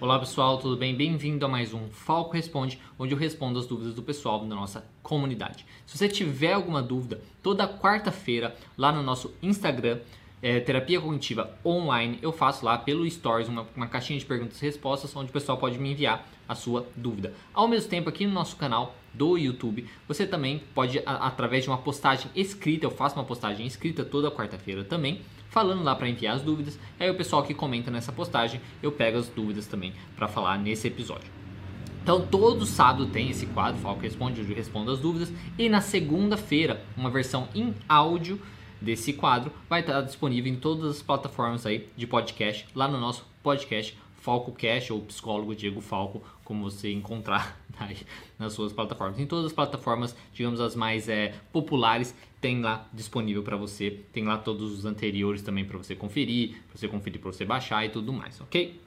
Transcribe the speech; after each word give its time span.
Olá 0.00 0.16
pessoal, 0.16 0.58
tudo 0.58 0.76
bem? 0.76 0.94
Bem-vindo 0.94 1.44
a 1.44 1.48
mais 1.48 1.74
um 1.74 1.88
Falco 1.90 2.32
Responde, 2.32 2.78
onde 2.96 3.12
eu 3.12 3.18
respondo 3.18 3.58
as 3.58 3.66
dúvidas 3.66 3.94
do 3.94 4.00
pessoal 4.00 4.38
da 4.38 4.54
nossa 4.54 4.84
comunidade. 5.02 5.66
Se 5.84 5.98
você 5.98 6.08
tiver 6.08 6.52
alguma 6.52 6.80
dúvida, 6.80 7.20
toda 7.42 7.66
quarta-feira 7.66 8.54
lá 8.76 8.92
no 8.92 9.02
nosso 9.02 9.34
Instagram, 9.42 9.98
é, 10.40 10.60
Terapia 10.60 11.00
Cognitiva 11.00 11.52
Online, 11.66 12.16
eu 12.22 12.30
faço 12.30 12.64
lá 12.64 12.78
pelo 12.78 13.10
Stories 13.10 13.48
uma, 13.48 13.66
uma 13.74 13.88
caixinha 13.88 14.20
de 14.20 14.24
perguntas 14.24 14.62
e 14.62 14.66
respostas, 14.66 15.16
onde 15.16 15.30
o 15.30 15.32
pessoal 15.32 15.58
pode 15.58 15.80
me 15.80 15.90
enviar 15.90 16.24
a 16.48 16.54
sua 16.54 16.86
dúvida. 16.94 17.34
Ao 17.52 17.66
mesmo 17.66 17.90
tempo, 17.90 18.08
aqui 18.08 18.24
no 18.24 18.32
nosso 18.32 18.54
canal 18.54 18.94
do 19.12 19.36
YouTube, 19.36 19.84
você 20.06 20.24
também 20.24 20.62
pode, 20.76 21.02
a, 21.04 21.26
através 21.26 21.64
de 21.64 21.70
uma 21.70 21.78
postagem 21.78 22.30
escrita, 22.36 22.86
eu 22.86 22.90
faço 22.92 23.16
uma 23.16 23.24
postagem 23.24 23.66
escrita 23.66 24.04
toda 24.04 24.30
quarta-feira 24.30 24.84
também, 24.84 25.20
falando 25.50 25.82
lá 25.82 25.94
para 25.94 26.08
enviar 26.08 26.36
as 26.36 26.42
dúvidas. 26.42 26.78
Aí 26.98 27.10
o 27.10 27.14
pessoal 27.14 27.42
que 27.42 27.54
comenta 27.54 27.90
nessa 27.90 28.12
postagem, 28.12 28.60
eu 28.82 28.92
pego 28.92 29.18
as 29.18 29.28
dúvidas 29.28 29.66
também 29.66 29.92
para 30.16 30.28
falar 30.28 30.58
nesse 30.58 30.86
episódio. 30.86 31.30
Então, 32.02 32.26
todo 32.26 32.64
sábado 32.64 33.06
tem 33.06 33.28
esse 33.28 33.44
quadro, 33.46 33.80
Falco 33.82 34.00
Responde, 34.00 34.40
onde 34.40 34.50
eu 34.50 34.56
respondo 34.56 34.90
as 34.90 34.98
dúvidas. 34.98 35.30
E 35.58 35.68
na 35.68 35.82
segunda-feira, 35.82 36.82
uma 36.96 37.10
versão 37.10 37.48
em 37.54 37.74
áudio 37.86 38.40
desse 38.80 39.12
quadro 39.12 39.52
vai 39.68 39.80
estar 39.80 40.00
disponível 40.00 40.50
em 40.50 40.56
todas 40.56 40.90
as 40.90 41.02
plataformas 41.02 41.66
aí 41.66 41.86
de 41.96 42.06
podcast, 42.06 42.66
lá 42.74 42.88
no 42.88 42.98
nosso 42.98 43.26
podcast 43.42 43.94
Falco 44.20 44.52
Cash 44.52 44.90
ou 44.90 45.00
Psicólogo 45.02 45.54
Diego 45.54 45.80
Falco, 45.80 46.22
como 46.48 46.62
você 46.62 46.90
encontrar 46.90 47.60
nas 48.38 48.54
suas 48.54 48.72
plataformas. 48.72 49.20
Em 49.20 49.26
todas 49.26 49.44
as 49.44 49.52
plataformas, 49.52 50.16
digamos 50.32 50.62
as 50.62 50.74
mais 50.74 51.06
é, 51.06 51.34
populares, 51.52 52.14
tem 52.40 52.62
lá 52.62 52.88
disponível 52.90 53.42
para 53.42 53.54
você. 53.54 54.00
Tem 54.14 54.24
lá 54.24 54.38
todos 54.38 54.72
os 54.72 54.86
anteriores 54.86 55.42
também 55.42 55.66
para 55.66 55.76
você 55.76 55.94
conferir, 55.94 56.56
para 56.66 56.78
você 56.78 56.88
conferir, 56.88 57.20
para 57.20 57.30
você 57.30 57.44
baixar 57.44 57.84
e 57.84 57.90
tudo 57.90 58.14
mais, 58.14 58.40
ok? 58.40 58.80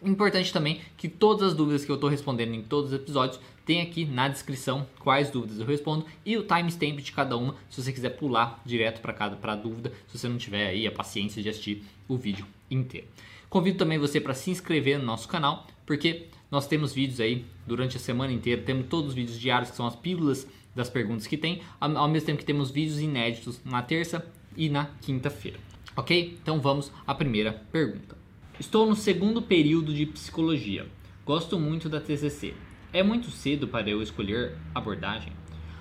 Importante 0.00 0.52
também 0.52 0.80
que 0.96 1.08
todas 1.08 1.48
as 1.48 1.54
dúvidas 1.56 1.84
que 1.84 1.90
eu 1.90 1.96
estou 1.96 2.08
respondendo 2.08 2.54
em 2.54 2.62
todos 2.62 2.92
os 2.92 2.96
episódios 2.96 3.40
tem 3.66 3.80
aqui 3.80 4.04
na 4.04 4.28
descrição 4.28 4.86
quais 5.00 5.28
dúvidas 5.28 5.58
eu 5.58 5.66
respondo 5.66 6.06
e 6.24 6.36
o 6.36 6.44
timestamp 6.44 7.00
de 7.00 7.10
cada 7.10 7.36
uma, 7.36 7.56
se 7.68 7.82
você 7.82 7.92
quiser 7.92 8.10
pular 8.10 8.62
direto 8.64 9.00
para 9.00 9.12
cada 9.12 9.34
para 9.34 9.56
dúvida, 9.56 9.92
se 10.06 10.16
você 10.16 10.28
não 10.28 10.38
tiver 10.38 10.68
aí 10.68 10.86
a 10.86 10.92
paciência 10.92 11.42
de 11.42 11.48
assistir 11.48 11.82
o 12.06 12.16
vídeo 12.16 12.46
inteiro. 12.70 13.08
Convido 13.50 13.78
também 13.78 13.98
você 13.98 14.20
para 14.20 14.34
se 14.34 14.50
inscrever 14.50 14.98
no 15.00 15.04
nosso 15.04 15.28
canal, 15.28 15.66
porque 15.84 16.28
nós 16.52 16.66
temos 16.66 16.92
vídeos 16.92 17.18
aí 17.18 17.46
durante 17.66 17.96
a 17.96 18.00
semana 18.00 18.30
inteira, 18.30 18.60
temos 18.60 18.86
todos 18.86 19.08
os 19.08 19.14
vídeos 19.14 19.40
diários 19.40 19.70
que 19.70 19.76
são 19.76 19.86
as 19.86 19.96
pílulas 19.96 20.46
das 20.76 20.90
perguntas 20.90 21.26
que 21.26 21.38
tem, 21.38 21.62
ao 21.80 22.08
mesmo 22.08 22.26
tempo 22.26 22.38
que 22.40 22.44
temos 22.44 22.70
vídeos 22.70 23.00
inéditos 23.00 23.58
na 23.64 23.80
terça 23.80 24.24
e 24.54 24.68
na 24.68 24.84
quinta-feira. 25.00 25.58
Ok? 25.96 26.38
Então 26.42 26.60
vamos 26.60 26.92
à 27.06 27.14
primeira 27.14 27.52
pergunta. 27.72 28.16
Estou 28.60 28.86
no 28.86 28.94
segundo 28.94 29.40
período 29.40 29.94
de 29.94 30.04
psicologia. 30.04 30.86
Gosto 31.24 31.58
muito 31.58 31.88
da 31.88 32.00
TCC. 32.00 32.54
É 32.92 33.02
muito 33.02 33.30
cedo 33.30 33.66
para 33.66 33.88
eu 33.88 34.02
escolher 34.02 34.54
abordagem? 34.74 35.32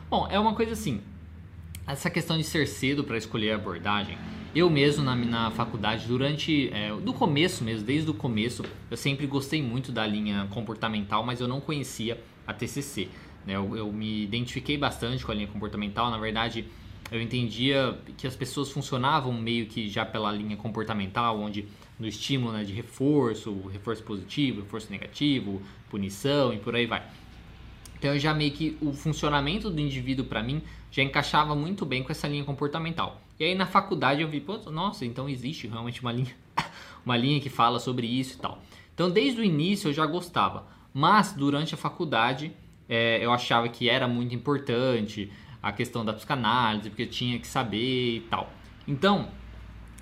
Bom, 0.09 0.25
é 0.29 0.39
uma 0.39 0.55
coisa 0.55 0.71
assim. 0.71 1.01
Essa 1.85 2.09
questão 2.09 2.37
de 2.37 2.45
ser 2.45 2.65
cedo 2.65 3.03
para 3.03 3.17
escolher 3.17 3.51
abordagem, 3.51 4.17
eu 4.53 4.69
mesmo 4.69 5.03
na, 5.03 5.15
na 5.15 5.51
faculdade, 5.51 6.07
durante. 6.07 6.69
É, 6.73 6.93
do 6.95 7.13
começo 7.13 7.63
mesmo, 7.63 7.85
desde 7.85 8.09
o 8.09 8.13
começo, 8.13 8.63
eu 8.89 8.97
sempre 8.97 9.25
gostei 9.27 9.61
muito 9.61 9.91
da 9.91 10.05
linha 10.05 10.47
comportamental, 10.51 11.23
mas 11.23 11.39
eu 11.39 11.47
não 11.47 11.61
conhecia 11.61 12.21
a 12.45 12.53
TCC. 12.53 13.07
Né? 13.45 13.55
Eu, 13.55 13.75
eu 13.75 13.91
me 13.91 14.23
identifiquei 14.23 14.77
bastante 14.77 15.25
com 15.25 15.31
a 15.31 15.35
linha 15.35 15.47
comportamental, 15.47 16.09
na 16.09 16.17
verdade 16.17 16.65
eu 17.11 17.21
entendia 17.21 17.99
que 18.17 18.25
as 18.25 18.37
pessoas 18.37 18.71
funcionavam 18.71 19.33
meio 19.33 19.65
que 19.65 19.89
já 19.89 20.05
pela 20.05 20.31
linha 20.31 20.55
comportamental, 20.55 21.37
onde 21.41 21.67
no 21.99 22.07
estímulo 22.07 22.53
né, 22.53 22.63
de 22.63 22.71
reforço, 22.71 23.67
reforço 23.67 24.01
positivo, 24.03 24.61
reforço 24.61 24.89
negativo, 24.89 25.61
punição 25.89 26.53
e 26.53 26.57
por 26.57 26.73
aí 26.73 26.85
vai. 26.85 27.03
Então 27.99 28.13
eu 28.13 28.19
já 28.19 28.33
meio 28.33 28.51
que 28.51 28.77
o 28.81 28.93
funcionamento 28.93 29.69
do 29.69 29.79
indivíduo 29.79 30.25
para 30.25 30.41
mim 30.41 30.61
já 30.89 31.03
encaixava 31.03 31.53
muito 31.53 31.85
bem 31.85 32.01
com 32.01 32.13
essa 32.13 32.29
linha 32.29 32.45
comportamental. 32.45 33.21
E 33.41 33.43
aí 33.43 33.55
na 33.55 33.65
faculdade 33.65 34.21
eu 34.21 34.27
vi, 34.27 34.39
pô, 34.39 34.55
nossa, 34.69 35.03
então 35.03 35.27
existe 35.27 35.65
realmente 35.65 35.99
uma 35.99 36.11
linha, 36.11 36.35
uma 37.03 37.17
linha 37.17 37.41
que 37.41 37.49
fala 37.49 37.79
sobre 37.79 38.05
isso 38.05 38.37
e 38.37 38.39
tal. 38.39 38.61
Então 38.93 39.09
desde 39.09 39.41
o 39.41 39.43
início 39.43 39.89
eu 39.89 39.93
já 39.93 40.05
gostava, 40.05 40.67
mas 40.93 41.33
durante 41.33 41.73
a 41.73 41.77
faculdade 41.77 42.51
é, 42.87 43.17
eu 43.19 43.33
achava 43.33 43.67
que 43.67 43.89
era 43.89 44.07
muito 44.07 44.35
importante 44.35 45.33
a 45.59 45.71
questão 45.71 46.05
da 46.05 46.13
psicanálise, 46.13 46.91
porque 46.91 47.01
eu 47.01 47.09
tinha 47.09 47.39
que 47.39 47.47
saber 47.47 48.17
e 48.17 48.19
tal. 48.29 48.53
Então, 48.87 49.29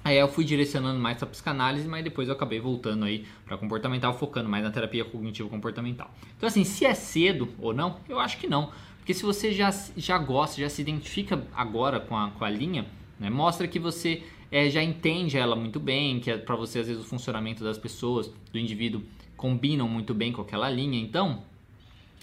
aí 0.04 0.18
eu 0.18 0.28
fui 0.28 0.44
direcionando 0.44 1.00
mais 1.00 1.18
para 1.18 1.28
psicanálise, 1.28 1.88
mas 1.88 2.04
depois 2.04 2.28
eu 2.28 2.34
acabei 2.34 2.60
voltando 2.60 3.06
aí 3.06 3.26
para 3.46 3.58
comportamental, 3.58 4.14
focando 4.18 4.50
mais 4.50 4.66
na 4.66 4.70
terapia 4.70 5.06
cognitivo 5.06 5.48
comportamental. 5.48 6.14
Então, 6.36 6.46
assim, 6.46 6.66
se 6.66 6.86
é 6.86 6.94
cedo 6.94 7.48
ou 7.58 7.74
não, 7.74 8.02
eu 8.10 8.20
acho 8.20 8.38
que 8.38 8.48
não. 8.48 8.70
Porque 8.98 9.14
se 9.14 9.24
você 9.24 9.54
já, 9.54 9.74
já 9.96 10.18
gosta, 10.18 10.60
já 10.60 10.68
se 10.68 10.82
identifica 10.82 11.42
agora 11.56 12.02
com 12.02 12.18
a, 12.18 12.32
com 12.32 12.44
a 12.44 12.50
linha, 12.50 12.86
né, 13.20 13.30
mostra 13.30 13.68
que 13.68 13.80
você 13.80 14.24
é, 14.52 14.70
já 14.70 14.82
entende 14.82 15.38
ela 15.38 15.56
muito 15.56 15.80
bem, 15.80 16.20
que 16.20 16.32
é 16.32 16.38
para 16.38 16.56
você 16.56 16.80
às 16.80 16.88
vezes 16.88 17.04
o 17.04 17.06
funcionamento 17.06 17.64
das 17.64 17.78
pessoas, 17.78 18.32
do 18.52 18.58
indivíduo, 18.58 19.02
combinam 19.36 19.88
muito 19.88 20.14
bem 20.14 20.32
com 20.32 20.42
aquela 20.42 20.70
linha. 20.70 21.00
Então, 21.00 21.44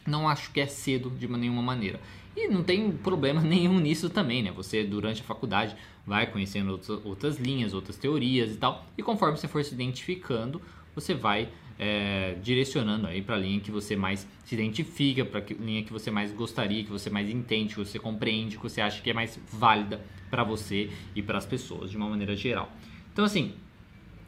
não 0.07 0.29
acho 0.29 0.51
que 0.53 0.61
é 0.61 0.67
cedo 0.67 1.11
de 1.11 1.27
nenhuma 1.29 1.63
maneira. 1.63 2.01
E 2.37 2.49
não 2.49 2.63
tem 2.63 2.91
problema 2.93 3.41
nenhum 3.43 3.79
nisso 3.79 4.11
também, 4.11 4.43
né? 4.43 4.53
Você, 4.53 4.85
durante 4.85 5.23
a 5.23 5.25
faculdade, 5.25 5.77
vai 6.07 6.27
conhecendo 6.27 6.73
outras, 6.73 7.05
outras 7.05 7.37
linhas, 7.39 7.73
outras 7.73 7.97
teorias 7.97 8.53
e 8.53 8.57
tal. 8.57 8.87
E 8.97 9.03
conforme 9.03 9.37
você 9.37 9.49
for 9.49 9.65
se 9.65 9.75
identificando, 9.75 10.61
você 10.95 11.15
vai 11.15 11.49
é, 11.79 12.37
direcionando 12.43 13.07
aí 13.07 13.21
para 13.21 13.35
a 13.35 13.39
linha 13.39 13.61
que 13.61 13.71
você 13.71 13.97
mais 13.97 14.27
se 14.45 14.55
identifica, 14.55 15.25
para 15.25 15.41
a 15.41 15.63
linha 15.63 15.83
que 15.83 15.93
você 15.93 16.11
mais 16.11 16.33
gostaria, 16.33 16.83
que 16.85 16.91
você 16.91 17.11
mais 17.11 17.29
entende, 17.29 17.75
que 17.75 17.81
você 17.81 17.99
compreende, 17.99 18.57
que 18.57 18.63
você 18.63 18.81
acha 18.81 19.03
que 19.03 19.11
é 19.11 19.13
mais 19.13 19.39
válida 19.53 20.01
para 20.31 20.43
você 20.43 20.91
e 21.15 21.23
para 21.23 21.39
as 21.39 21.47
pessoas, 21.47 21.91
de 21.91 21.97
uma 21.97 22.09
maneira 22.09 22.35
geral. 22.35 22.73
Então, 23.13 23.25
assim, 23.25 23.55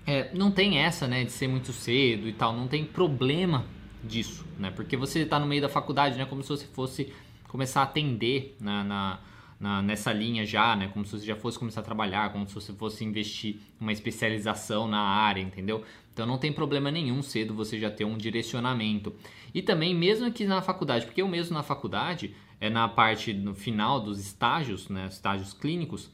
é, 0.06 0.30
não 0.34 0.50
tem 0.50 0.78
essa, 0.78 1.06
né, 1.06 1.24
de 1.24 1.32
ser 1.32 1.48
muito 1.48 1.72
cedo 1.72 2.28
e 2.28 2.32
tal, 2.32 2.54
não 2.54 2.68
tem 2.68 2.84
problema 2.84 3.66
disso, 4.02 4.46
né? 4.58 4.70
Porque 4.70 4.96
você 4.96 5.20
está 5.20 5.38
no 5.38 5.46
meio 5.46 5.60
da 5.60 5.68
faculdade, 5.68 6.16
né? 6.16 6.24
Como 6.24 6.42
se 6.42 6.48
você 6.48 6.66
fosse 6.66 7.12
começar 7.48 7.80
a 7.80 7.84
atender 7.84 8.56
na, 8.60 8.84
na, 8.84 9.20
na, 9.58 9.82
nessa 9.82 10.12
linha 10.12 10.46
já, 10.46 10.76
né? 10.76 10.88
Como 10.88 11.04
se 11.04 11.18
você 11.18 11.26
já 11.26 11.36
fosse 11.36 11.58
começar 11.58 11.80
a 11.80 11.84
trabalhar, 11.84 12.32
como 12.32 12.48
se 12.48 12.54
você 12.54 12.72
fosse 12.72 13.04
investir 13.04 13.56
uma 13.80 13.92
especialização 13.92 14.86
na 14.86 15.00
área, 15.00 15.40
entendeu? 15.40 15.84
Então 16.18 16.26
não 16.26 16.36
tem 16.36 16.52
problema 16.52 16.90
nenhum 16.90 17.22
cedo 17.22 17.54
você 17.54 17.78
já 17.78 17.88
ter 17.92 18.04
um 18.04 18.18
direcionamento. 18.18 19.14
E 19.54 19.62
também, 19.62 19.94
mesmo 19.94 20.32
que 20.32 20.44
na 20.44 20.60
faculdade, 20.60 21.06
porque 21.06 21.22
eu 21.22 21.28
mesmo 21.28 21.54
na 21.54 21.62
faculdade, 21.62 22.34
é 22.60 22.68
na 22.68 22.88
parte 22.88 23.32
no 23.32 23.54
final 23.54 24.00
dos 24.00 24.18
estágios, 24.18 24.88
né? 24.88 25.06
Estágios 25.08 25.52
clínicos, 25.52 26.10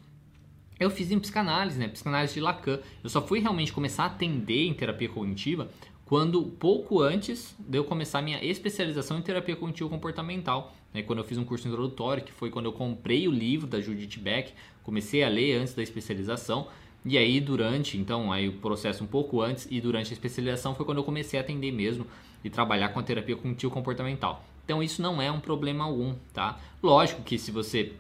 eu 0.78 0.91
fiz 0.91 1.10
em 1.10 1.19
psicanálise, 1.19 1.78
né? 1.78 1.88
Psicanálise 1.88 2.34
de 2.34 2.41
Lacan. 2.41 2.81
Eu 3.03 3.09
só 3.09 3.22
fui 3.22 3.41
realmente 3.41 3.72
começar 3.72 4.03
a 4.03 4.06
atender 4.09 4.66
em 4.66 4.75
terapia 4.75 5.09
cognitiva 5.09 5.70
quando 6.04 6.42
pouco 6.44 7.00
antes 7.00 7.56
de 7.59 7.78
eu 7.78 7.84
começar 7.84 8.21
minha 8.21 8.44
especialização 8.44 9.19
em 9.19 9.22
terapia 9.22 9.56
cognitivo 9.56 9.88
comportamental, 9.88 10.75
né, 10.92 11.03
quando 11.03 11.21
eu 11.21 11.25
fiz 11.25 11.38
um 11.38 11.44
curso 11.44 11.66
introdutório, 11.66 12.22
que 12.22 12.32
foi 12.32 12.50
quando 12.50 12.66
eu 12.66 12.72
comprei 12.75 13.26
o 13.26 13.31
livro 13.31 13.66
da 13.66 13.81
Judith 13.81 14.21
Beck, 14.21 14.53
comecei 14.82 15.25
a 15.25 15.28
ler 15.31 15.56
antes 15.56 15.72
da 15.72 15.82
especialização, 15.82 16.69
e 17.04 17.19
aí 17.19 17.38
durante, 17.41 17.98
então, 17.98 18.32
aí 18.32 18.48
o 18.48 18.53
processo 18.54 19.04
um 19.04 19.06
pouco 19.06 19.42
antes 19.42 19.69
e 19.70 19.81
durante 19.81 20.10
a 20.10 20.15
especialização 20.15 20.75
foi 20.75 20.87
quando 20.87 20.98
eu 20.98 21.04
comecei 21.04 21.38
a 21.38 21.42
atender 21.42 21.70
mesmo 21.70 22.06
e 22.42 22.48
trabalhar 22.48 22.88
com 22.88 23.00
a 23.00 23.03
terapia 23.03 23.37
cognitivo 23.37 23.72
comportamental. 23.72 24.42
Então 24.65 24.82
isso 24.82 25.03
não 25.03 25.20
é 25.20 25.31
um 25.31 25.41
problema 25.41 25.84
algum, 25.84 26.15
tá? 26.32 26.59
Lógico 26.82 27.22
que 27.22 27.38
se 27.38 27.50
você 27.50 27.92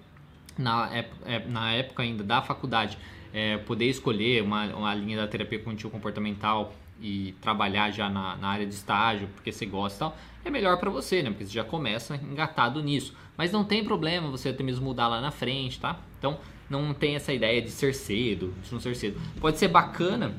na, 0.56 0.90
época, 0.94 1.42
na 1.48 1.72
época 1.72 2.02
ainda 2.02 2.24
da 2.24 2.40
faculdade 2.40 2.96
é, 3.32 3.58
poder 3.58 3.86
escolher 3.86 4.42
uma, 4.42 4.64
uma 4.74 4.94
linha 4.94 5.18
da 5.18 5.26
terapia 5.26 5.58
cognitivo 5.58 5.90
comportamental 5.90 6.72
e 7.00 7.34
trabalhar 7.40 7.90
já 7.90 8.08
na, 8.08 8.36
na, 8.36 8.48
área 8.48 8.64
de 8.64 8.72
estágio, 8.72 9.28
porque 9.34 9.52
você 9.52 9.66
gosta 9.66 9.96
e 9.96 9.98
tal, 9.98 10.16
é 10.44 10.50
melhor 10.50 10.78
para 10.78 10.88
você, 10.88 11.22
né? 11.22 11.30
Porque 11.30 11.44
você 11.44 11.52
já 11.52 11.64
começa 11.64 12.16
engatado 12.16 12.82
nisso. 12.82 13.14
Mas 13.36 13.50
não 13.50 13.64
tem 13.64 13.84
problema 13.84 14.30
você 14.30 14.50
até 14.50 14.62
mesmo 14.62 14.84
mudar 14.84 15.08
lá 15.08 15.20
na 15.20 15.32
frente, 15.32 15.80
tá? 15.80 15.98
Então 16.18 16.38
não 16.68 16.94
tem 16.94 17.16
essa 17.16 17.32
ideia 17.32 17.60
de 17.60 17.70
ser 17.70 17.94
cedo, 17.94 18.52
de 18.62 18.72
não 18.72 18.80
ser 18.80 18.96
cedo. 18.96 19.20
Pode 19.40 19.58
ser 19.58 19.68
bacana, 19.68 20.34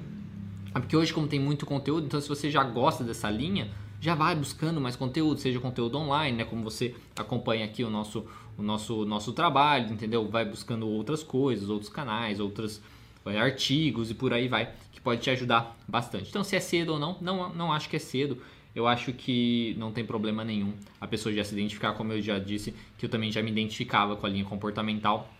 porque 0.73 0.95
hoje 0.95 1.13
como 1.13 1.27
tem 1.27 1.39
muito 1.39 1.65
conteúdo, 1.65 2.05
então 2.05 2.19
se 2.19 2.27
você 2.27 2.49
já 2.49 2.63
gosta 2.63 3.03
dessa 3.03 3.29
linha, 3.29 3.69
já 3.99 4.13
vai 4.13 4.35
buscando 4.35 4.79
mais 4.79 4.95
conteúdo, 4.95 5.39
seja 5.39 5.59
conteúdo 5.59 5.97
online, 5.97 6.37
né? 6.37 6.45
Como 6.45 6.63
você 6.63 6.93
acompanha 7.15 7.65
aqui 7.65 7.83
o 7.83 7.89
nosso, 7.89 8.25
o 8.57 8.61
nosso, 8.61 9.05
nosso 9.05 9.33
trabalho, 9.33 9.91
entendeu? 9.91 10.27
Vai 10.27 10.45
buscando 10.45 10.87
outras 10.87 11.23
coisas, 11.23 11.69
outros 11.69 11.89
canais, 11.89 12.39
outras 12.39 12.81
é, 13.25 13.39
artigos 13.39 14.11
e 14.11 14.13
por 14.13 14.33
aí 14.33 14.47
vai, 14.47 14.71
que 14.91 15.01
pode 15.01 15.21
te 15.21 15.29
ajudar 15.31 15.75
bastante. 15.87 16.29
Então, 16.29 16.43
se 16.43 16.55
é 16.55 16.59
cedo 16.59 16.93
ou 16.93 16.99
não, 16.99 17.17
não, 17.19 17.53
não 17.53 17.73
acho 17.73 17.89
que 17.89 17.95
é 17.95 17.99
cedo. 17.99 18.37
Eu 18.75 18.85
acho 18.85 19.13
que 19.13 19.73
não 19.79 19.91
tem 19.91 20.05
problema 20.05 20.43
nenhum 20.43 20.73
a 20.99 21.07
pessoa 21.07 21.33
já 21.33 21.45
se 21.45 21.53
identificar, 21.53 21.93
como 21.93 22.11
eu 22.11 22.21
já 22.21 22.37
disse, 22.37 22.75
que 22.97 23.05
eu 23.05 23.09
também 23.09 23.31
já 23.31 23.41
me 23.41 23.49
identificava 23.49 24.17
com 24.17 24.25
a 24.25 24.29
linha 24.29 24.43
comportamental 24.43 25.33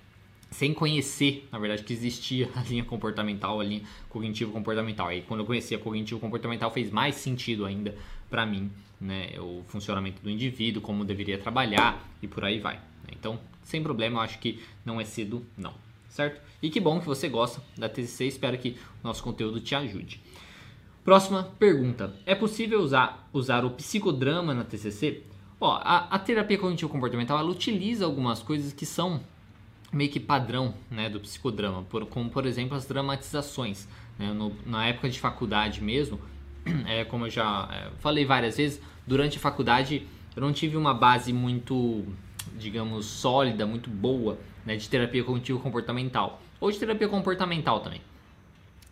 sem 0.56 0.74
conhecer, 0.74 1.46
na 1.52 1.60
verdade, 1.60 1.84
que 1.84 1.92
existia 1.92 2.50
a 2.56 2.62
linha 2.62 2.84
comportamental, 2.84 3.60
a 3.60 3.64
linha 3.64 3.82
cognitivo-comportamental. 4.10 5.08
Aí, 5.08 5.22
quando 5.22 5.42
eu 5.42 5.46
conheci 5.46 5.76
a 5.76 5.80
cognitivo-comportamental, 5.80 6.72
fez 6.72 6.90
mais 6.90 7.16
sentido 7.16 7.66
ainda 7.66 7.94
para 8.30 8.46
mim, 8.46 8.72
né, 9.00 9.32
o 9.38 9.64
funcionamento 9.68 10.22
do 10.22 10.30
indivíduo, 10.30 10.82
como 10.82 11.04
deveria 11.04 11.38
trabalhar 11.38 12.02
e 12.22 12.28
por 12.28 12.46
aí 12.46 12.60
vai. 12.60 12.76
Né. 12.76 13.10
Então, 13.12 13.38
sem 13.64 13.84
problema, 13.84 14.20
eu 14.20 14.22
acho 14.22 14.40
que 14.40 14.64
não 14.86 15.00
é 15.00 15.04
cedo, 15.04 15.46
não, 15.58 15.74
certo? 16.08 16.42
E 16.62 16.70
que 16.70 16.80
bom 16.80 17.02
que 17.02 17.06
você 17.06 17.28
gosta 17.28 17.62
da 17.78 17.90
TCC, 17.90 18.26
espero 18.26 18.58
que 18.58 18.78
o 19.04 19.08
nosso 19.08 19.22
conteúdo 19.22 19.60
te 19.60 19.76
ajude. 19.76 20.22
Próxima 21.04 21.44
pergunta: 21.60 22.16
é 22.26 22.34
possível 22.34 22.80
usar, 22.80 23.30
usar 23.34 23.66
o 23.66 23.72
psicodrama 23.72 24.54
na 24.54 24.64
TCC? 24.64 25.24
Ó, 25.60 25.80
a, 25.82 26.08
a 26.10 26.18
terapia 26.18 26.58
cognitivo-comportamental 26.58 27.40
ela 27.40 27.50
utiliza 27.50 28.06
algumas 28.06 28.42
coisas 28.42 28.72
que 28.72 28.86
são 28.86 29.22
meio 29.96 30.10
que 30.10 30.20
padrão 30.20 30.74
né, 30.92 31.10
do 31.10 31.22
psicodrama, 31.22 31.84
por, 31.84 32.06
como 32.08 32.30
por 32.30 32.46
exemplo 32.46 32.76
as 32.76 32.86
dramatizações. 32.86 33.88
Né, 34.20 34.32
no, 34.34 34.54
na 34.66 34.86
época 34.86 35.10
de 35.10 35.18
faculdade 35.18 35.82
mesmo, 35.82 36.20
é, 36.86 37.06
como 37.06 37.28
eu 37.28 37.30
já 37.30 37.70
é, 37.72 37.90
falei 38.00 38.26
várias 38.26 38.58
vezes, 38.58 38.82
durante 39.08 39.38
a 39.38 39.40
faculdade 39.40 40.06
eu 40.36 40.42
não 40.42 40.52
tive 40.52 40.76
uma 40.76 40.94
base 40.94 41.32
muito, 41.32 42.06
digamos, 42.58 43.06
sólida, 43.06 43.66
muito 43.66 43.90
boa 43.90 44.38
né, 44.66 44.76
de 44.76 44.90
terapia 44.90 45.24
cognitivo-comportamental, 45.24 46.42
ou 46.60 46.70
de 46.70 46.78
terapia 46.78 47.08
comportamental 47.08 47.80
também. 47.80 48.02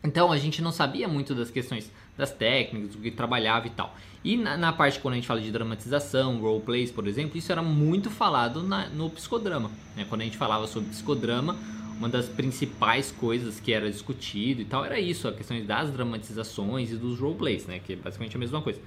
Então 0.03 0.31
a 0.31 0.38
gente 0.38 0.61
não 0.61 0.71
sabia 0.71 1.07
muito 1.07 1.33
das 1.33 1.50
questões 1.50 1.89
das 2.17 2.31
técnicas, 2.31 2.95
do 2.95 3.01
que 3.01 3.09
trabalhava 3.09 3.67
e 3.67 3.69
tal. 3.69 3.95
E 4.23 4.38
na, 4.38 4.57
na, 4.57 4.73
parte 4.73 5.00
quando 5.00 5.13
a 5.13 5.15
gente 5.15 5.27
fala 5.27 5.41
de 5.41 5.51
dramatização, 5.51 6.39
roleplays, 6.39 6.91
por 6.91 7.07
exemplo, 7.07 7.38
isso 7.38 7.51
era 7.51 7.61
muito 7.61 8.09
falado 8.09 8.61
na, 8.61 8.88
no 8.89 9.09
psicodrama. 9.09 9.71
Né? 9.95 10.05
Quando 10.07 10.21
a 10.21 10.23
gente 10.25 10.38
falava 10.38 10.67
sobre 10.67 10.89
psicodrama, 10.89 11.57
uma 11.97 12.09
das 12.09 12.27
principais 12.27 13.11
coisas 13.11 13.59
que 13.59 13.71
era 13.71 13.89
discutido 13.89 14.61
e 14.61 14.65
tal 14.65 14.83
era 14.83 15.00
isso, 15.00 15.27
a 15.27 15.31
questão 15.31 15.63
das 15.65 15.89
dramatizações 15.89 16.91
e 16.91 16.95
dos 16.95 17.19
roleplays, 17.19 17.65
né? 17.65 17.79
que 17.79 17.94
é 17.94 17.95
basicamente 17.95 18.35
a 18.35 18.39
mesma 18.39 18.61
coisa. 18.61 18.81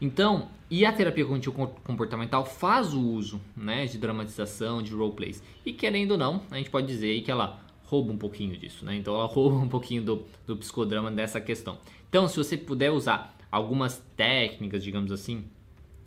Então, 0.00 0.48
e 0.70 0.86
a 0.86 0.92
terapia 0.92 1.24
cognitivo 1.24 1.68
comportamental 1.84 2.46
faz 2.46 2.94
o 2.94 3.00
uso 3.00 3.38
né, 3.54 3.84
de 3.84 3.98
dramatização, 3.98 4.82
de 4.82 4.94
roleplays. 4.94 5.42
E 5.64 5.74
querendo 5.74 6.12
ou 6.12 6.18
não, 6.18 6.42
a 6.50 6.56
gente 6.56 6.70
pode 6.70 6.86
dizer 6.86 7.20
que 7.20 7.30
ela 7.30 7.60
rouba 7.90 8.12
um 8.12 8.16
pouquinho 8.16 8.56
disso, 8.56 8.84
né? 8.84 8.94
Então 8.94 9.14
ela 9.14 9.26
rouba 9.26 9.56
um 9.56 9.68
pouquinho 9.68 10.02
do, 10.02 10.22
do 10.46 10.56
psicodrama 10.56 11.10
dessa 11.10 11.40
questão. 11.40 11.76
Então, 12.08 12.28
se 12.28 12.36
você 12.36 12.56
puder 12.56 12.90
usar 12.90 13.36
algumas 13.50 14.02
técnicas, 14.16 14.82
digamos 14.82 15.10
assim, 15.10 15.44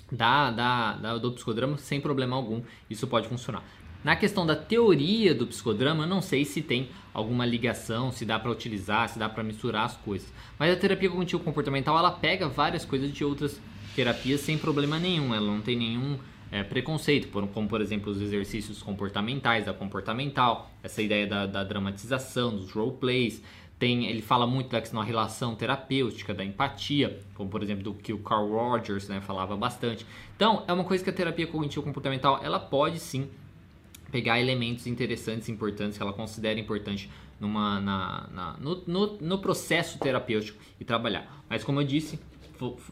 da, 0.10 0.50
da, 0.50 0.94
da, 0.94 1.18
do 1.18 1.34
psicodrama, 1.34 1.78
sem 1.78 2.00
problema 2.00 2.38
algum, 2.38 2.62
isso 2.90 3.06
pode 3.06 3.28
funcionar. 3.28 3.64
Na 4.02 4.16
questão 4.16 4.46
da 4.46 4.56
teoria 4.56 5.34
do 5.36 5.48
psicodrama, 5.48 6.06
não 6.06 6.22
sei 6.22 6.46
se 6.46 6.62
tem 6.62 6.90
alguma 7.14 7.46
ligação, 7.46 8.12
se 8.12 8.26
dá 8.26 8.40
para 8.40 8.52
utilizar, 8.52 9.10
se 9.10 9.20
dá 9.20 9.28
para 9.30 9.44
misturar 9.44 9.86
as 9.86 9.98
coisas. 9.98 10.32
Mas 10.58 10.74
a 10.74 10.76
terapia 10.78 11.10
cognitivo 11.10 11.44
comportamental, 11.44 11.98
ela 11.98 12.12
pega 12.12 12.48
várias 12.48 12.86
coisas 12.86 13.12
de 13.12 13.24
outras 13.24 13.60
terapias 13.96 14.42
sem 14.42 14.58
problema 14.58 15.00
nenhum, 15.00 15.34
ela 15.34 15.46
não 15.46 15.62
tem 15.62 15.78
nenhum 15.78 16.18
é, 16.54 16.62
preconceito, 16.62 17.30
como 17.30 17.68
por 17.68 17.82
exemplo 17.82 18.12
os 18.12 18.22
exercícios 18.22 18.80
comportamentais, 18.80 19.66
da 19.66 19.74
comportamental, 19.74 20.70
essa 20.84 21.02
ideia 21.02 21.26
da, 21.26 21.48
da 21.48 21.64
dramatização, 21.64 22.56
dos 22.56 22.72
roleplays. 22.72 23.42
Tem, 23.80 24.06
ele 24.06 24.22
fala 24.22 24.46
muito 24.46 24.70
da 24.70 24.80
questão 24.80 25.00
da 25.00 25.06
relação 25.06 25.56
terapêutica, 25.56 26.32
da 26.32 26.46
empatia, 26.46 27.20
como 27.34 27.50
por 27.50 27.64
exemplo 27.64 27.84
do 27.84 27.96
que 27.96 28.14
o 28.14 28.20
Carl 28.20 28.48
Rogers 28.48 29.10
né, 29.10 29.20
falava 29.20 29.58
bastante. 29.58 30.06
Então, 30.36 30.64
é 30.68 30.72
uma 30.72 30.84
coisa 30.84 31.04
que 31.04 31.10
a 31.10 31.14
terapia 31.14 31.48
cognitivo-comportamental 31.48 32.40
ela 32.44 32.60
pode 32.60 33.00
sim 33.00 33.28
pegar 34.12 34.40
elementos 34.40 34.86
interessantes, 34.86 35.50
importantes, 35.50 35.98
que 35.98 36.04
ela 36.04 36.14
considera 36.14 36.60
importante 36.60 37.10
numa, 37.40 37.82
na, 37.82 38.28
na 38.32 38.58
no, 38.60 38.84
no, 38.86 39.18
no 39.20 39.40
processo 39.40 39.98
terapêutico 39.98 40.60
e 40.80 40.86
trabalhar. 40.86 41.44
Mas 41.50 41.64
como 41.64 41.82
eu 41.82 41.84
disse, 41.84 42.20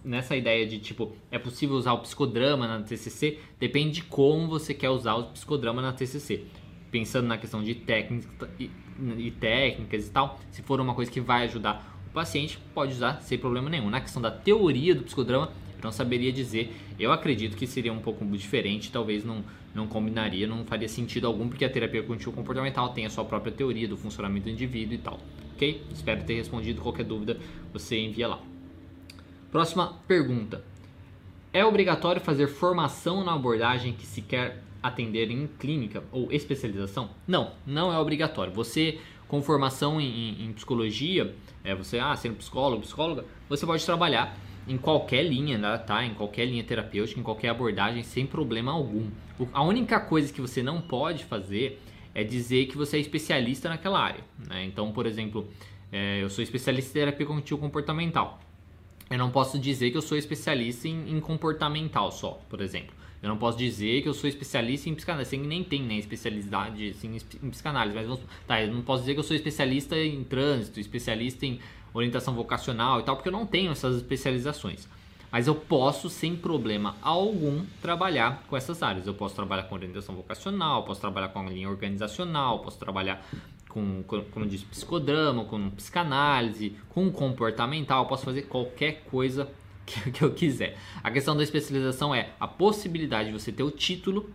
nessa 0.03 0.35
ideia 0.35 0.65
de 0.65 0.79
tipo, 0.79 1.15
é 1.29 1.39
possível 1.39 1.75
usar 1.75 1.93
o 1.93 1.99
psicodrama 1.99 2.67
na 2.67 2.81
TCC, 2.81 3.39
depende 3.59 3.91
de 3.91 4.03
como 4.03 4.47
você 4.47 4.73
quer 4.73 4.89
usar 4.89 5.15
o 5.15 5.23
psicodrama 5.25 5.81
na 5.81 5.93
TCC. 5.93 6.43
Pensando 6.89 7.27
na 7.27 7.37
questão 7.37 7.63
de 7.63 7.73
técnica 7.73 8.49
e, 8.59 8.69
e 9.17 9.31
técnicas 9.31 10.07
e 10.07 10.11
tal, 10.11 10.39
se 10.51 10.61
for 10.61 10.79
uma 10.81 10.93
coisa 10.93 11.09
que 11.09 11.21
vai 11.21 11.45
ajudar 11.45 11.99
o 12.09 12.13
paciente, 12.13 12.59
pode 12.73 12.93
usar 12.93 13.21
sem 13.21 13.37
problema 13.37 13.69
nenhum. 13.69 13.89
Na 13.89 14.01
questão 14.01 14.21
da 14.21 14.29
teoria 14.29 14.93
do 14.93 15.03
psicodrama, 15.03 15.51
eu 15.77 15.83
não 15.83 15.91
saberia 15.91 16.31
dizer. 16.31 16.73
Eu 16.99 17.11
acredito 17.11 17.55
que 17.57 17.65
seria 17.65 17.91
um 17.91 17.99
pouco 17.99 18.25
diferente, 18.25 18.91
talvez 18.91 19.23
não, 19.23 19.43
não 19.73 19.87
combinaria, 19.87 20.45
não 20.45 20.65
faria 20.65 20.87
sentido 20.87 21.25
algum, 21.27 21.47
porque 21.47 21.65
a 21.65 21.69
terapia 21.69 22.03
cognitivo 22.03 22.33
comportamental 22.33 22.89
tem 22.89 23.05
a 23.05 23.09
sua 23.09 23.25
própria 23.25 23.51
teoria 23.51 23.87
do 23.87 23.97
funcionamento 23.97 24.45
do 24.45 24.51
indivíduo 24.51 24.93
e 24.93 24.97
tal. 24.97 25.19
Ok? 25.55 25.81
Espero 25.93 26.23
ter 26.23 26.35
respondido 26.35 26.81
qualquer 26.81 27.05
dúvida, 27.05 27.39
você 27.73 27.97
envia 27.97 28.27
lá. 28.27 28.50
Próxima 29.51 29.95
pergunta. 30.07 30.63
É 31.51 31.65
obrigatório 31.65 32.21
fazer 32.21 32.47
formação 32.47 33.21
na 33.21 33.33
abordagem 33.33 33.91
que 33.91 34.05
se 34.05 34.21
quer 34.21 34.63
atender 34.81 35.29
em 35.29 35.45
clínica 35.45 36.01
ou 36.09 36.31
especialização? 36.31 37.09
Não, 37.27 37.51
não 37.67 37.91
é 37.91 37.99
obrigatório. 37.99 38.53
Você, 38.53 38.99
com 39.27 39.41
formação 39.41 39.99
em, 39.99 40.45
em 40.45 40.53
psicologia, 40.53 41.35
é, 41.65 41.75
você, 41.75 41.99
ah, 41.99 42.15
sendo 42.15 42.35
psicólogo, 42.35 42.83
psicóloga, 42.83 43.25
você 43.49 43.65
pode 43.65 43.85
trabalhar 43.85 44.37
em 44.65 44.77
qualquer 44.77 45.23
linha, 45.23 45.57
né, 45.57 45.77
tá? 45.79 46.05
Em 46.05 46.13
qualquer 46.13 46.45
linha 46.45 46.63
terapêutica, 46.63 47.19
em 47.19 47.23
qualquer 47.23 47.49
abordagem, 47.49 48.03
sem 48.03 48.25
problema 48.25 48.71
algum. 48.71 49.09
A 49.51 49.61
única 49.61 49.99
coisa 49.99 50.31
que 50.31 50.39
você 50.39 50.63
não 50.63 50.79
pode 50.79 51.25
fazer 51.25 51.81
é 52.15 52.23
dizer 52.23 52.67
que 52.67 52.77
você 52.77 52.95
é 52.95 52.99
especialista 53.01 53.67
naquela 53.67 53.99
área. 53.99 54.23
Né? 54.47 54.63
Então, 54.63 54.93
por 54.93 55.05
exemplo, 55.05 55.49
é, 55.91 56.23
eu 56.23 56.29
sou 56.29 56.41
especialista 56.41 56.91
em 56.91 57.01
terapia 57.01 57.25
cognitivo 57.25 57.59
comportamental 57.59 58.39
eu 59.11 59.17
não 59.17 59.29
posso 59.29 59.59
dizer 59.59 59.91
que 59.91 59.97
eu 59.97 60.01
sou 60.01 60.17
especialista 60.17 60.87
em, 60.87 61.11
em, 61.11 61.19
comportamental 61.19 62.11
só, 62.11 62.41
por 62.49 62.61
exemplo. 62.61 62.95
Eu 63.21 63.29
não 63.29 63.37
posso 63.37 63.57
dizer 63.57 64.01
que 64.01 64.09
eu 64.09 64.13
sou 64.13 64.27
especialista 64.27 64.89
em 64.89 64.95
psicanálise, 64.95 65.35
assim, 65.35 65.45
nem 65.45 65.63
tem 65.63 65.83
né, 65.83 65.95
especialidade 65.95 66.89
assim, 66.89 67.19
em 67.43 67.49
psicanálise, 67.49 67.95
mas 67.95 68.19
tá, 68.47 68.63
eu 68.63 68.73
não 68.73 68.81
posso 68.81 69.01
dizer 69.03 69.13
que 69.13 69.19
eu 69.19 69.23
sou 69.23 69.35
especialista 69.35 69.95
em 69.97 70.23
trânsito, 70.23 70.79
especialista 70.79 71.45
em 71.45 71.59
orientação 71.93 72.33
vocacional 72.33 72.99
e 73.01 73.03
tal, 73.03 73.15
porque 73.17 73.27
eu 73.27 73.33
não 73.33 73.45
tenho 73.45 73.71
essas 73.71 73.97
especializações. 73.97 74.87
Mas 75.29 75.47
eu 75.47 75.55
posso, 75.55 76.09
sem 76.09 76.35
problema 76.35 76.95
algum, 77.01 77.63
trabalhar 77.81 78.43
com 78.47 78.57
essas 78.57 78.81
áreas. 78.83 79.07
Eu 79.07 79.13
posso 79.13 79.35
trabalhar 79.35 79.63
com 79.63 79.75
orientação 79.75 80.15
vocacional, 80.15 80.83
posso 80.83 80.99
trabalhar 80.99 81.29
com 81.29 81.39
a 81.39 81.49
linha 81.49 81.69
organizacional, 81.69 82.59
posso 82.59 82.77
trabalhar 82.77 83.25
com, 83.71 84.03
como 84.03 84.45
eu 84.45 84.49
disse, 84.49 84.65
psicodrama, 84.65 85.45
com 85.45 85.69
psicanálise, 85.69 86.75
com 86.89 87.09
comportamental, 87.09 88.05
posso 88.05 88.25
fazer 88.25 88.43
qualquer 88.43 89.03
coisa 89.09 89.49
que, 89.85 90.11
que 90.11 90.21
eu 90.21 90.31
quiser. 90.31 90.77
A 91.01 91.09
questão 91.09 91.35
da 91.35 91.43
especialização 91.43 92.13
é 92.13 92.29
a 92.39 92.47
possibilidade 92.47 93.31
de 93.31 93.39
você 93.39 93.51
ter 93.51 93.63
o 93.63 93.71
título 93.71 94.29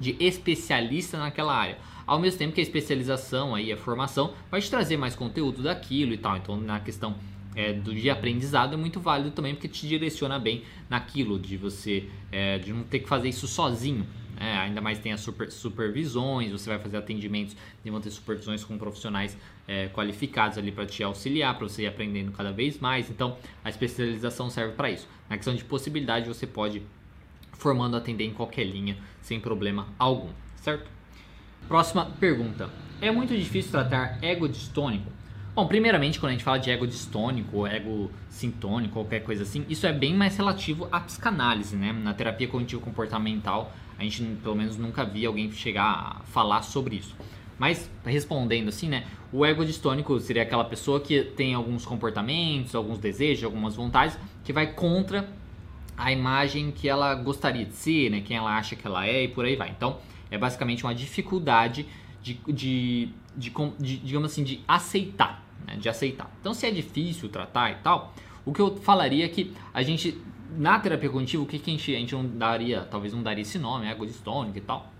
de 0.00 0.16
especialista 0.18 1.16
naquela 1.16 1.54
área. 1.54 1.78
Ao 2.04 2.18
mesmo 2.18 2.38
tempo 2.38 2.54
que 2.54 2.60
a 2.60 2.62
especialização 2.62 3.54
aí, 3.54 3.72
a 3.72 3.76
formação, 3.76 4.34
vai 4.50 4.60
te 4.60 4.68
trazer 4.68 4.96
mais 4.96 5.14
conteúdo 5.14 5.62
daquilo 5.62 6.12
e 6.12 6.18
tal. 6.18 6.36
Então, 6.36 6.56
na 6.56 6.80
questão 6.80 7.16
é, 7.54 7.72
do 7.72 7.94
de 7.94 8.10
aprendizado 8.10 8.74
é 8.74 8.76
muito 8.76 9.00
válido 9.00 9.30
também 9.30 9.54
porque 9.54 9.68
te 9.68 9.86
direciona 9.86 10.38
bem 10.38 10.62
naquilo 10.90 11.38
de 11.38 11.56
você 11.56 12.08
é, 12.30 12.58
de 12.58 12.72
não 12.72 12.82
ter 12.82 12.98
que 12.98 13.08
fazer 13.08 13.28
isso 13.28 13.46
sozinho 13.46 14.06
é, 14.38 14.56
ainda 14.58 14.80
mais 14.80 14.98
tem 14.98 15.12
as 15.12 15.20
super, 15.20 15.50
supervisões, 15.50 16.52
você 16.52 16.68
vai 16.68 16.78
fazer 16.78 16.96
atendimentos 16.96 17.56
e 17.84 17.90
vão 17.90 18.00
ter 18.00 18.10
supervisões 18.10 18.64
com 18.64 18.76
profissionais 18.76 19.36
é, 19.66 19.88
qualificados 19.88 20.58
ali 20.58 20.70
para 20.70 20.86
te 20.86 21.02
auxiliar, 21.02 21.56
para 21.56 21.68
você 21.68 21.82
ir 21.82 21.86
aprendendo 21.86 22.32
cada 22.32 22.52
vez 22.52 22.78
mais. 22.78 23.10
Então, 23.10 23.36
a 23.64 23.70
especialização 23.70 24.50
serve 24.50 24.74
para 24.74 24.90
isso. 24.90 25.08
Na 25.28 25.36
questão 25.36 25.54
de 25.54 25.64
possibilidade, 25.64 26.28
você 26.28 26.46
pode 26.46 26.82
formando 27.52 27.96
atender 27.96 28.24
em 28.24 28.32
qualquer 28.32 28.64
linha 28.64 28.96
sem 29.20 29.40
problema 29.40 29.88
algum, 29.98 30.28
certo? 30.56 30.90
Próxima 31.66 32.06
pergunta. 32.20 32.70
É 33.00 33.10
muito 33.10 33.36
difícil 33.36 33.72
tratar 33.72 34.18
ego 34.22 34.48
distônico? 34.48 35.10
Bom, 35.56 35.66
primeiramente, 35.66 36.20
quando 36.20 36.28
a 36.28 36.32
gente 36.32 36.44
fala 36.44 36.58
de 36.58 36.70
ego 36.70 36.86
distônico, 36.86 37.66
ego 37.66 38.10
sintônico, 38.28 38.92
qualquer 38.92 39.20
coisa 39.20 39.42
assim, 39.42 39.64
isso 39.70 39.86
é 39.86 39.92
bem 39.92 40.12
mais 40.12 40.36
relativo 40.36 40.86
à 40.92 41.00
psicanálise, 41.00 41.74
né? 41.74 41.94
Na 41.94 42.12
terapia 42.12 42.46
cognitivo 42.46 42.82
comportamental, 42.82 43.72
a 43.98 44.02
gente 44.02 44.22
pelo 44.42 44.54
menos 44.54 44.76
nunca 44.76 45.02
via 45.02 45.28
alguém 45.28 45.50
chegar 45.50 46.18
a 46.20 46.20
falar 46.26 46.60
sobre 46.60 46.96
isso. 46.96 47.16
Mas 47.58 47.90
respondendo 48.04 48.68
assim, 48.68 48.86
né? 48.86 49.06
O 49.32 49.46
ego 49.46 49.64
distônico 49.64 50.20
seria 50.20 50.42
aquela 50.42 50.62
pessoa 50.62 51.00
que 51.00 51.22
tem 51.22 51.54
alguns 51.54 51.86
comportamentos, 51.86 52.74
alguns 52.74 52.98
desejos, 52.98 53.42
algumas 53.42 53.74
vontades 53.74 54.18
que 54.44 54.52
vai 54.52 54.74
contra 54.74 55.26
a 55.96 56.12
imagem 56.12 56.70
que 56.70 56.86
ela 56.86 57.14
gostaria 57.14 57.64
de 57.64 57.72
ser, 57.72 58.10
né? 58.10 58.20
Quem 58.20 58.36
ela 58.36 58.58
acha 58.58 58.76
que 58.76 58.86
ela 58.86 59.06
é 59.06 59.24
e 59.24 59.28
por 59.28 59.46
aí 59.46 59.56
vai. 59.56 59.70
Então, 59.70 59.96
é 60.30 60.36
basicamente 60.36 60.84
uma 60.84 60.94
dificuldade 60.94 61.86
de, 62.22 62.34
de, 62.46 63.08
de, 63.34 63.50
de 63.78 63.96
digamos 63.98 64.30
assim, 64.30 64.44
de 64.44 64.60
aceitar, 64.68 65.45
né? 65.64 65.76
De 65.76 65.88
aceitar. 65.88 66.30
Então, 66.40 66.52
se 66.52 66.66
é 66.66 66.70
difícil 66.70 67.28
tratar 67.28 67.70
e 67.70 67.76
tal, 67.76 68.14
o 68.44 68.52
que 68.52 68.60
eu 68.60 68.76
falaria 68.76 69.24
é 69.24 69.28
que 69.28 69.52
a 69.72 69.82
gente 69.82 70.20
na 70.56 70.78
terapia 70.78 71.10
cognitiva, 71.10 71.42
o 71.42 71.46
que, 71.46 71.58
que 71.58 71.70
a, 71.70 71.74
gente, 71.74 71.94
a 71.94 71.98
gente 71.98 72.14
não 72.14 72.26
daria, 72.26 72.82
talvez 72.82 73.12
não 73.12 73.22
daria 73.22 73.42
esse 73.42 73.58
nome, 73.58 73.86
ego 73.86 74.06
distônico 74.06 74.56
e 74.58 74.60
tal. 74.60 74.92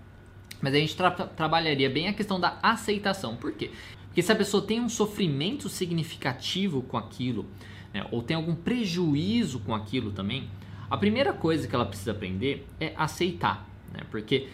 Mas 0.61 0.73
a 0.73 0.77
gente 0.77 0.95
tra 0.95 1.11
trabalharia 1.11 1.89
bem 1.89 2.07
a 2.07 2.13
questão 2.13 2.39
da 2.39 2.57
aceitação. 2.61 3.35
Por 3.35 3.53
quê? 3.53 3.71
Porque 4.07 4.21
se 4.21 4.31
a 4.31 4.35
pessoa 4.35 4.63
tem 4.63 4.81
um 4.81 4.89
sofrimento 4.89 5.69
significativo 5.69 6.81
com 6.81 6.97
aquilo, 6.97 7.45
né, 7.93 8.05
ou 8.11 8.21
tem 8.21 8.35
algum 8.35 8.55
prejuízo 8.55 9.59
com 9.59 9.75
aquilo 9.75 10.11
também, 10.11 10.49
a 10.89 10.97
primeira 10.97 11.33
coisa 11.33 11.67
que 11.67 11.75
ela 11.75 11.85
precisa 11.85 12.11
aprender 12.11 12.65
é 12.79 12.93
aceitar. 12.95 13.67
Né? 13.93 14.01
Porque 14.09 14.47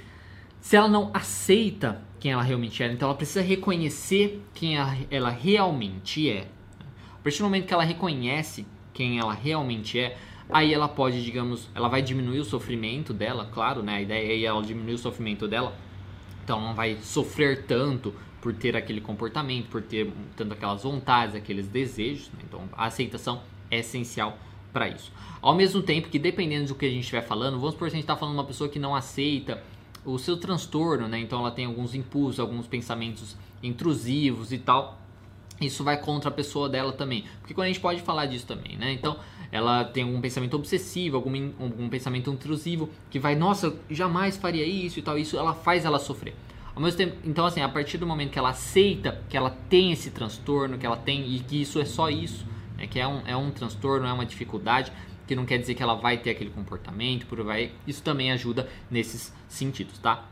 se 0.64 0.78
ela 0.78 0.88
não 0.88 1.12
aceita 1.14 2.02
quem 2.22 2.32
ela 2.32 2.42
realmente 2.42 2.82
é, 2.82 2.90
então 2.90 3.10
ela 3.10 3.18
precisa 3.18 3.42
reconhecer 3.42 4.42
quem 4.54 4.78
ela, 4.78 4.98
ela 5.12 5.30
realmente 5.30 6.30
é. 6.30 6.48
A 7.20 7.22
partir 7.22 7.40
do 7.40 7.44
momento 7.44 7.68
que 7.68 7.74
ela 7.74 7.84
reconhece 7.84 8.66
quem 8.94 9.20
ela 9.20 9.34
realmente 9.34 10.00
é, 10.00 10.18
aí 10.50 10.74
ela 10.74 10.88
pode, 10.88 11.22
digamos, 11.22 11.68
ela 11.76 11.90
vai 11.90 12.02
diminuir 12.02 12.40
o 12.40 12.46
sofrimento 12.46 13.14
dela, 13.14 13.50
claro, 13.54 13.84
né? 13.84 13.96
A 13.96 14.02
ideia 14.02 14.42
é 14.42 14.46
ela 14.46 14.64
diminuir 14.64 14.94
o 14.94 14.98
sofrimento 14.98 15.50
dela, 15.50 15.76
então 16.46 16.62
não 16.62 16.74
vai 16.74 16.98
sofrer 17.02 17.66
tanto 17.66 18.16
por 18.40 18.54
ter 18.54 18.78
aquele 18.78 19.02
comportamento, 19.02 19.68
por 19.68 19.82
ter 19.82 20.14
tanto 20.38 20.54
aquelas 20.54 20.84
vontades, 20.84 21.36
aqueles 21.36 21.68
desejos. 21.68 22.30
Né? 22.32 22.40
Então 22.48 22.70
a 22.72 22.86
aceitação 22.86 23.42
é 23.70 23.80
essencial 23.80 24.38
para 24.72 24.88
isso. 24.88 25.12
Ao 25.42 25.54
mesmo 25.54 25.82
tempo 25.82 26.08
que 26.08 26.18
dependendo 26.18 26.68
do 26.68 26.76
que 26.76 26.86
a 26.86 26.90
gente 26.90 27.02
estiver 27.02 27.22
falando, 27.22 27.60
vamos 27.60 27.76
por 27.76 27.86
a 27.86 27.92
gente 27.92 28.00
está 28.00 28.16
falando 28.16 28.36
de 28.36 28.40
uma 28.40 28.48
pessoa 28.48 28.70
que 28.70 28.80
não 28.80 28.96
aceita 28.96 29.62
o 30.06 30.18
seu 30.18 30.38
transtorno, 30.38 31.08
né? 31.08 31.20
Então 31.20 31.40
ela 31.40 31.52
tem 31.52 31.66
alguns 31.66 31.96
impulsos, 31.96 32.40
alguns 32.40 32.68
pensamentos 32.68 33.36
intrusivos 33.62 34.52
e 34.52 34.58
tal. 34.58 35.00
Isso 35.62 35.84
vai 35.84 35.98
contra 35.98 36.30
a 36.30 36.34
pessoa 36.34 36.68
dela 36.68 36.92
também. 36.92 37.26
Porque 37.40 37.54
quando 37.54 37.66
a 37.66 37.68
gente 37.68 37.80
pode 37.80 38.02
falar 38.02 38.26
disso 38.26 38.46
também, 38.46 38.76
né? 38.76 38.92
Então, 38.92 39.18
ela 39.52 39.86
tem 39.86 40.04
algum 40.04 40.20
pensamento 40.20 40.56
obsessivo, 40.56 41.16
algum, 41.16 41.52
algum 41.60 41.88
pensamento 41.88 42.32
intrusivo 42.32 42.90
que 43.10 43.20
vai, 43.20 43.36
nossa, 43.36 43.76
jamais 43.90 44.36
faria 44.36 44.66
isso 44.66 45.00
e 45.00 45.02
tal. 45.02 45.18
Isso 45.18 45.38
ela 45.38 45.54
faz 45.54 45.86
ela 45.86 46.00
sofrer. 46.00 46.36
Ao 46.76 46.82
mesmo 46.82 46.98
tempo, 46.98 47.18
então 47.24 47.46
assim, 47.46 47.62
a 47.62 47.70
partir 47.70 48.00
do 48.00 48.08
momento 48.08 48.32
que 48.32 48.40
ela 48.40 48.50
aceita 48.50 49.22
que 49.30 49.38
ela 49.38 49.52
tem 49.70 49.92
esse 49.92 50.10
transtorno, 50.10 50.78
que 50.78 50.86
ela 50.86 50.98
tem 50.98 51.36
e 51.36 51.40
que 51.40 51.62
isso 51.62 51.80
é 51.80 51.86
só 51.86 52.10
isso, 52.10 52.48
né? 52.76 52.88
que 52.88 53.00
é 53.00 53.08
um, 53.08 53.22
é 53.28 53.38
um 53.38 53.52
transtorno, 53.52 54.08
é 54.08 54.12
uma 54.12 54.26
dificuldade, 54.26 54.92
que 55.28 55.36
não 55.36 55.46
quer 55.46 55.58
dizer 55.58 55.76
que 55.76 55.84
ela 55.84 55.96
vai 55.96 56.18
ter 56.18 56.32
aquele 56.32 56.50
comportamento, 56.50 57.26
por 57.26 57.42
vai. 57.44 57.72
Isso 57.88 58.04
também 58.04 58.32
ajuda 58.32 58.70
nesses 58.90 59.34
sentidos, 59.48 59.98
tá? 59.98 60.26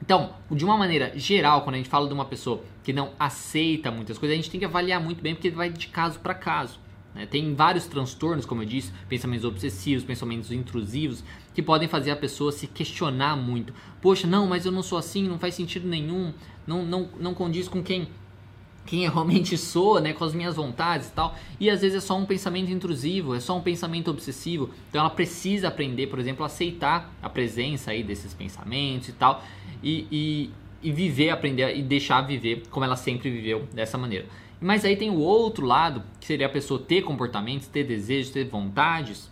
Então, 0.00 0.34
de 0.50 0.64
uma 0.64 0.76
maneira 0.76 1.12
geral, 1.16 1.62
quando 1.62 1.74
a 1.74 1.78
gente 1.78 1.88
fala 1.88 2.08
de 2.08 2.14
uma 2.14 2.24
pessoa 2.24 2.62
que 2.82 2.92
não 2.92 3.12
aceita 3.18 3.90
muitas 3.90 4.18
coisas, 4.18 4.34
a 4.34 4.36
gente 4.36 4.50
tem 4.50 4.58
que 4.58 4.66
avaliar 4.66 5.00
muito 5.00 5.22
bem 5.22 5.34
porque 5.34 5.50
vai 5.50 5.70
de 5.70 5.86
caso 5.86 6.18
para 6.18 6.34
caso. 6.34 6.80
Né? 7.14 7.26
Tem 7.26 7.54
vários 7.54 7.86
transtornos, 7.86 8.44
como 8.44 8.62
eu 8.62 8.66
disse, 8.66 8.92
pensamentos 9.08 9.44
obsessivos, 9.44 10.02
pensamentos 10.02 10.50
intrusivos, 10.50 11.22
que 11.54 11.62
podem 11.62 11.86
fazer 11.86 12.10
a 12.10 12.16
pessoa 12.16 12.50
se 12.50 12.66
questionar 12.66 13.36
muito. 13.36 13.72
Poxa, 14.00 14.26
não, 14.26 14.46
mas 14.46 14.66
eu 14.66 14.72
não 14.72 14.82
sou 14.82 14.98
assim, 14.98 15.28
não 15.28 15.38
faz 15.38 15.54
sentido 15.54 15.86
nenhum, 15.86 16.32
não, 16.66 16.84
não, 16.84 17.08
não 17.20 17.34
condiz 17.34 17.68
com 17.68 17.82
quem 17.82 18.08
quem 18.84 19.08
realmente 19.08 19.56
sou, 19.56 20.00
né, 20.00 20.12
com 20.12 20.24
as 20.24 20.34
minhas 20.34 20.56
vontades 20.56 21.08
e 21.08 21.12
tal. 21.12 21.36
E 21.58 21.70
às 21.70 21.80
vezes 21.80 21.98
é 21.98 22.00
só 22.00 22.16
um 22.16 22.26
pensamento 22.26 22.70
intrusivo, 22.70 23.34
é 23.34 23.40
só 23.40 23.56
um 23.56 23.60
pensamento 23.60 24.10
obsessivo. 24.10 24.70
Então 24.88 25.00
ela 25.00 25.10
precisa 25.10 25.68
aprender, 25.68 26.08
por 26.08 26.18
exemplo, 26.18 26.42
a 26.42 26.46
aceitar 26.46 27.12
a 27.22 27.28
presença 27.28 27.92
aí 27.92 28.02
desses 28.02 28.34
pensamentos 28.34 29.08
e 29.08 29.12
tal, 29.12 29.42
e, 29.82 30.06
e, 30.10 30.50
e 30.82 30.92
viver, 30.92 31.30
aprender 31.30 31.76
e 31.76 31.82
deixar 31.82 32.22
viver 32.22 32.64
como 32.70 32.84
ela 32.84 32.96
sempre 32.96 33.30
viveu 33.30 33.66
dessa 33.72 33.96
maneira. 33.96 34.26
Mas 34.60 34.84
aí 34.84 34.96
tem 34.96 35.10
o 35.10 35.18
outro 35.18 35.66
lado, 35.66 36.04
que 36.20 36.26
seria 36.26 36.46
a 36.46 36.50
pessoa 36.50 36.80
ter 36.80 37.02
comportamentos, 37.02 37.66
ter 37.66 37.84
desejos, 37.84 38.30
ter 38.30 38.44
vontades, 38.44 39.28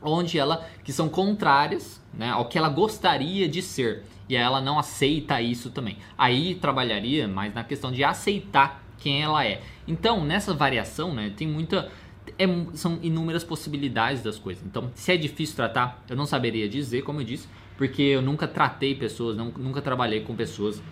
onde 0.00 0.38
ela 0.38 0.66
que 0.82 0.92
são 0.92 1.08
contrárias, 1.08 2.00
né, 2.12 2.30
ao 2.30 2.46
que 2.46 2.56
ela 2.56 2.68
gostaria 2.68 3.48
de 3.48 3.60
ser 3.60 4.04
e 4.28 4.36
ela 4.36 4.60
não 4.60 4.78
aceita 4.78 5.40
isso 5.40 5.70
também. 5.70 5.98
Aí 6.16 6.54
trabalharia 6.54 7.28
mais 7.28 7.54
na 7.54 7.64
questão 7.64 7.92
de 7.92 8.02
aceitar 8.02 8.82
quem 8.98 9.22
ela 9.22 9.44
é. 9.44 9.60
Então, 9.86 10.24
nessa 10.24 10.54
variação, 10.54 11.12
né, 11.12 11.32
tem 11.36 11.46
muita 11.46 11.90
é, 12.38 12.46
são 12.74 12.98
inúmeras 13.02 13.44
possibilidades 13.44 14.22
das 14.22 14.38
coisas. 14.38 14.64
Então, 14.64 14.90
se 14.94 15.12
é 15.12 15.16
difícil 15.16 15.56
tratar, 15.56 16.02
eu 16.08 16.16
não 16.16 16.26
saberia 16.26 16.68
dizer, 16.68 17.02
como 17.02 17.20
eu 17.20 17.24
disse, 17.24 17.48
porque 17.76 18.02
eu 18.02 18.22
nunca 18.22 18.46
tratei 18.46 18.94
pessoas, 18.94 19.36
não, 19.36 19.46
nunca 19.56 19.82
trabalhei 19.82 20.20
com 20.20 20.34
pessoas 20.34 20.82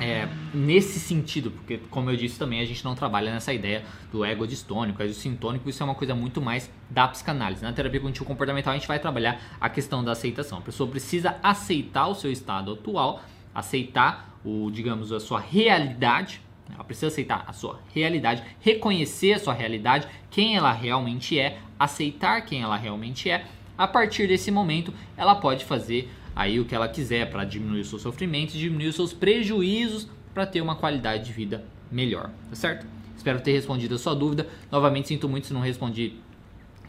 é, 0.00 0.28
nesse 0.54 0.98
sentido, 0.98 1.50
porque 1.50 1.78
como 1.90 2.10
eu 2.10 2.16
disse 2.16 2.38
também, 2.38 2.60
a 2.60 2.64
gente 2.64 2.84
não 2.84 2.94
trabalha 2.94 3.32
nessa 3.32 3.52
ideia 3.52 3.84
do 4.10 4.24
ego 4.24 4.46
distônico, 4.46 5.02
ego 5.02 5.12
sintônico, 5.12 5.68
isso 5.68 5.82
é 5.82 5.86
uma 5.86 5.94
coisa 5.94 6.14
muito 6.14 6.40
mais 6.40 6.70
da 6.90 7.06
psicanálise. 7.08 7.62
Na 7.62 7.72
terapia 7.72 8.00
cognitivo 8.00 8.24
comportamental 8.24 8.72
a 8.72 8.76
gente 8.76 8.88
vai 8.88 8.98
trabalhar 8.98 9.40
a 9.60 9.68
questão 9.68 10.02
da 10.02 10.12
aceitação. 10.12 10.58
A 10.58 10.62
pessoa 10.62 10.88
precisa 10.88 11.36
aceitar 11.42 12.08
o 12.08 12.14
seu 12.14 12.30
estado 12.30 12.72
atual, 12.72 13.22
aceitar 13.54 14.38
o, 14.44 14.70
digamos, 14.70 15.12
a 15.12 15.20
sua 15.20 15.40
realidade, 15.40 16.40
ela 16.72 16.84
precisa 16.84 17.08
aceitar 17.08 17.44
a 17.46 17.52
sua 17.52 17.80
realidade, 17.94 18.42
reconhecer 18.60 19.34
a 19.34 19.38
sua 19.38 19.52
realidade, 19.52 20.08
quem 20.30 20.56
ela 20.56 20.72
realmente 20.72 21.38
é, 21.38 21.58
aceitar 21.78 22.42
quem 22.42 22.62
ela 22.62 22.76
realmente 22.76 23.30
é. 23.30 23.46
A 23.76 23.86
partir 23.86 24.26
desse 24.26 24.50
momento, 24.50 24.92
ela 25.16 25.34
pode 25.34 25.64
fazer 25.64 26.10
aí 26.34 26.60
o 26.60 26.64
que 26.64 26.74
ela 26.74 26.88
quiser 26.88 27.30
para 27.30 27.44
diminuir 27.44 27.80
os 27.80 27.88
seus 27.88 28.02
sofrimentos, 28.02 28.54
diminuir 28.54 28.88
os 28.88 28.94
seus 28.94 29.12
prejuízos 29.12 30.08
para 30.32 30.46
ter 30.46 30.60
uma 30.60 30.76
qualidade 30.76 31.24
de 31.24 31.32
vida 31.32 31.64
melhor, 31.90 32.30
tá 32.48 32.56
certo? 32.56 32.86
Espero 33.16 33.40
ter 33.40 33.52
respondido 33.52 33.94
a 33.94 33.98
sua 33.98 34.14
dúvida. 34.14 34.48
Novamente 34.70 35.08
sinto 35.08 35.28
muito 35.28 35.46
se 35.46 35.52
não 35.52 35.60
respondi 35.60 36.14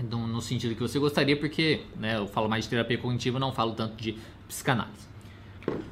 no, 0.10 0.26
no 0.26 0.42
sentido 0.42 0.74
que 0.74 0.82
você 0.82 0.98
gostaria, 0.98 1.38
porque 1.38 1.82
né, 1.98 2.18
eu 2.18 2.28
falo 2.28 2.50
mais 2.50 2.64
de 2.64 2.70
terapia 2.70 2.98
cognitiva, 2.98 3.38
não 3.38 3.52
falo 3.52 3.74
tanto 3.74 3.96
de 4.02 4.18
psicanálise. 4.48 5.08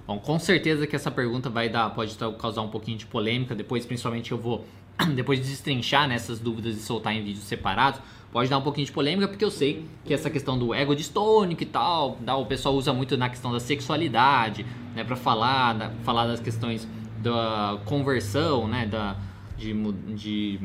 Bom, 0.08 0.20
com 0.20 0.40
certeza 0.40 0.88
que 0.88 0.96
essa 0.96 1.12
pergunta 1.12 1.50
vai 1.50 1.70
dar, 1.70 1.90
pode 1.92 2.18
causar 2.40 2.62
um 2.62 2.70
pouquinho 2.70 2.98
de 2.98 3.06
polêmica. 3.06 3.54
Depois, 3.56 3.86
principalmente, 3.86 4.32
eu 4.32 4.38
vou 4.38 4.66
depois 5.16 5.40
de 5.40 5.48
destrinchar 5.48 6.08
nessas 6.08 6.40
dúvidas 6.40 6.76
e 6.76 6.82
soltar 6.82 7.14
em 7.14 7.24
vídeos 7.24 7.46
separados, 7.46 8.02
pode 8.32 8.50
dar 8.50 8.58
um 8.58 8.62
pouquinho 8.62 8.86
de 8.86 8.92
polêmica, 8.92 9.28
porque 9.28 9.44
eu 9.44 9.52
sei 9.52 9.86
que 10.06 10.14
essa 10.14 10.30
questão 10.30 10.58
do 10.58 10.74
ego 10.74 10.96
distônico 10.96 11.64
e 11.64 11.66
tal, 11.66 12.18
o 12.40 12.46
pessoal 12.46 12.76
usa 12.76 12.94
muito 12.94 13.18
na 13.18 13.30
questão 13.30 13.52
da 13.52 13.60
sexualidade, 13.60 14.66
né, 14.96 15.04
para 15.04 15.16
falar, 15.16 15.74
da, 15.74 15.90
falar 16.04 16.28
das 16.28 16.40
questões 16.40 16.88
da 17.20 17.80
conversão, 17.86 18.68
né, 18.68 18.86
da, 18.86 19.18
de, 19.58 19.74
de 20.14 20.60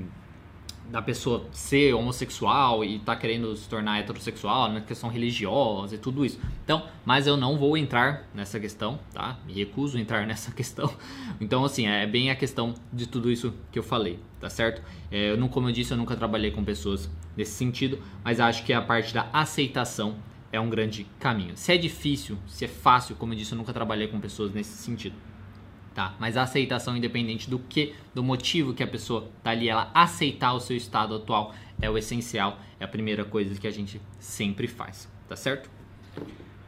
da 0.91 1.03
pessoa 1.03 1.47
ser 1.53 1.93
homossexual 1.95 2.85
e 2.85 2.99
tá 2.99 3.17
querendo 3.17 3.55
se 3.57 3.69
tornar 3.69 3.99
heterossexual, 3.99 4.73
na 4.73 4.81
questão 4.81 5.09
religiosa 5.09 5.95
e 5.95 5.99
tudo 5.99 6.25
isso. 6.25 6.39
Então, 6.65 6.87
mas 7.05 7.27
eu 7.27 7.37
não 7.37 7.59
vou 7.59 7.77
entrar 7.77 8.29
nessa 8.35 8.61
questão, 8.61 8.99
tá? 9.13 9.39
Me 9.47 9.53
recuso 9.53 9.97
a 9.97 10.01
entrar 10.01 10.25
nessa 10.29 10.51
questão. 10.53 10.93
Então, 11.41 11.65
assim, 11.65 11.87
é 11.87 12.07
bem 12.07 12.31
a 12.31 12.37
questão 12.37 12.75
de 12.93 13.07
tudo 13.07 13.31
isso 13.31 13.53
que 13.71 13.79
eu 13.79 13.83
falei, 13.83 14.19
tá 14.41 14.49
certo? 14.49 14.83
É, 15.11 15.31
eu 15.31 15.37
não, 15.37 15.49
como 15.49 15.69
eu 15.69 15.73
disse, 15.73 15.93
eu 15.93 15.97
nunca 15.97 16.17
trabalhei 16.17 16.51
com 16.51 16.65
pessoas 16.65 17.11
nesse 17.37 17.53
sentido, 17.53 17.99
mas 18.25 18.41
acho 18.41 18.65
que 18.65 18.73
a 18.73 18.81
parte 18.81 19.13
da 19.13 19.29
aceitação 19.33 20.17
é 20.53 20.61
um 20.61 20.71
grande 20.71 21.07
caminho. 21.19 21.57
Se 21.57 21.73
é 21.73 21.77
difícil, 21.77 22.39
se 22.47 22.65
é 22.65 22.69
fácil, 22.69 23.17
como 23.17 23.33
eu 23.33 23.37
disse, 23.37 23.53
eu 23.53 23.59
nunca 23.59 23.73
trabalhei 23.73 24.09
com 24.09 24.21
pessoas 24.21 24.53
nesse 24.53 24.77
sentido 24.77 25.15
tá? 25.97 26.15
Mas 26.19 26.37
a 26.37 26.43
aceitação, 26.43 26.95
independente 26.95 27.49
do 27.49 27.59
que, 27.59 27.95
do 28.15 28.23
motivo 28.23 28.75
que 28.75 28.83
a 28.83 28.87
pessoa 28.87 29.31
tá 29.43 29.53
ali, 29.53 29.67
ela 29.67 29.91
aceitar 29.95 30.53
o 30.53 30.61
seu 30.61 30.77
estado 30.77 31.15
atual 31.15 31.55
é 31.81 31.89
o 31.89 31.97
essencial, 31.97 32.59
é 32.79 32.85
a 32.85 32.89
primeira 32.89 33.25
coisa 33.25 33.59
que 33.59 33.67
a 33.67 33.71
gente 33.71 33.99
sempre 34.19 34.69
faz, 34.69 35.11
tá 35.27 35.35
certo? 35.35 35.71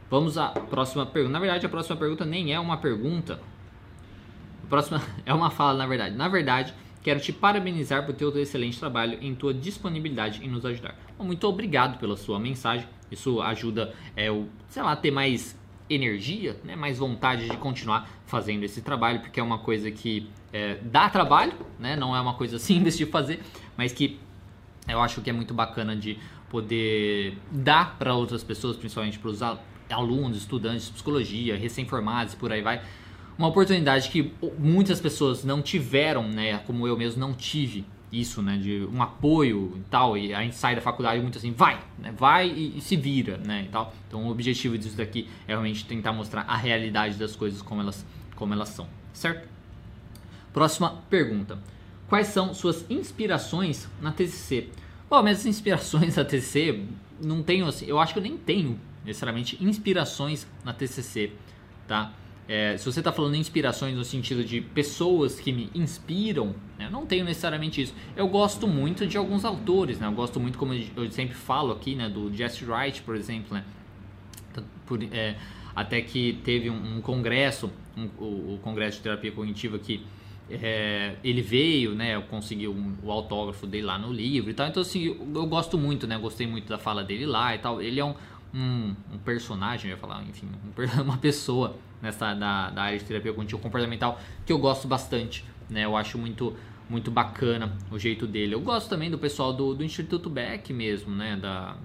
Vamos 0.09 0.35
à 0.35 0.49
próxima 0.49 1.05
pergunta. 1.05 1.33
Na 1.33 1.39
verdade, 1.39 1.63
a 1.63 1.69
próxima 1.69 1.95
pergunta 1.95 2.25
nem 2.25 2.51
é 2.51 2.59
uma 2.59 2.77
pergunta. 2.77 3.39
A 4.63 4.67
próxima 4.67 4.99
é 5.23 5.31
uma 5.31 5.51
fala, 5.51 5.77
na 5.77 5.85
verdade. 5.85 6.15
Na 6.15 6.27
verdade, 6.27 6.73
quero 7.03 7.19
te 7.19 7.31
parabenizar 7.31 8.07
por 8.07 8.15
teu 8.15 8.35
excelente 8.35 8.79
trabalho 8.79 9.19
em 9.21 9.35
tua 9.35 9.53
disponibilidade 9.53 10.43
em 10.43 10.49
nos 10.49 10.65
ajudar. 10.65 10.95
Muito 11.19 11.47
obrigado 11.47 11.99
pela 11.99 12.17
sua 12.17 12.39
mensagem. 12.39 12.87
Isso 13.11 13.39
ajuda, 13.43 13.93
é, 14.15 14.31
o, 14.31 14.47
sei 14.69 14.81
lá, 14.81 14.95
ter 14.95 15.11
mais 15.11 15.58
energia, 15.89 16.55
né, 16.63 16.75
mais 16.75 16.99
vontade 16.99 17.49
de 17.49 17.57
continuar 17.57 18.09
fazendo 18.25 18.63
esse 18.63 18.81
trabalho, 18.81 19.19
porque 19.21 19.39
é 19.39 19.43
uma 19.43 19.59
coisa 19.59 19.89
que 19.89 20.29
é, 20.53 20.75
dá 20.83 21.09
trabalho, 21.09 21.53
né, 21.79 21.95
não 21.95 22.15
é 22.15 22.21
uma 22.21 22.35
coisa 22.35 22.59
simples 22.59 22.97
de 22.97 23.05
fazer, 23.05 23.41
mas 23.75 23.91
que 23.91 24.19
eu 24.87 25.01
acho 25.01 25.21
que 25.21 25.29
é 25.29 25.33
muito 25.33 25.53
bacana 25.53 25.95
de 25.95 26.17
poder 26.49 27.37
dar 27.51 27.97
para 27.97 28.13
outras 28.13 28.43
pessoas, 28.43 28.75
principalmente 28.75 29.19
para 29.19 29.29
os 29.29 29.41
alunos, 29.89 30.37
estudantes 30.37 30.87
de 30.87 30.93
psicologia, 30.93 31.57
recém-formados 31.57 32.33
e 32.33 32.37
por 32.37 32.51
aí 32.51 32.61
vai, 32.61 32.81
uma 33.37 33.47
oportunidade 33.47 34.09
que 34.09 34.33
muitas 34.57 34.99
pessoas 34.99 35.43
não 35.43 35.61
tiveram, 35.61 36.27
né, 36.27 36.57
como 36.59 36.87
eu 36.87 36.97
mesmo 36.97 37.19
não 37.19 37.33
tive 37.33 37.85
isso, 38.11 38.41
né, 38.41 38.57
de 38.57 38.87
um 38.91 39.01
apoio 39.01 39.73
e 39.75 39.81
tal, 39.89 40.17
e 40.17 40.33
a 40.33 40.41
gente 40.41 40.55
sai 40.55 40.75
da 40.75 40.81
faculdade 40.81 41.21
muito 41.21 41.37
assim, 41.37 41.51
vai, 41.51 41.79
né, 41.97 42.11
vai 42.11 42.47
e, 42.49 42.77
e, 42.77 42.81
se 42.81 42.95
vira, 42.95 43.37
né, 43.37 43.65
e 43.67 43.69
tal. 43.69 43.93
Então 44.07 44.27
o 44.27 44.31
objetivo 44.31 44.77
disso 44.77 44.97
daqui 44.97 45.29
é 45.47 45.51
realmente 45.51 45.85
tentar 45.85 46.11
mostrar 46.11 46.41
a 46.41 46.55
realidade 46.55 47.15
das 47.15 47.35
coisas 47.35 47.61
como 47.61 47.81
elas, 47.81 48.05
como 48.35 48.53
elas 48.53 48.69
são, 48.69 48.87
certo? 49.13 49.47
Próxima 50.51 51.03
pergunta. 51.09 51.59
Quais 52.07 52.27
são 52.27 52.53
suas 52.53 52.85
inspirações 52.89 53.87
na 54.01 54.11
TCC? 54.11 54.69
Bom, 55.07 55.21
minhas 55.21 55.45
inspirações 55.45 56.15
na 56.15 56.25
TCC, 56.25 56.83
não 57.21 57.43
tenho 57.43 57.67
assim, 57.67 57.85
eu 57.85 57.99
acho 57.99 58.13
que 58.13 58.19
eu 58.19 58.23
nem 58.23 58.37
tenho 58.37 58.79
necessariamente 59.05 59.63
inspirações 59.63 60.47
na 60.63 60.73
TCC, 60.73 61.31
tá? 61.87 62.11
É, 62.51 62.75
se 62.77 62.85
você 62.91 62.99
está 62.99 63.11
falando 63.11 63.35
inspirações 63.35 63.95
no 63.95 64.03
sentido 64.03 64.43
de 64.43 64.59
pessoas 64.59 65.39
que 65.39 65.51
me 65.51 65.69
inspiram, 65.75 66.55
né, 66.79 66.87
eu 66.87 66.91
não 66.91 67.05
tenho 67.05 67.23
necessariamente 67.23 67.79
isso. 67.79 67.93
Eu 68.17 68.27
gosto 68.27 68.67
muito 68.67 69.05
de 69.05 69.17
alguns 69.17 69.45
autores, 69.45 69.99
né? 69.99 70.07
Eu 70.07 70.13
gosto 70.13 70.39
muito, 70.39 70.57
como 70.57 70.73
eu 70.73 71.11
sempre 71.11 71.35
falo 71.35 71.71
aqui, 71.71 71.93
né, 71.93 72.09
do 72.09 72.33
Jesse 72.33 72.65
Wright, 72.65 73.03
por 73.03 73.15
exemplo, 73.15 73.53
né? 73.53 73.63
Por, 74.87 75.03
é, 75.13 75.35
até 75.75 76.01
que 76.01 76.39
teve 76.43 76.71
um, 76.71 76.97
um 76.97 77.01
congresso, 77.01 77.71
um, 77.95 78.09
o, 78.17 78.55
o, 78.55 78.59
congresso 78.63 78.97
de 78.97 79.03
terapia 79.03 79.31
cognitiva 79.31 79.77
que 79.77 80.03
é, 80.49 81.17
ele 81.23 81.43
veio, 81.43 81.93
né? 81.93 82.15
Eu 82.15 82.23
consegui 82.23 82.67
um, 82.67 82.95
o 83.03 83.11
autógrafo 83.11 83.67
dele 83.67 83.85
lá 83.85 83.99
no 83.99 84.11
livro 84.11 84.49
e 84.49 84.55
tal. 84.55 84.67
Então 84.67 84.81
assim, 84.81 85.03
eu, 85.03 85.27
eu 85.35 85.45
gosto 85.45 85.77
muito, 85.77 86.07
né? 86.07 86.17
Gostei 86.17 86.47
muito 86.47 86.67
da 86.67 86.79
fala 86.79 87.03
dele 87.03 87.27
lá 87.27 87.53
e 87.53 87.59
tal. 87.59 87.79
Ele 87.79 87.99
é 87.99 88.03
um, 88.03 88.15
um, 88.53 88.95
um 89.13 89.17
personagem, 89.19 89.91
eu 89.91 89.95
ia 89.95 90.01
falar, 90.01 90.23
enfim, 90.23 90.47
um, 90.47 91.01
uma 91.01 91.17
pessoa 91.17 91.75
nessa 92.01 92.33
da, 92.33 92.69
da 92.69 92.83
área 92.83 92.97
de 92.97 93.05
terapia 93.05 93.31
cognitivo 93.31 93.61
comportamental 93.61 94.19
que 94.45 94.51
eu 94.51 94.57
gosto 94.57 94.87
bastante, 94.87 95.45
né? 95.69 95.85
Eu 95.85 95.95
acho 95.95 96.17
muito 96.17 96.55
muito 96.89 97.11
bacana 97.11 97.77
o 97.91 97.99
jeito 97.99 98.25
dele. 98.25 98.55
Eu 98.55 98.61
gosto 98.61 98.89
também 98.89 99.11
do 99.11 99.17
pessoal 99.19 99.53
do, 99.53 99.75
do 99.75 99.83
Instituto 99.83 100.27
Beck 100.27 100.73
mesmo, 100.73 101.13
né? 101.13 101.37
Da, 101.37 101.75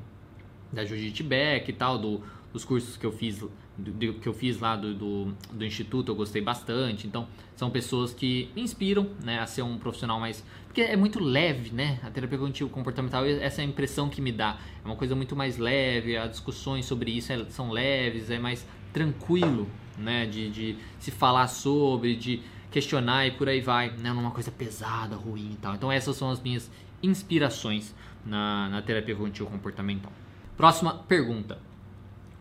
da 0.73 0.85
Judith 0.85 1.23
Beck 1.23 1.69
e 1.69 1.73
tal, 1.73 1.99
do, 1.99 2.23
dos 2.55 2.65
cursos 2.65 2.97
que 2.97 3.05
eu 3.05 3.11
fiz 3.11 3.41
do, 3.77 4.15
que 4.15 4.29
eu 4.29 4.33
fiz 4.33 4.61
lá 4.61 4.77
do, 4.77 4.95
do, 4.95 5.35
do, 5.53 5.65
instituto 5.65 6.13
eu 6.13 6.15
gostei 6.15 6.41
bastante. 6.41 7.05
Então 7.05 7.27
são 7.57 7.69
pessoas 7.69 8.15
que 8.15 8.49
me 8.55 8.63
inspiram 8.63 9.11
né 9.25 9.41
a 9.41 9.47
ser 9.47 9.63
um 9.63 9.77
profissional 9.77 10.21
mais 10.21 10.45
porque 10.67 10.81
é 10.81 10.97
muito 10.97 11.19
leve 11.19 11.73
né 11.73 11.99
a 12.05 12.11
terapia 12.11 12.39
cognitivo 12.39 12.71
comportamental 12.71 13.27
essa 13.27 13.61
é 13.61 13.65
a 13.65 13.69
impressão 13.69 14.09
que 14.09 14.23
me 14.23 14.31
dá. 14.31 14.57
É 14.85 14.87
uma 14.87 14.95
coisa 14.95 15.17
muito 15.17 15.35
mais 15.35 15.59
leve 15.59 16.17
as 16.17 16.31
discussões 16.31 16.87
sobre 16.87 17.11
isso 17.11 17.33
é, 17.33 17.45
são 17.47 17.73
leves 17.73 18.31
é 18.31 18.39
mais 18.39 18.65
tranquilo 18.93 19.69
né 19.99 20.25
de, 20.25 20.49
de 20.49 20.77
se 21.01 21.11
falar 21.11 21.49
sobre 21.49 22.15
de 22.15 22.41
questionar 22.71 23.27
e 23.27 23.33
por 23.33 23.49
aí 23.49 23.61
vai 23.61 23.91
né 23.99 24.13
numa 24.13 24.31
coisa 24.31 24.53
pesada 24.53 25.17
ruim 25.17 25.51
e 25.55 25.57
tal. 25.57 25.75
Então 25.75 25.91
essas 25.91 26.17
são 26.17 26.31
as 26.31 26.41
minhas 26.41 26.71
inspirações 27.03 27.93
na, 28.25 28.69
na 28.69 28.81
terapia 28.81 29.17
cognitivo 29.17 29.51
comportamental. 29.51 30.13
Próxima 30.57 30.95
pergunta 30.95 31.59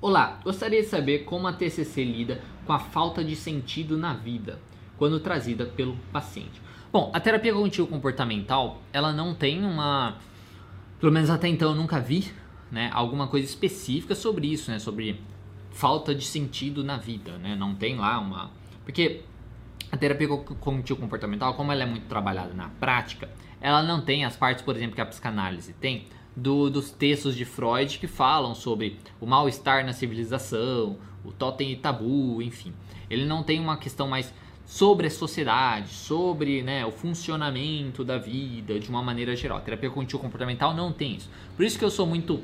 Olá, 0.04 0.38
gostaria 0.44 0.82
de 0.82 0.90
saber 0.90 1.20
como 1.20 1.48
a 1.48 1.54
TCC 1.54 2.04
lida 2.04 2.42
com 2.66 2.74
a 2.74 2.78
falta 2.78 3.24
de 3.24 3.38
sentido 3.38 3.98
na 3.98 4.14
vida, 4.14 4.60
quando 4.98 5.18
trazida 5.18 5.66
pelo 5.66 5.96
paciente. 6.12 6.62
Bom, 6.92 7.10
a 7.14 7.22
terapia 7.22 7.54
cognitivo 7.54 7.88
comportamental, 7.88 8.82
ela 8.92 9.14
não 9.14 9.34
tem 9.34 9.64
uma, 9.64 10.18
pelo 11.00 11.10
menos 11.10 11.30
até 11.30 11.48
então 11.48 11.70
eu 11.70 11.76
nunca 11.78 12.02
vi, 12.02 12.34
né, 12.70 12.92
alguma 12.94 13.30
coisa 13.30 13.48
específica 13.48 14.14
sobre 14.14 14.48
isso, 14.48 14.70
né, 14.70 14.78
sobre 14.78 15.22
falta 15.72 16.14
de 16.14 16.26
sentido 16.26 16.84
na 16.84 16.98
vida, 16.98 17.38
né? 17.38 17.56
Não 17.56 17.74
tem 17.74 17.96
lá 17.96 18.20
uma, 18.20 18.52
porque 18.84 19.22
a 19.90 19.96
terapia 19.96 20.28
cognitivo 20.28 21.00
comportamental, 21.00 21.54
como 21.54 21.72
ela 21.72 21.84
é 21.84 21.86
muito 21.86 22.08
trabalhada 22.08 22.54
na 22.54 22.68
prática, 22.68 23.30
ela 23.62 23.82
não 23.82 24.02
tem 24.02 24.26
as 24.26 24.36
partes, 24.36 24.66
por 24.66 24.76
exemplo, 24.76 24.96
que 24.96 25.02
a 25.02 25.06
psicanálise 25.06 25.72
tem, 25.72 26.08
do, 26.36 26.70
dos 26.70 26.92
textos 26.92 27.36
de 27.36 27.46
Freud 27.46 28.00
que 28.00 28.08
falam 28.08 28.56
sobre 28.56 29.00
o 29.20 29.25
mal-estar 29.25 29.86
na 29.86 29.94
civilização, 29.94 30.98
o 31.24 31.32
totem 31.32 31.72
e 31.72 31.75
tabu, 31.75 32.42
enfim. 32.42 32.74
Ele 33.10 33.25
não 33.25 33.44
tem 33.44 33.60
uma 33.60 33.78
questão 33.78 34.08
mais 34.08 34.34
sobre 34.66 35.08
a 35.08 35.12
sociedade, 35.12 35.90
sobre 35.90 36.63
né, 36.63 36.86
o 36.86 36.92
funcionamento 36.92 38.04
da 38.04 38.18
vida 38.18 38.80
de 38.80 38.90
uma 38.90 39.04
maneira 39.04 39.36
geral. 39.36 39.58
A 39.58 39.62
terapia 39.62 39.90
cognitivo 39.90 40.22
comportamental 40.22 40.74
não 40.74 40.92
tem 40.92 41.16
isso. 41.16 41.30
Por 41.56 41.66
isso 41.66 41.78
que 41.78 41.86
eu 41.86 41.92
sou 41.92 42.08
muito 42.08 42.42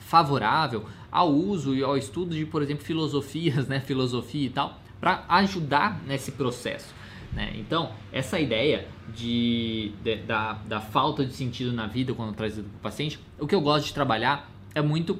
favorável 0.00 0.84
ao 1.10 1.30
uso 1.30 1.74
e 1.74 1.82
ao 1.82 1.96
estudo 1.96 2.34
de, 2.34 2.44
por 2.44 2.62
exemplo, 2.62 2.84
filosofias, 2.84 3.66
né, 3.68 3.80
filosofia 3.80 4.46
e 4.46 4.50
tal, 4.50 4.78
para 5.00 5.24
ajudar 5.28 6.02
nesse 6.06 6.32
processo. 6.32 6.97
Né? 7.32 7.52
Então, 7.56 7.92
essa 8.12 8.38
ideia 8.40 8.86
de, 9.14 9.92
de, 10.02 10.16
da, 10.16 10.54
da 10.66 10.80
falta 10.80 11.24
de 11.24 11.32
sentido 11.32 11.72
na 11.72 11.86
vida 11.86 12.14
quando 12.14 12.34
trazido 12.34 12.68
para 12.68 12.78
o 12.78 12.80
paciente, 12.80 13.18
o 13.38 13.46
que 13.46 13.54
eu 13.54 13.60
gosto 13.60 13.86
de 13.86 13.94
trabalhar 13.94 14.50
é 14.74 14.82
muito 14.82 15.18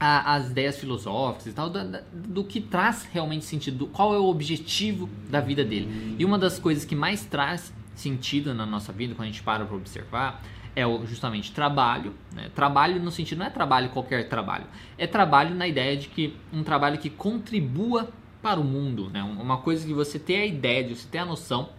a, 0.00 0.34
as 0.34 0.50
ideias 0.50 0.78
filosóficas 0.78 1.46
e 1.46 1.52
tal, 1.52 1.68
do, 1.68 1.80
do 2.12 2.44
que 2.44 2.60
traz 2.60 3.08
realmente 3.12 3.44
sentido, 3.44 3.78
do, 3.78 3.86
qual 3.86 4.14
é 4.14 4.18
o 4.18 4.24
objetivo 4.24 5.08
da 5.28 5.40
vida 5.40 5.64
dele. 5.64 6.16
E 6.18 6.24
uma 6.24 6.38
das 6.38 6.58
coisas 6.58 6.84
que 6.84 6.94
mais 6.94 7.24
traz 7.24 7.72
sentido 7.94 8.54
na 8.54 8.64
nossa 8.64 8.92
vida, 8.92 9.14
quando 9.14 9.28
a 9.28 9.30
gente 9.30 9.42
para 9.42 9.64
para 9.64 9.76
observar, 9.76 10.42
é 10.76 10.82
justamente 11.06 11.52
trabalho. 11.52 12.14
Né? 12.32 12.50
Trabalho 12.54 13.00
no 13.02 13.10
sentido, 13.10 13.38
não 13.38 13.46
é 13.46 13.50
trabalho 13.50 13.88
qualquer 13.90 14.28
trabalho, 14.28 14.66
é 14.96 15.06
trabalho 15.06 15.54
na 15.54 15.66
ideia 15.66 15.96
de 15.96 16.08
que 16.08 16.36
um 16.52 16.62
trabalho 16.62 16.98
que 16.98 17.10
contribua 17.10 18.08
para 18.42 18.60
o 18.60 18.64
mundo, 18.64 19.10
né? 19.10 19.22
Uma 19.22 19.58
coisa 19.58 19.86
que 19.86 19.92
você 19.92 20.18
tem 20.18 20.40
a 20.40 20.46
ideia, 20.46 20.84
de 20.84 20.94
você 20.94 21.08
ter 21.08 21.18
a 21.18 21.24
noção 21.24 21.70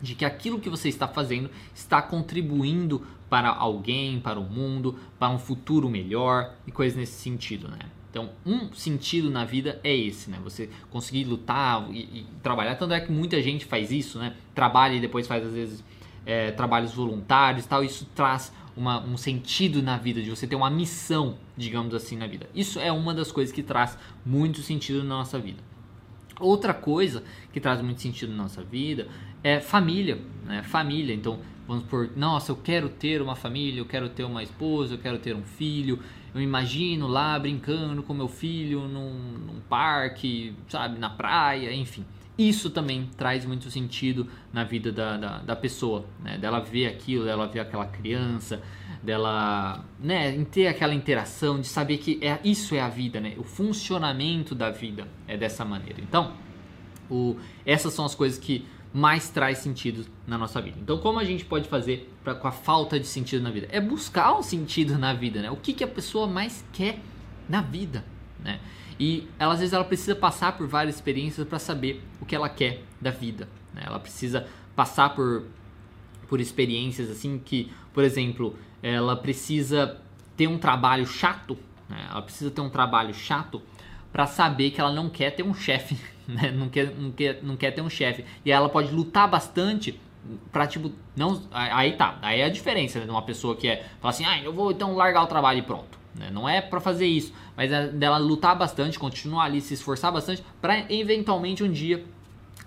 de 0.00 0.14
que 0.14 0.24
aquilo 0.24 0.60
que 0.60 0.68
você 0.68 0.88
está 0.88 1.08
fazendo 1.08 1.50
está 1.74 2.00
contribuindo 2.00 3.04
para 3.28 3.48
alguém, 3.48 4.20
para 4.20 4.38
o 4.38 4.44
mundo, 4.44 4.98
para 5.18 5.28
um 5.28 5.38
futuro 5.38 5.88
melhor 5.88 6.54
e 6.66 6.72
coisas 6.72 6.96
nesse 6.96 7.20
sentido, 7.20 7.68
né? 7.68 7.78
Então, 8.10 8.30
um 8.44 8.72
sentido 8.72 9.30
na 9.30 9.44
vida 9.44 9.78
é 9.84 9.94
esse, 9.94 10.30
né? 10.30 10.38
Você 10.42 10.70
conseguir 10.90 11.24
lutar 11.24 11.86
e, 11.90 12.00
e 12.00 12.26
trabalhar. 12.42 12.74
Tanto 12.76 12.94
é 12.94 13.00
que 13.00 13.12
muita 13.12 13.40
gente 13.42 13.66
faz 13.66 13.92
isso, 13.92 14.18
né? 14.18 14.34
Trabalha 14.54 14.94
e 14.94 15.00
depois 15.00 15.26
faz, 15.26 15.44
às 15.44 15.52
vezes, 15.52 15.84
é, 16.24 16.50
trabalhos 16.52 16.94
voluntários 16.94 17.66
tal. 17.66 17.84
Isso 17.84 18.06
traz 18.14 18.50
uma, 18.74 19.04
um 19.04 19.16
sentido 19.16 19.82
na 19.82 19.98
vida, 19.98 20.22
de 20.22 20.30
você 20.30 20.46
ter 20.46 20.56
uma 20.56 20.70
missão, 20.70 21.36
digamos 21.54 21.94
assim, 21.94 22.16
na 22.16 22.26
vida. 22.26 22.48
Isso 22.54 22.80
é 22.80 22.90
uma 22.90 23.12
das 23.12 23.30
coisas 23.30 23.52
que 23.54 23.62
traz 23.62 23.98
muito 24.24 24.62
sentido 24.62 25.00
na 25.00 25.16
nossa 25.16 25.38
vida. 25.38 25.62
Outra 26.40 26.72
coisa 26.72 27.22
que 27.52 27.60
traz 27.60 27.80
muito 27.80 28.00
sentido 28.00 28.30
na 28.30 28.44
nossa 28.44 28.62
vida 28.62 29.08
é 29.42 29.60
família, 29.60 30.18
né? 30.44 30.62
Família. 30.62 31.14
Então, 31.14 31.40
vamos 31.66 31.84
por, 31.84 32.10
nossa, 32.16 32.52
eu 32.52 32.56
quero 32.56 32.88
ter 32.88 33.20
uma 33.20 33.34
família, 33.34 33.80
eu 33.80 33.86
quero 33.86 34.08
ter 34.08 34.24
uma 34.24 34.42
esposa, 34.42 34.94
eu 34.94 34.98
quero 34.98 35.18
ter 35.18 35.34
um 35.34 35.42
filho. 35.42 35.98
Eu 36.34 36.40
imagino 36.40 37.06
lá 37.06 37.38
brincando 37.38 38.02
com 38.02 38.14
meu 38.14 38.28
filho 38.28 38.82
num, 38.82 39.12
num 39.12 39.60
parque, 39.68 40.54
sabe, 40.68 40.98
na 40.98 41.10
praia, 41.10 41.72
enfim. 41.72 42.04
Isso 42.38 42.70
também 42.70 43.10
traz 43.16 43.44
muito 43.44 43.68
sentido 43.68 44.28
na 44.52 44.62
vida 44.62 44.92
da, 44.92 45.16
da, 45.16 45.38
da 45.38 45.56
pessoa, 45.56 46.06
né? 46.22 46.38
Dela 46.38 46.60
ver 46.60 46.86
aquilo, 46.86 47.24
dela 47.24 47.48
ver 47.48 47.58
aquela 47.58 47.86
criança, 47.86 48.62
dela, 49.02 49.84
né, 49.98 50.44
ter 50.44 50.68
aquela 50.68 50.94
interação, 50.94 51.60
de 51.60 51.66
saber 51.66 51.98
que 51.98 52.24
é, 52.24 52.38
isso 52.44 52.76
é 52.76 52.80
a 52.80 52.88
vida, 52.88 53.20
né? 53.20 53.34
O 53.38 53.42
funcionamento 53.42 54.54
da 54.54 54.70
vida 54.70 55.08
é 55.26 55.36
dessa 55.36 55.64
maneira. 55.64 56.00
Então, 56.00 56.34
o, 57.10 57.36
essas 57.66 57.92
são 57.92 58.04
as 58.04 58.14
coisas 58.14 58.38
que 58.38 58.64
mais 58.92 59.28
traz 59.28 59.58
sentido 59.58 60.06
na 60.26 60.38
nossa 60.38 60.60
vida. 60.60 60.78
Então, 60.80 60.98
como 60.98 61.18
a 61.18 61.24
gente 61.24 61.44
pode 61.44 61.68
fazer 61.68 62.08
pra, 62.22 62.34
com 62.34 62.48
a 62.48 62.52
falta 62.52 62.98
de 62.98 63.06
sentido 63.06 63.42
na 63.42 63.50
vida? 63.50 63.68
É 63.70 63.80
buscar 63.80 64.38
um 64.38 64.42
sentido 64.42 64.96
na 64.96 65.12
vida, 65.12 65.42
né? 65.42 65.50
O 65.50 65.56
que, 65.56 65.72
que 65.72 65.84
a 65.84 65.88
pessoa 65.88 66.26
mais 66.26 66.64
quer 66.72 67.00
na 67.48 67.60
vida, 67.60 68.04
né? 68.42 68.60
E 68.98 69.28
ela, 69.38 69.54
às 69.54 69.60
vezes 69.60 69.72
ela 69.72 69.84
precisa 69.84 70.14
passar 70.14 70.56
por 70.56 70.66
várias 70.66 70.96
experiências 70.96 71.46
para 71.46 71.58
saber 71.58 72.02
o 72.20 72.26
que 72.26 72.34
ela 72.34 72.48
quer 72.48 72.82
da 73.00 73.10
vida. 73.10 73.48
Né? 73.72 73.82
Ela 73.86 74.00
precisa 74.00 74.46
passar 74.74 75.14
por, 75.14 75.44
por 76.28 76.40
experiências 76.40 77.10
assim 77.10 77.38
que, 77.38 77.70
por 77.92 78.02
exemplo, 78.02 78.56
ela 78.82 79.16
precisa 79.16 80.00
ter 80.36 80.48
um 80.48 80.58
trabalho 80.58 81.06
chato, 81.06 81.56
né? 81.88 82.08
ela 82.10 82.22
precisa 82.22 82.50
ter 82.50 82.60
um 82.60 82.70
trabalho 82.70 83.14
chato 83.14 83.62
para 84.12 84.26
saber 84.26 84.70
que 84.70 84.80
ela 84.80 84.92
não 84.92 85.08
quer 85.08 85.30
ter 85.30 85.44
um 85.44 85.54
chefe, 85.54 85.96
né? 86.26 86.50
não, 86.50 86.68
quer, 86.68 86.92
não, 86.94 87.12
quer, 87.12 87.40
não 87.42 87.56
quer 87.56 87.70
ter 87.70 87.82
um 87.82 87.90
chefe. 87.90 88.24
E 88.44 88.50
ela 88.50 88.68
pode 88.68 88.92
lutar 88.92 89.28
bastante 89.28 89.98
pra 90.50 90.66
tipo, 90.66 90.92
não. 91.16 91.42
Aí 91.52 91.92
tá, 91.92 92.18
aí 92.20 92.40
é 92.40 92.44
a 92.44 92.48
diferença 92.48 92.98
né? 92.98 93.04
de 93.04 93.10
uma 93.10 93.22
pessoa 93.22 93.56
que 93.56 93.68
é, 93.68 93.86
fala 94.00 94.10
assim, 94.10 94.24
ah, 94.24 94.42
eu 94.42 94.52
vou 94.52 94.72
então 94.72 94.94
largar 94.94 95.22
o 95.22 95.26
trabalho 95.26 95.60
e 95.60 95.62
pronto. 95.62 95.97
Né? 96.18 96.30
Não 96.30 96.48
é 96.48 96.60
para 96.60 96.80
fazer 96.80 97.06
isso, 97.06 97.32
mas 97.56 97.70
é 97.70 97.88
dela 97.88 98.18
lutar 98.18 98.56
bastante, 98.56 98.98
continuar 98.98 99.44
ali, 99.44 99.60
se 99.60 99.74
esforçar 99.74 100.12
bastante 100.12 100.42
para 100.60 100.90
eventualmente 100.92 101.62
um 101.62 101.70
dia 101.70 102.04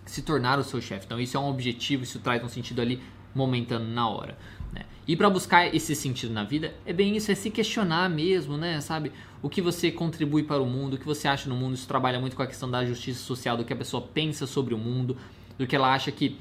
se 0.06 0.22
tornar 0.22 0.58
o 0.60 0.64
seu 0.64 0.82
chefe. 0.82 1.06
Então 1.06 1.20
isso 1.20 1.38
é 1.38 1.40
um 1.40 1.50
objetivo, 1.50 2.04
isso 2.04 2.20
traz 2.20 2.44
um 2.44 2.48
sentido 2.48 2.82
ali 2.82 3.02
momentâneo 3.36 3.88
na 3.88 4.08
hora. 4.08 4.38
Né? 4.74 4.86
E 5.08 5.16
para 5.16 5.30
buscar 5.30 5.74
esse 5.74 5.96
sentido 5.96 6.34
na 6.34 6.44
vida, 6.44 6.74
é 6.86 6.94
bem 6.94 7.16
isso, 7.16 7.32
é 7.32 7.36
se 7.36 7.50
questionar 7.50 8.10
mesmo, 8.10 8.58
né? 8.58 8.80
Sabe? 8.82 9.12
O 9.42 9.50
que 9.50 9.62
você 9.62 9.92
contribui 9.92 10.44
para 10.44 10.62
o 10.62 10.66
mundo, 10.66 10.94
o 10.94 10.98
que 10.98 11.06
você 11.06 11.28
acha 11.28 11.50
no 11.50 11.56
mundo, 11.56 11.76
isso 11.76 11.88
trabalha 11.88 12.20
muito 12.20 12.36
com 12.36 12.44
a 12.44 12.48
questão 12.48 12.70
da 12.70 12.86
justiça 12.86 13.20
social, 13.20 13.58
do 13.58 13.66
que 13.66 13.74
a 13.74 13.76
pessoa 13.76 14.02
pensa 14.14 14.46
sobre 14.46 14.74
o 14.74 14.78
mundo, 14.78 15.18
do 15.58 15.68
que 15.68 15.76
ela 15.76 15.94
acha 15.94 16.12
que 16.12 16.38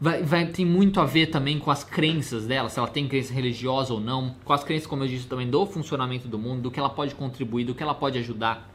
vai, 0.00 0.22
vai 0.22 0.46
tem 0.46 0.64
muito 0.64 1.00
a 1.00 1.04
ver 1.04 1.26
também 1.26 1.58
com 1.58 1.70
as 1.70 1.84
crenças 1.84 2.46
dela, 2.46 2.68
se 2.68 2.78
ela 2.78 2.88
tem 2.88 3.08
crença 3.08 3.32
religiosa 3.32 3.94
ou 3.94 4.00
não, 4.00 4.34
com 4.44 4.52
as 4.52 4.62
crenças, 4.62 4.86
como 4.86 5.04
eu 5.04 5.08
disse 5.08 5.26
também, 5.26 5.48
do 5.48 5.66
funcionamento 5.66 6.28
do 6.28 6.38
mundo, 6.38 6.62
do 6.62 6.70
que 6.70 6.78
ela 6.78 6.90
pode 6.90 7.14
contribuir, 7.14 7.64
do 7.64 7.74
que 7.74 7.82
ela 7.82 7.94
pode 7.94 8.18
ajudar, 8.18 8.70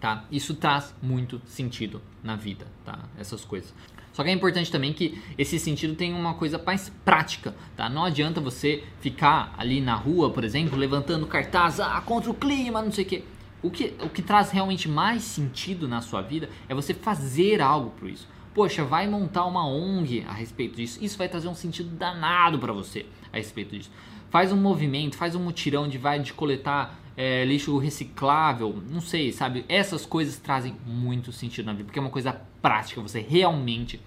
tá? 0.00 0.24
Isso 0.30 0.54
traz 0.54 0.94
muito 1.02 1.40
sentido 1.46 2.00
na 2.22 2.36
vida, 2.36 2.66
tá? 2.84 2.98
Essas 3.18 3.44
coisas. 3.44 3.74
Só 4.12 4.22
que 4.22 4.30
é 4.30 4.32
importante 4.32 4.70
também 4.70 4.92
que 4.92 5.20
esse 5.36 5.58
sentido 5.58 5.96
tenha 5.96 6.14
uma 6.14 6.34
coisa 6.34 6.62
mais 6.64 6.88
prática, 7.04 7.52
tá? 7.76 7.88
Não 7.88 8.04
adianta 8.04 8.40
você 8.40 8.84
ficar 9.00 9.52
ali 9.58 9.80
na 9.80 9.96
rua, 9.96 10.30
por 10.30 10.44
exemplo, 10.44 10.78
levantando 10.78 11.26
cartaz, 11.26 11.80
ah, 11.80 12.00
contra 12.00 12.30
o 12.30 12.34
clima, 12.34 12.80
não 12.80 12.92
sei 12.92 13.04
o 13.04 13.08
quê. 13.08 13.24
O 13.60 13.70
que, 13.70 13.94
o 14.00 14.08
que 14.08 14.22
traz 14.22 14.50
realmente 14.50 14.88
mais 14.88 15.22
sentido 15.22 15.88
na 15.88 16.00
sua 16.00 16.22
vida 16.22 16.48
é 16.68 16.74
você 16.74 16.94
fazer 16.94 17.60
algo 17.60 17.90
por 17.98 18.08
isso. 18.08 18.28
Poxa, 18.54 18.84
vai 18.84 19.08
montar 19.08 19.44
uma 19.46 19.66
ONG 19.66 20.24
a 20.28 20.32
respeito 20.32 20.76
disso. 20.76 21.02
Isso 21.02 21.18
vai 21.18 21.28
trazer 21.28 21.48
um 21.48 21.54
sentido 21.54 21.90
danado 21.90 22.58
para 22.58 22.72
você 22.72 23.04
a 23.32 23.36
respeito 23.36 23.76
disso. 23.76 23.90
Faz 24.30 24.52
um 24.52 24.56
movimento, 24.56 25.16
faz 25.16 25.34
um 25.34 25.40
mutirão 25.40 25.88
de 25.88 25.98
vai 25.98 26.20
de 26.20 26.32
coletar 26.32 27.00
é, 27.16 27.44
lixo 27.44 27.76
reciclável, 27.78 28.80
não 28.88 29.00
sei, 29.00 29.32
sabe? 29.32 29.64
Essas 29.68 30.06
coisas 30.06 30.36
trazem 30.36 30.76
muito 30.86 31.32
sentido 31.32 31.66
na 31.66 31.72
vida, 31.72 31.84
porque 31.84 31.98
é 31.98 32.02
uma 32.02 32.10
coisa 32.10 32.32
prática, 32.62 33.00
você 33.00 33.20
realmente 33.20 34.00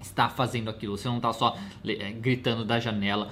está 0.00 0.28
fazendo 0.28 0.68
aquilo. 0.68 0.96
Você 0.96 1.08
não 1.08 1.16
está 1.16 1.32
só 1.32 1.56
é, 1.84 2.12
gritando 2.12 2.64
da 2.64 2.78
janela 2.78 3.30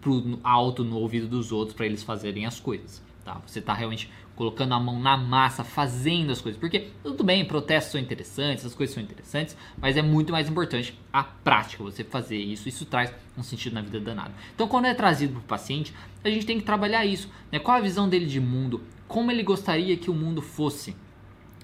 pro 0.00 0.38
alto 0.42 0.82
no 0.82 0.96
ouvido 0.96 1.28
dos 1.28 1.52
outros 1.52 1.76
para 1.76 1.86
eles 1.86 2.02
fazerem 2.02 2.46
as 2.46 2.58
coisas. 2.58 3.02
Tá? 3.24 3.40
Você 3.46 3.58
está 3.58 3.74
realmente 3.74 4.10
colocando 4.34 4.72
a 4.72 4.80
mão 4.80 4.98
na 4.98 5.16
massa, 5.16 5.62
fazendo 5.62 6.32
as 6.32 6.40
coisas. 6.40 6.58
Porque 6.58 6.88
tudo 7.02 7.22
bem, 7.22 7.44
protestos 7.44 7.92
são 7.92 8.00
interessantes, 8.00 8.64
as 8.64 8.74
coisas 8.74 8.94
são 8.94 9.02
interessantes, 9.02 9.56
mas 9.76 9.96
é 9.96 10.02
muito 10.02 10.32
mais 10.32 10.48
importante 10.48 10.98
a 11.12 11.22
prática, 11.22 11.84
você 11.84 12.02
fazer 12.02 12.38
isso. 12.38 12.68
Isso 12.68 12.86
traz 12.86 13.12
um 13.36 13.42
sentido 13.42 13.74
na 13.74 13.82
vida 13.82 14.00
danado. 14.00 14.32
Então, 14.54 14.66
quando 14.66 14.86
é 14.86 14.94
trazido 14.94 15.34
para 15.34 15.40
o 15.40 15.44
paciente, 15.44 15.94
a 16.24 16.30
gente 16.30 16.46
tem 16.46 16.58
que 16.58 16.64
trabalhar 16.64 17.04
isso. 17.04 17.28
Né? 17.52 17.58
Qual 17.58 17.76
a 17.76 17.80
visão 17.80 18.08
dele 18.08 18.24
de 18.24 18.40
mundo? 18.40 18.82
Como 19.06 19.30
ele 19.30 19.42
gostaria 19.42 19.96
que 19.96 20.10
o 20.10 20.14
mundo 20.14 20.40
fosse? 20.40 20.96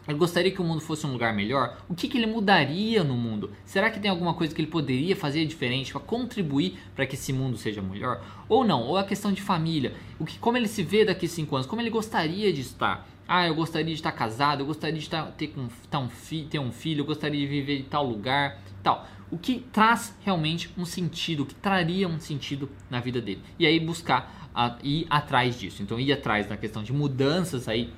Ele 0.07 0.19
gostaria 0.19 0.51
que 0.51 0.61
o 0.61 0.65
mundo 0.65 0.81
fosse 0.81 1.07
um 1.07 1.13
lugar 1.13 1.35
melhor? 1.35 1.79
O 1.89 1.95
que, 1.95 2.09
que 2.09 2.17
ele 2.17 2.27
mudaria 2.27 3.03
no 3.03 3.15
mundo? 3.15 3.51
Será 3.65 3.91
que 3.91 3.99
tem 3.99 4.11
alguma 4.11 4.35
coisa 4.35 4.55
que 4.55 4.61
ele 4.61 4.71
poderia 4.71 5.17
fazer 5.17 5.45
diferente 5.47 5.93
para 5.93 6.01
contribuir 6.01 6.79
para 6.95 7.07
que 7.07 7.15
esse 7.15 7.33
mundo 7.33 7.57
seja 7.57 7.83
melhor? 7.83 8.25
Ou 8.49 8.65
não? 8.65 8.83
Ou 8.83 8.97
a 8.97 9.05
questão 9.05 9.33
de 9.33 9.43
família? 9.43 9.95
O 10.19 10.25
que, 10.25 10.39
como 10.39 10.57
ele 10.57 10.69
se 10.69 10.83
vê 10.83 11.05
daqui 11.05 11.27
a 11.27 11.29
cinco 11.29 11.57
anos? 11.57 11.67
Como 11.67 11.83
ele 11.83 11.91
gostaria 11.91 12.53
de 12.53 12.61
estar? 12.61 13.09
Ah, 13.27 13.47
eu 13.47 13.55
gostaria 13.57 13.87
de 13.87 13.95
estar 13.95 14.13
casado, 14.13 14.61
eu 14.61 14.67
gostaria 14.67 14.97
de 14.97 15.03
estar, 15.03 15.25
ter, 15.33 15.49
ter, 15.49 15.99
um, 15.99 16.09
ter 16.49 16.59
um 16.61 16.71
filho, 16.71 17.01
eu 17.01 17.05
gostaria 17.05 17.41
de 17.41 17.47
viver 17.47 17.81
em 17.81 17.83
tal 17.83 18.07
lugar, 18.07 18.61
tal. 18.85 19.07
O 19.29 19.37
que 19.37 19.59
traz 19.73 20.17
realmente 20.25 20.71
um 20.79 20.85
sentido, 20.85 21.43
o 21.43 21.47
que 21.47 21.55
traria 21.57 22.07
um 22.07 22.21
sentido 22.21 22.71
na 22.89 23.01
vida 23.01 23.21
dele. 23.21 23.43
E 23.59 23.67
aí 23.67 23.81
buscar 23.81 24.49
a, 24.55 24.79
ir 24.83 25.07
atrás 25.11 25.59
disso. 25.59 25.83
Então 25.83 25.99
ir 25.99 26.13
atrás 26.13 26.47
da 26.47 26.57
questão 26.57 26.83
de 26.83 26.93
mudanças 26.93 27.69
aí 27.69 27.93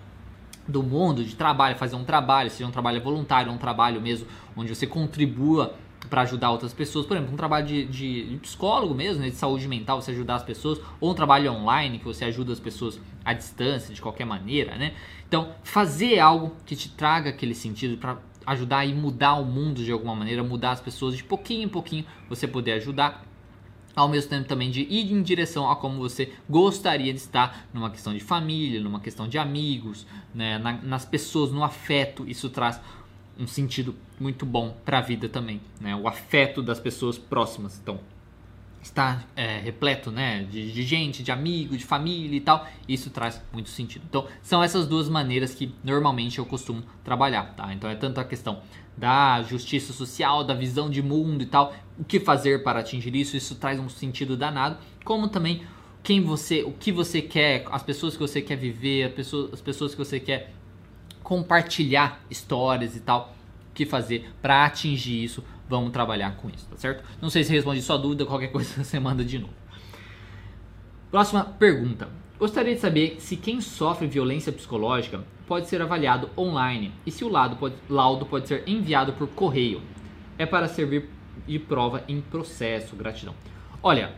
do 0.69 0.83
mundo 0.83 1.25
de 1.25 1.35
trabalho, 1.35 1.77
fazer 1.77 1.97
um 1.97 2.05
trabalho, 2.05 2.51
seja 2.51 2.69
um 2.69 2.71
trabalho 2.71 3.03
voluntário, 3.03 3.51
um 3.51 3.57
trabalho 3.57 4.01
mesmo 4.01 4.27
onde 4.55 4.75
você 4.75 4.87
contribua 4.87 5.75
para 6.09 6.23
ajudar 6.23 6.51
outras 6.51 6.73
pessoas, 6.73 7.07
por 7.07 7.17
exemplo, 7.17 7.35
um 7.35 7.37
trabalho 7.37 7.67
de, 7.67 7.85
de, 7.87 8.31
de 8.31 8.37
psicólogo 8.39 8.95
mesmo, 8.95 9.23
né, 9.23 9.31
de 9.31 9.37
saúde 9.37 9.67
mental, 9.67 10.01
você 10.01 10.11
ajudar 10.11 10.37
as 10.37 10.43
pessoas, 10.43 10.81
ou 11.01 11.11
um 11.11 11.15
trabalho 11.15 11.53
online 11.53 11.99
que 11.99 12.05
você 12.05 12.25
ajuda 12.25 12.53
as 12.53 12.61
pessoas 12.61 13.01
à 13.25 13.33
distância, 13.33 13.95
de 13.95 14.01
qualquer 14.01 14.25
maneira, 14.25 14.77
né? 14.77 14.95
Então, 15.27 15.53
fazer 15.63 16.19
algo 16.19 16.57
que 16.65 16.75
te 16.75 16.89
traga 16.91 17.31
aquele 17.31 17.55
sentido 17.55 17.99
para 17.99 18.17
ajudar 18.47 18.87
e 18.87 18.95
mudar 18.95 19.35
o 19.35 19.45
mundo 19.45 19.85
de 19.85 19.93
alguma 19.93 20.15
maneira, 20.15 20.43
mudar 20.43 20.71
as 20.71 20.81
pessoas 20.81 21.15
de 21.15 21.23
pouquinho 21.23 21.65
em 21.65 21.69
pouquinho, 21.69 22.07
você 22.29 22.49
poder 22.49 22.73
ajudar 22.73 23.28
ao 23.99 24.09
mesmo 24.09 24.31
tempo 24.31 24.47
também 24.47 24.71
de 24.71 24.83
ir 24.83 25.13
em 25.13 25.23
direção 25.23 25.71
a 25.71 25.77
como 25.77 25.99
você 25.99 26.33
gostaria 26.49 27.13
de 27.13 27.19
estar 27.19 27.69
numa 27.73 27.91
questão 27.91 28.15
de 28.15 28.21
família, 28.21 28.81
numa 28.81 29.01
questão 29.01 29.29
de 29.29 29.39
amigos, 29.39 30.07
né, 30.35 30.59
na, 30.59 30.75
nas 30.75 31.05
pessoas, 31.05 31.51
no 31.51 31.65
afeto. 31.65 32.25
Isso 32.29 32.49
traz 32.49 32.81
um 33.39 33.47
sentido 33.47 33.95
muito 34.19 34.47
bom 34.47 34.77
para 34.85 34.99
a 34.99 35.01
vida 35.01 35.29
também, 35.29 35.61
né? 35.81 35.95
O 35.95 36.09
afeto 36.09 36.63
das 36.63 36.81
pessoas 36.81 37.17
próximas. 37.17 37.79
Então, 37.81 38.01
está 38.83 39.25
é, 39.37 39.59
repleto, 39.59 40.11
né, 40.11 40.45
de, 40.45 40.73
de, 40.73 40.83
gente, 40.83 41.23
de 41.23 41.31
amigo, 41.31 41.77
de 41.77 41.85
família 41.85 42.37
e 42.37 42.41
tal. 42.41 42.67
Isso 42.89 43.11
traz 43.11 43.43
muito 43.53 43.69
sentido. 43.69 44.05
Então, 44.09 44.27
são 44.43 44.63
essas 44.63 44.87
duas 44.87 45.09
maneiras 45.09 45.55
que 45.55 45.75
normalmente 45.83 46.39
eu 46.39 46.47
costumo 46.47 46.83
trabalhar, 47.05 47.55
tá? 47.55 47.73
Então, 47.73 47.91
é 47.91 47.95
tanto 47.95 48.21
a 48.21 48.25
questão 48.25 48.61
da 48.97 49.43
justiça 49.43 49.93
social, 49.93 50.43
da 50.43 50.55
visão 50.55 50.91
de 50.91 51.03
mundo 51.03 51.43
e 51.43 51.47
tal, 51.47 51.75
o 51.99 52.05
que 52.05 52.19
fazer 52.19 52.63
para 52.63 52.81
atingir 52.81 53.15
isso, 53.15 53.37
isso 53.37 53.55
traz 53.55 53.79
um 53.79 53.89
sentido 53.89 54.37
danado, 54.37 54.77
como 55.05 55.29
também 55.29 55.63
quem 56.03 56.21
você, 56.21 56.63
o 56.63 56.73
que 56.73 56.91
você 56.91 57.23
quer, 57.23 57.65
as 57.71 57.83
pessoas 57.83 58.15
que 58.15 58.21
você 58.21 58.43
quer 58.43 58.57
viver, 58.57 59.05
as 59.05 59.13
pessoas, 59.13 59.55
as 59.55 59.61
pessoas 59.61 59.93
que 59.93 59.99
você 59.99 60.19
quer 60.19 60.53
compartilhar 61.23 62.25
histórias 62.31 62.97
e 62.97 63.01
tal, 63.01 63.35
o 63.71 63.75
que 63.75 63.85
fazer 63.85 64.31
para 64.41 64.65
atingir 64.65 65.23
isso, 65.23 65.45
vamos 65.69 65.91
trabalhar 65.93 66.37
com 66.37 66.49
isso, 66.49 66.67
tá 66.71 66.77
certo? 66.77 67.05
Não 67.21 67.31
sei 67.31 67.45
se 67.45 67.53
respondi 67.53 67.83
sua 67.83 67.97
dúvida, 67.97 68.25
qualquer 68.25 68.49
coisa 68.49 68.73
você 68.83 68.99
manda 68.99 69.25
de 69.25 69.39
novo. 69.39 69.53
Próxima 71.11 71.45
pergunta. 71.45 72.09
Gostaria 72.39 72.75
de 72.75 72.81
saber 72.81 73.17
se 73.19 73.37
quem 73.37 73.61
sofre 73.61 74.07
violência 74.07 74.53
psicológica 74.53 75.25
pode 75.47 75.67
ser 75.67 75.81
avaliado 75.83 76.31
online 76.37 76.93
e 77.05 77.11
se 77.11 77.25
o 77.25 77.31
pode, 77.57 77.75
laudo 77.89 78.27
pode 78.27 78.47
ser 78.47 78.63
enviado 78.67 79.13
por 79.15 79.27
correio. 79.29 79.81
É 80.37 80.47
para 80.47 80.69
servir 80.69 81.09
de 81.47 81.59
prova 81.59 82.05
em 82.07 82.21
processo. 82.21 82.95
Gratidão. 82.95 83.35
Olha, 83.83 84.15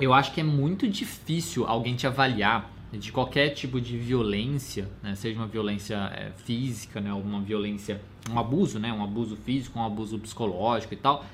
eu 0.00 0.14
acho 0.14 0.32
que 0.32 0.40
é 0.40 0.44
muito 0.44 0.88
difícil 0.88 1.66
alguém 1.66 1.94
te 1.94 2.06
avaliar 2.06 2.70
de 2.92 3.10
qualquer 3.10 3.50
tipo 3.50 3.80
de 3.80 3.96
violência, 3.96 4.88
né? 5.02 5.14
seja 5.14 5.38
uma 5.38 5.46
violência 5.46 5.96
é, 6.14 6.30
física, 6.44 7.00
né? 7.00 7.12
uma 7.12 7.40
violência, 7.40 8.00
um 8.30 8.38
abuso, 8.38 8.78
né? 8.78 8.92
um 8.92 9.02
abuso 9.02 9.36
físico, 9.36 9.78
um 9.78 9.84
abuso 9.84 10.18
psicológico 10.18 10.94
e 10.94 10.96
tal, 10.96 11.24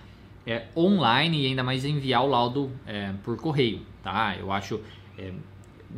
é, 0.46 0.66
online 0.76 1.42
e 1.42 1.46
ainda 1.46 1.62
mais 1.62 1.84
enviar 1.84 2.24
o 2.24 2.26
laudo 2.26 2.72
é, 2.86 3.12
por 3.22 3.36
correio, 3.36 3.82
tá? 4.02 4.34
Eu 4.36 4.50
acho, 4.50 4.80
é, 5.18 5.32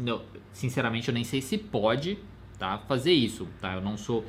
não, 0.03 0.23
sinceramente, 0.53 1.09
eu 1.09 1.15
nem 1.15 1.25
sei 1.25 1.41
se 1.41 1.57
pode, 1.57 2.19
tá? 2.59 2.79
Fazer 2.79 3.13
isso, 3.13 3.47
tá? 3.61 3.75
Eu 3.75 3.81
não 3.81 3.97
sou 3.97 4.25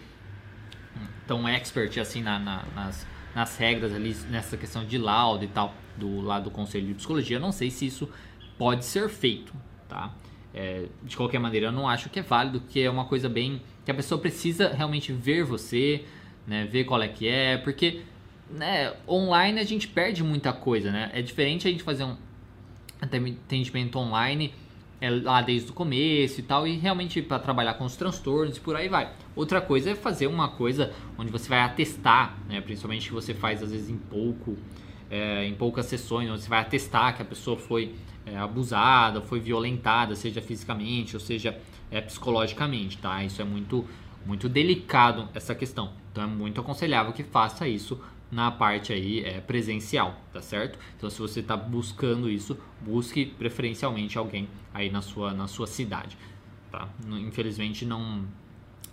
tão 1.26 1.48
expert 1.48 1.98
assim 2.00 2.22
na, 2.22 2.38
na, 2.38 2.64
nas, 2.76 3.08
nas 3.34 3.58
regras 3.58 3.94
ali, 3.94 4.16
nessa 4.30 4.58
questão 4.58 4.86
de 4.86 4.98
laudo 4.98 5.44
e 5.44 5.48
tal, 5.48 5.74
do 5.98 6.22
lado 6.22 6.46
do 6.46 6.52
Conselho 6.52 6.88
de 6.88 6.94
Psicologia. 6.94 7.38
Eu 7.38 7.42
não 7.42 7.52
sei 7.52 7.72
se 7.72 7.86
isso 7.86 8.08
pode 8.58 8.86
ser 8.86 9.10
feito, 9.10 9.54
tá? 9.88 10.14
É, 10.54 10.86
de 11.02 11.16
qualquer 11.16 11.40
maneira, 11.40 11.68
eu 11.68 11.72
não 11.72 11.88
acho 11.88 12.10
que 12.10 12.20
é 12.20 12.22
válido, 12.22 12.60
que 12.62 12.82
é 12.82 12.90
uma 12.90 13.06
coisa 13.06 13.30
bem... 13.30 13.62
que 13.86 13.90
a 13.90 13.94
pessoa 13.94 14.20
precisa 14.20 14.70
realmente 14.70 15.12
ver 15.14 15.44
você, 15.44 16.06
né? 16.46 16.66
Ver 16.66 16.84
qual 16.86 17.02
é 17.02 17.08
que 17.08 17.28
é, 17.28 17.58
porque... 17.58 18.02
Né, 18.50 18.94
online 19.08 19.62
a 19.62 19.64
gente 19.64 19.88
perde 19.88 20.22
muita 20.22 20.52
coisa, 20.52 20.92
né? 20.92 21.10
É 21.14 21.22
diferente 21.22 21.66
a 21.70 21.72
gente 21.72 21.84
fazer 21.84 22.04
um 22.04 22.18
atendimento 23.02 23.98
online 23.98 24.54
é, 25.02 25.10
lá 25.10 25.42
desde 25.42 25.72
o 25.72 25.74
começo 25.74 26.40
e 26.40 26.44
tal, 26.44 26.68
e 26.68 26.78
realmente 26.78 27.22
para 27.22 27.40
trabalhar 27.40 27.74
com 27.74 27.84
os 27.84 27.96
transtornos 27.96 28.58
e 28.58 28.60
por 28.60 28.76
aí 28.76 28.88
vai. 28.88 29.12
Outra 29.36 29.60
coisa 29.60 29.90
é 29.90 29.96
fazer 29.96 30.28
uma 30.28 30.50
coisa 30.50 30.94
onde 31.18 31.32
você 31.32 31.50
vai 31.50 31.62
atestar, 31.62 32.38
né, 32.48 32.62
principalmente 32.62 33.08
que 33.08 33.14
você 33.14 33.34
faz 33.34 33.64
às 33.64 33.72
vezes 33.72 33.90
em 33.90 33.98
pouco, 33.98 34.56
é, 35.10 35.46
em 35.46 35.56
poucas 35.56 35.88
sessões, 35.88 36.30
onde 36.30 36.44
você 36.44 36.50
vai 36.50 36.60
atestar 36.60 37.16
que 37.16 37.22
a 37.24 37.26
pessoa 37.26 37.58
foi 37.58 37.96
é, 38.26 38.38
abusada, 38.38 39.22
foi 39.22 39.40
violentada, 39.40 40.16
seja 40.16 40.40
fisicamente 40.40 41.16
ou 41.16 41.20
seja 41.20 41.58
é, 41.90 42.00
psicologicamente, 42.00 43.00
tá? 43.00 43.24
Isso 43.24 43.42
é 43.42 43.46
muito, 43.46 43.88
muito 44.26 44.48
delicado 44.48 45.28
essa 45.34 45.56
questão. 45.56 45.94
Então 46.12 46.24
é 46.24 46.28
muito 46.28 46.60
aconselhável 46.62 47.14
que 47.14 47.24
faça 47.24 47.68
isso 47.68 48.00
na 48.32 48.50
parte 48.50 48.94
aí 48.94 49.24
é, 49.24 49.42
presencial, 49.42 50.16
tá 50.32 50.42
certo? 50.42 50.80
Então 50.98 51.10
se 51.10 51.20
você 51.20 51.42
está 51.42 51.58
buscando 51.58 52.30
isso, 52.30 52.58
busque 52.82 53.26
preferencialmente 53.26 54.18
alguém 54.18 54.48
aí 54.74 54.90
na 54.90 55.02
sua, 55.02 55.34
na 55.34 55.48
sua 55.48 55.68
cidade, 55.68 56.18
tá? 56.72 56.88
Infelizmente 57.20 57.86
não, 57.86 58.26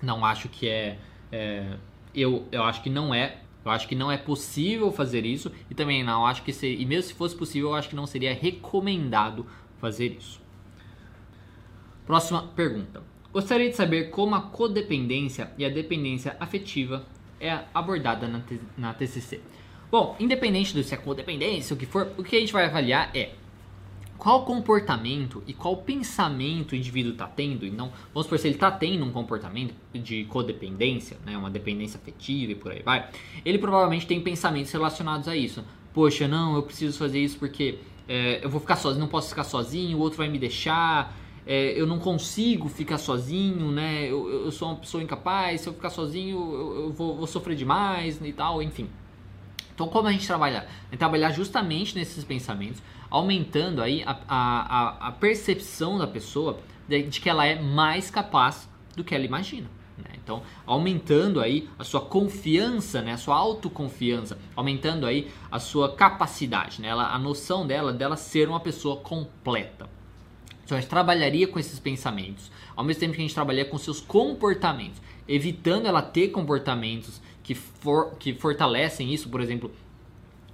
não 0.02 0.24
acho 0.24 0.48
que 0.48 0.68
é, 0.68 0.98
é 1.30 1.76
eu, 2.14 2.48
eu 2.50 2.64
acho 2.64 2.82
que 2.82 2.90
não 2.90 3.14
é 3.14 3.42
eu 3.64 3.70
acho 3.70 3.86
que 3.86 3.94
não 3.94 4.10
é 4.10 4.16
possível 4.16 4.90
fazer 4.90 5.26
isso 5.26 5.52
e 5.70 5.74
também 5.74 6.02
não 6.02 6.24
acho 6.24 6.42
que 6.42 6.52
seria, 6.52 6.80
e 6.80 6.86
mesmo 6.86 7.10
se 7.10 7.14
fosse 7.14 7.36
possível, 7.36 7.70
eu 7.70 7.74
acho 7.74 7.88
que 7.90 7.96
não 7.96 8.06
seria 8.06 8.32
recomendado 8.32 9.44
fazer 9.78 10.12
isso. 10.12 10.40
Próxima 12.06 12.44
pergunta. 12.56 13.02
Gostaria 13.38 13.70
de 13.70 13.76
saber 13.76 14.10
como 14.10 14.34
a 14.34 14.40
codependência 14.40 15.52
e 15.56 15.64
a 15.64 15.68
dependência 15.68 16.36
afetiva 16.40 17.06
é 17.40 17.56
abordada 17.72 18.26
na, 18.26 18.42
na 18.76 18.92
TCC. 18.92 19.40
Bom, 19.92 20.16
independente 20.18 20.74
do 20.74 20.82
se 20.82 20.92
é 20.92 20.96
codependência, 20.96 21.72
o 21.72 21.76
que 21.76 21.86
for, 21.86 22.10
o 22.18 22.24
que 22.24 22.34
a 22.34 22.40
gente 22.40 22.52
vai 22.52 22.64
avaliar 22.64 23.14
é 23.14 23.34
qual 24.18 24.44
comportamento 24.44 25.40
e 25.46 25.54
qual 25.54 25.76
pensamento 25.76 26.72
o 26.72 26.74
indivíduo 26.74 27.12
está 27.12 27.28
tendo, 27.28 27.64
e 27.64 27.70
não, 27.70 27.92
vamos 28.12 28.24
supor, 28.24 28.40
se 28.40 28.48
ele 28.48 28.56
está 28.56 28.72
tendo 28.72 29.04
um 29.04 29.12
comportamento 29.12 29.72
de 29.94 30.24
codependência, 30.24 31.16
né, 31.24 31.38
uma 31.38 31.48
dependência 31.48 31.96
afetiva 31.96 32.50
e 32.50 32.54
por 32.56 32.72
aí 32.72 32.82
vai, 32.82 33.08
ele 33.44 33.58
provavelmente 33.58 34.04
tem 34.04 34.20
pensamentos 34.20 34.72
relacionados 34.72 35.28
a 35.28 35.36
isso. 35.36 35.64
Poxa, 35.94 36.26
não, 36.26 36.56
eu 36.56 36.64
preciso 36.64 36.98
fazer 36.98 37.20
isso 37.20 37.38
porque 37.38 37.78
é, 38.08 38.44
eu 38.44 38.50
vou 38.50 38.60
ficar 38.60 38.74
sozinho, 38.74 39.00
não 39.00 39.08
posso 39.08 39.28
ficar 39.28 39.44
sozinho, 39.44 39.96
o 39.96 40.00
outro 40.00 40.18
vai 40.18 40.28
me 40.28 40.40
deixar, 40.40 41.16
é, 41.50 41.72
eu 41.80 41.86
não 41.86 41.98
consigo 41.98 42.68
ficar 42.68 42.98
sozinho, 42.98 43.72
né? 43.72 44.04
Eu, 44.04 44.44
eu, 44.44 44.52
sou 44.52 44.68
uma 44.68 44.76
pessoa 44.76 45.02
incapaz, 45.02 45.62
se 45.62 45.66
eu 45.66 45.72
ficar 45.72 45.88
sozinho 45.88 46.36
eu, 46.36 46.82
eu 46.82 46.92
vou, 46.92 47.16
vou, 47.16 47.26
sofrer 47.26 47.56
demais 47.56 48.20
e 48.22 48.32
tal, 48.34 48.62
enfim. 48.62 48.90
Então, 49.74 49.88
como 49.88 50.08
a 50.08 50.12
gente 50.12 50.26
trabalhar? 50.26 50.70
É 50.92 50.96
trabalhar 50.98 51.32
justamente 51.32 51.96
nesses 51.96 52.22
pensamentos, 52.22 52.82
aumentando 53.08 53.80
aí 53.80 54.04
a, 54.04 54.18
a, 54.28 55.08
a 55.08 55.12
percepção 55.12 55.96
da 55.96 56.06
pessoa 56.06 56.58
de, 56.86 57.04
de, 57.04 57.18
que 57.18 57.30
ela 57.30 57.46
é 57.46 57.58
mais 57.58 58.10
capaz 58.10 58.68
do 58.94 59.02
que 59.02 59.14
ela 59.14 59.24
imagina. 59.24 59.70
Né? 59.96 60.10
Então, 60.22 60.42
aumentando 60.66 61.40
aí 61.40 61.66
a 61.78 61.84
sua 61.84 62.02
confiança, 62.02 63.00
né? 63.00 63.12
a 63.12 63.16
sua 63.16 63.36
autoconfiança, 63.36 64.36
aumentando 64.54 65.06
aí 65.06 65.30
a 65.50 65.58
sua 65.58 65.94
capacidade, 65.94 66.82
né? 66.82 66.88
Ela, 66.88 67.10
a 67.10 67.18
noção 67.18 67.66
dela, 67.66 67.90
dela 67.90 68.16
ser 68.16 68.50
uma 68.50 68.60
pessoa 68.60 68.98
completa. 68.98 69.96
Então, 70.68 70.76
a 70.76 70.82
gente 70.82 70.90
trabalharia 70.90 71.48
com 71.48 71.58
esses 71.58 71.78
pensamentos, 71.78 72.50
ao 72.76 72.84
mesmo 72.84 73.00
tempo 73.00 73.14
que 73.14 73.20
a 73.20 73.24
gente 73.24 73.32
trabalharia 73.32 73.70
com 73.70 73.78
seus 73.78 74.02
comportamentos, 74.02 75.00
evitando 75.26 75.86
ela 75.86 76.02
ter 76.02 76.28
comportamentos 76.28 77.22
que, 77.42 77.54
for, 77.54 78.16
que 78.18 78.34
fortalecem 78.34 79.14
isso, 79.14 79.30
por 79.30 79.40
exemplo, 79.40 79.72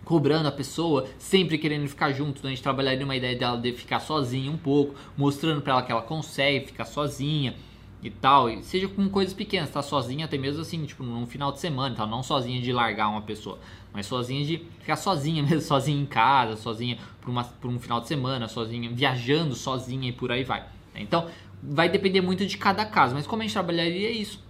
cobrando 0.04 0.46
a 0.46 0.52
pessoa, 0.52 1.08
sempre 1.18 1.58
querendo 1.58 1.88
ficar 1.88 2.12
junto. 2.12 2.38
Então 2.38 2.48
a 2.48 2.54
gente 2.54 2.62
trabalharia 2.62 3.04
uma 3.04 3.16
ideia 3.16 3.36
dela 3.36 3.60
de 3.60 3.72
ficar 3.72 3.98
sozinha 3.98 4.52
um 4.52 4.56
pouco, 4.56 4.94
mostrando 5.16 5.60
para 5.60 5.72
ela 5.72 5.82
que 5.82 5.90
ela 5.90 6.02
consegue 6.02 6.66
ficar 6.66 6.84
sozinha 6.84 7.56
e 8.04 8.10
tal. 8.10 8.50
E 8.50 8.62
seja 8.62 8.86
com 8.86 9.08
coisas 9.08 9.32
pequenas, 9.32 9.70
tá 9.70 9.82
sozinha 9.82 10.26
até 10.26 10.36
mesmo 10.36 10.60
assim, 10.60 10.84
tipo 10.84 11.02
num 11.02 11.26
final 11.26 11.50
de 11.50 11.58
semana, 11.58 11.96
tá? 11.96 12.06
Não 12.06 12.22
sozinha 12.22 12.60
de 12.60 12.70
largar 12.70 13.08
uma 13.08 13.22
pessoa, 13.22 13.58
mas 13.92 14.04
sozinha 14.04 14.44
de 14.44 14.58
ficar 14.78 14.96
sozinha 14.96 15.42
mesmo, 15.42 15.62
sozinha 15.62 16.00
em 16.00 16.06
casa, 16.06 16.56
sozinha 16.56 16.98
por, 17.20 17.30
uma, 17.30 17.42
por 17.42 17.70
um 17.70 17.80
final 17.80 18.00
de 18.00 18.06
semana, 18.06 18.46
sozinha 18.46 18.90
viajando 18.90 19.54
sozinha 19.54 20.10
e 20.10 20.12
por 20.12 20.30
aí 20.30 20.44
vai. 20.44 20.64
Então 20.94 21.28
vai 21.62 21.88
depender 21.88 22.20
muito 22.20 22.44
de 22.44 22.58
cada 22.58 22.84
caso, 22.84 23.14
mas 23.14 23.26
como 23.26 23.40
a 23.40 23.44
gente 23.44 23.54
trabalharia 23.54 24.10
isso? 24.10 24.44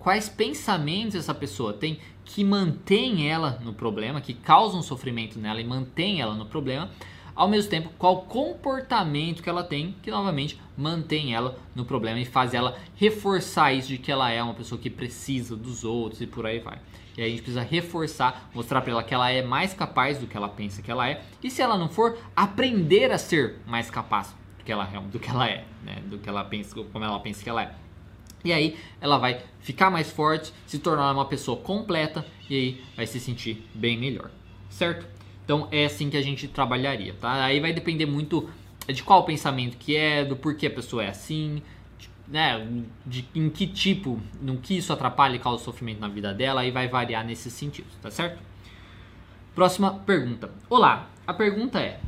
Quais 0.00 0.28
pensamentos 0.28 1.14
essa 1.14 1.32
pessoa 1.32 1.72
tem 1.72 2.00
que 2.24 2.42
mantém 2.42 3.30
ela 3.30 3.60
no 3.62 3.72
problema, 3.72 4.20
que 4.20 4.34
causam 4.34 4.82
sofrimento 4.82 5.38
nela 5.38 5.60
e 5.60 5.64
mantém 5.64 6.20
ela 6.20 6.34
no 6.34 6.46
problema, 6.46 6.90
ao 7.34 7.48
mesmo 7.48 7.70
tempo 7.70 7.90
qual 7.98 8.22
comportamento 8.22 9.42
que 9.42 9.48
ela 9.48 9.64
tem 9.64 9.94
que 10.02 10.10
novamente 10.10 10.60
mantém 10.76 11.34
ela 11.34 11.58
no 11.74 11.84
problema 11.84 12.18
e 12.18 12.24
faz 12.24 12.54
ela 12.54 12.78
reforçar 12.96 13.72
isso 13.72 13.88
de 13.88 13.98
que 13.98 14.10
ela 14.10 14.30
é 14.30 14.42
uma 14.42 14.54
pessoa 14.54 14.80
que 14.80 14.90
precisa 14.90 15.56
dos 15.56 15.84
outros 15.84 16.20
e 16.20 16.26
por 16.26 16.46
aí 16.46 16.58
vai. 16.58 16.78
E 17.16 17.20
aí 17.20 17.28
a 17.28 17.30
gente 17.30 17.42
precisa 17.42 17.62
reforçar, 17.62 18.50
mostrar 18.54 18.80
para 18.80 18.92
ela 18.92 19.02
que 19.02 19.12
ela 19.12 19.30
é 19.30 19.42
mais 19.42 19.74
capaz 19.74 20.18
do 20.18 20.26
que 20.26 20.36
ela 20.36 20.48
pensa 20.48 20.80
que 20.80 20.90
ela 20.90 21.08
é, 21.08 21.22
e 21.42 21.50
se 21.50 21.60
ela 21.60 21.76
não 21.76 21.88
for, 21.88 22.18
aprender 22.34 23.10
a 23.10 23.18
ser 23.18 23.56
mais 23.66 23.90
capaz 23.90 24.34
do 24.58 24.64
que 24.64 24.72
ela 24.72 24.88
é, 24.90 25.00
do 25.00 25.18
que 25.18 25.28
ela 25.28 25.46
é, 25.46 25.64
né? 25.84 26.02
do 26.06 26.18
que 26.18 26.28
ela 26.28 26.44
pensa, 26.44 26.74
como 26.74 27.04
ela 27.04 27.20
pensa 27.20 27.42
que 27.42 27.50
ela 27.50 27.62
é. 27.62 27.74
E 28.44 28.52
aí 28.52 28.76
ela 29.00 29.18
vai 29.18 29.40
ficar 29.60 29.90
mais 29.90 30.10
forte, 30.10 30.52
se 30.66 30.78
tornar 30.78 31.12
uma 31.12 31.26
pessoa 31.26 31.56
completa 31.56 32.24
e 32.48 32.54
aí 32.54 32.84
vai 32.96 33.06
se 33.06 33.20
sentir 33.20 33.68
bem 33.74 33.96
melhor, 33.96 34.30
certo? 34.68 35.06
Então 35.52 35.68
é 35.70 35.84
assim 35.84 36.08
que 36.08 36.16
a 36.16 36.22
gente 36.22 36.48
trabalharia, 36.48 37.14
tá? 37.20 37.44
Aí 37.44 37.60
vai 37.60 37.74
depender 37.74 38.06
muito 38.06 38.48
de 38.88 39.02
qual 39.02 39.22
pensamento 39.26 39.76
que 39.76 39.94
é, 39.94 40.24
do 40.24 40.34
porquê 40.34 40.66
a 40.66 40.70
pessoa 40.70 41.04
é 41.04 41.10
assim, 41.10 41.60
né? 42.26 42.66
De 43.04 43.28
em 43.34 43.50
que 43.50 43.66
tipo, 43.66 44.18
no 44.40 44.56
que 44.56 44.78
isso 44.78 44.94
atrapalha 44.94 45.36
e 45.36 45.38
causa 45.38 45.62
sofrimento 45.62 46.00
na 46.00 46.08
vida 46.08 46.32
dela, 46.32 46.62
aí 46.62 46.70
vai 46.70 46.88
variar 46.88 47.22
nesses 47.22 47.52
sentidos, 47.52 47.92
tá 48.00 48.10
certo? 48.10 48.42
Próxima 49.54 49.92
pergunta. 50.06 50.50
Olá, 50.70 51.10
a 51.26 51.34
pergunta 51.34 51.78
é: 51.78 52.00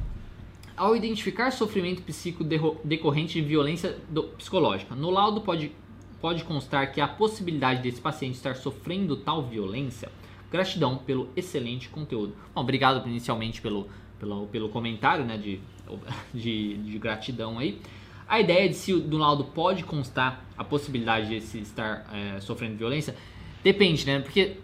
ao 0.75 0.97
identificar 0.97 1.51
sofrimento 1.51 2.01
psíquico 2.01 2.43
decorrente 2.83 3.43
de 3.43 3.47
violência 3.47 3.99
psicológica, 4.39 4.95
no 4.95 5.11
laudo 5.11 5.43
pode 5.43 5.71
pode 6.19 6.45
constar 6.45 6.91
que 6.93 7.03
há 7.03 7.07
possibilidade 7.07 7.83
desse 7.83 8.01
paciente 8.01 8.37
estar 8.37 8.57
sofrendo 8.57 9.19
tal 9.19 9.43
violência? 9.43 10.11
Gratidão 10.55 10.99
pelo 10.99 11.31
excelente 11.35 11.89
conteúdo. 11.89 12.37
Bom, 12.55 12.61
obrigado 12.61 13.05
inicialmente 13.09 13.61
pelo, 13.61 13.89
pelo, 14.21 14.47
pelo 14.47 14.69
comentário 14.69 15.25
né, 15.25 15.37
de, 15.37 15.61
de, 16.33 16.77
de 16.77 16.97
gratidão 16.97 17.59
aí. 17.59 17.81
A 18.29 18.39
ideia 18.39 18.69
de 18.69 18.77
se 18.77 18.95
do 18.95 19.19
laudo 19.19 19.47
pode 19.47 19.83
constar 19.83 20.45
a 20.57 20.63
possibilidade 20.63 21.29
de 21.29 21.41
se 21.41 21.59
estar 21.59 22.07
é, 22.15 22.39
sofrendo 22.41 22.77
violência 22.77 23.17
depende, 23.65 24.07
né? 24.07 24.21
Porque 24.21 24.59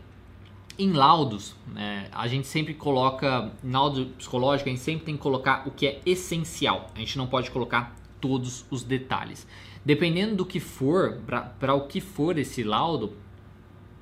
em 0.79 0.93
laudos, 0.93 1.57
né, 1.75 2.07
a 2.13 2.29
gente 2.29 2.47
sempre 2.47 2.73
coloca, 2.73 3.51
em 3.65 3.73
laudo 3.73 4.07
psicológico, 4.17 4.69
a 4.69 4.73
gente 4.73 4.83
sempre 4.83 5.07
tem 5.07 5.17
que 5.17 5.21
colocar 5.21 5.67
o 5.67 5.73
que 5.73 5.89
é 5.89 6.01
essencial. 6.07 6.89
A 6.95 7.01
gente 7.01 7.19
não 7.19 7.27
pode 7.27 7.51
colocar 7.51 7.97
todos 8.21 8.65
os 8.71 8.85
detalhes. 8.85 9.45
Dependendo 9.85 10.37
do 10.37 10.47
que 10.47 10.61
for, 10.61 11.21
para 11.59 11.75
o 11.75 11.89
que 11.89 12.01
for 12.01 12.39
esse 12.39 12.63
laudo, 12.63 13.17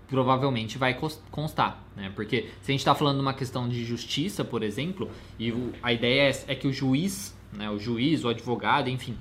provavelmente 0.09 0.79
vai 0.79 0.99
constar, 1.31 1.85
né? 1.95 2.11
Porque 2.15 2.49
se 2.63 2.71
a 2.71 2.73
gente 2.73 2.81
está 2.81 2.95
falando 2.95 3.17
de 3.17 3.23
uma 3.23 3.35
questão 3.35 3.69
de 3.69 3.85
justiça, 3.85 4.45
por 4.45 4.63
exemplo, 4.63 5.11
e 5.39 5.53
a 5.83 5.93
ideia 5.93 6.31
é, 6.31 6.53
é, 6.53 6.55
que 6.55 6.67
o 6.67 6.73
juiz, 6.73 7.37
né, 7.53 7.71
o 7.71 7.79
juiz, 7.79 8.25
o 8.25 8.29
advogado, 8.29 8.89
enfim, 8.89 9.17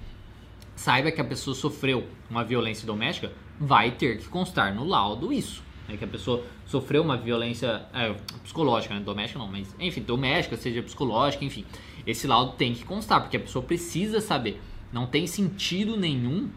saiba 0.75 1.11
que 1.11 1.19
a 1.19 1.25
pessoa 1.25 1.53
sofreu 1.53 2.07
uma 2.29 2.43
violência 2.43 2.87
doméstica, 2.87 3.31
vai 3.59 3.91
ter 3.91 4.17
que 4.19 4.27
constar 4.29 4.73
no 4.73 4.85
laudo 4.85 5.33
isso, 5.33 5.61
né, 5.89 5.97
que 5.97 6.05
a 6.05 6.07
pessoa 6.07 6.43
sofreu 6.65 7.03
uma 7.03 7.17
violência 7.17 7.85
é, 7.93 8.13
psicológica, 8.43 8.93
né, 8.93 9.01
doméstica 9.01 9.39
não, 9.39 9.47
mas 9.47 9.75
enfim, 9.79 10.01
doméstica, 10.01 10.55
seja 10.55 10.81
psicológica, 10.81 11.43
enfim, 11.43 11.65
esse 12.05 12.27
laudo 12.27 12.53
tem 12.53 12.73
que 12.73 12.85
constar, 12.85 13.21
porque 13.21 13.35
a 13.35 13.41
pessoa 13.41 13.63
precisa 13.63 14.21
saber. 14.21 14.61
Não 14.93 15.05
tem 15.05 15.27
sentido 15.27 15.97
nenhum 15.97 16.49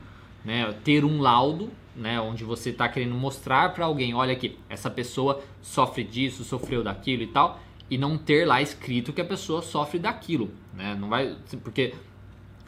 né, 0.45 0.73
ter 0.85 1.05
um 1.05 1.21
laudo 1.21 1.69
né, 1.94 2.20
onde 2.20 2.44
você 2.44 2.70
está 2.70 2.88
querendo 2.88 3.14
mostrar 3.14 3.72
para 3.74 3.85
alguém, 3.85 4.14
olha 4.14 4.33
aqui, 4.33 4.59
essa 4.68 4.90
pessoa 4.90 5.42
sofre 5.61 6.05
disso, 6.05 6.44
sofreu 6.44 6.83
daquilo 6.83 7.22
e 7.22 7.26
tal, 7.26 7.61
e 7.90 7.98
não 7.98 8.16
ter 8.16 8.46
lá 8.46 8.62
escrito 8.62 9.12
que 9.12 9.20
a 9.20 9.24
pessoa 9.24 9.62
sofre 9.62 9.98
daquilo, 9.98 10.50
né? 10.72 10.94
Não 10.94 11.09
vai, 11.09 11.37
porque 11.62 11.92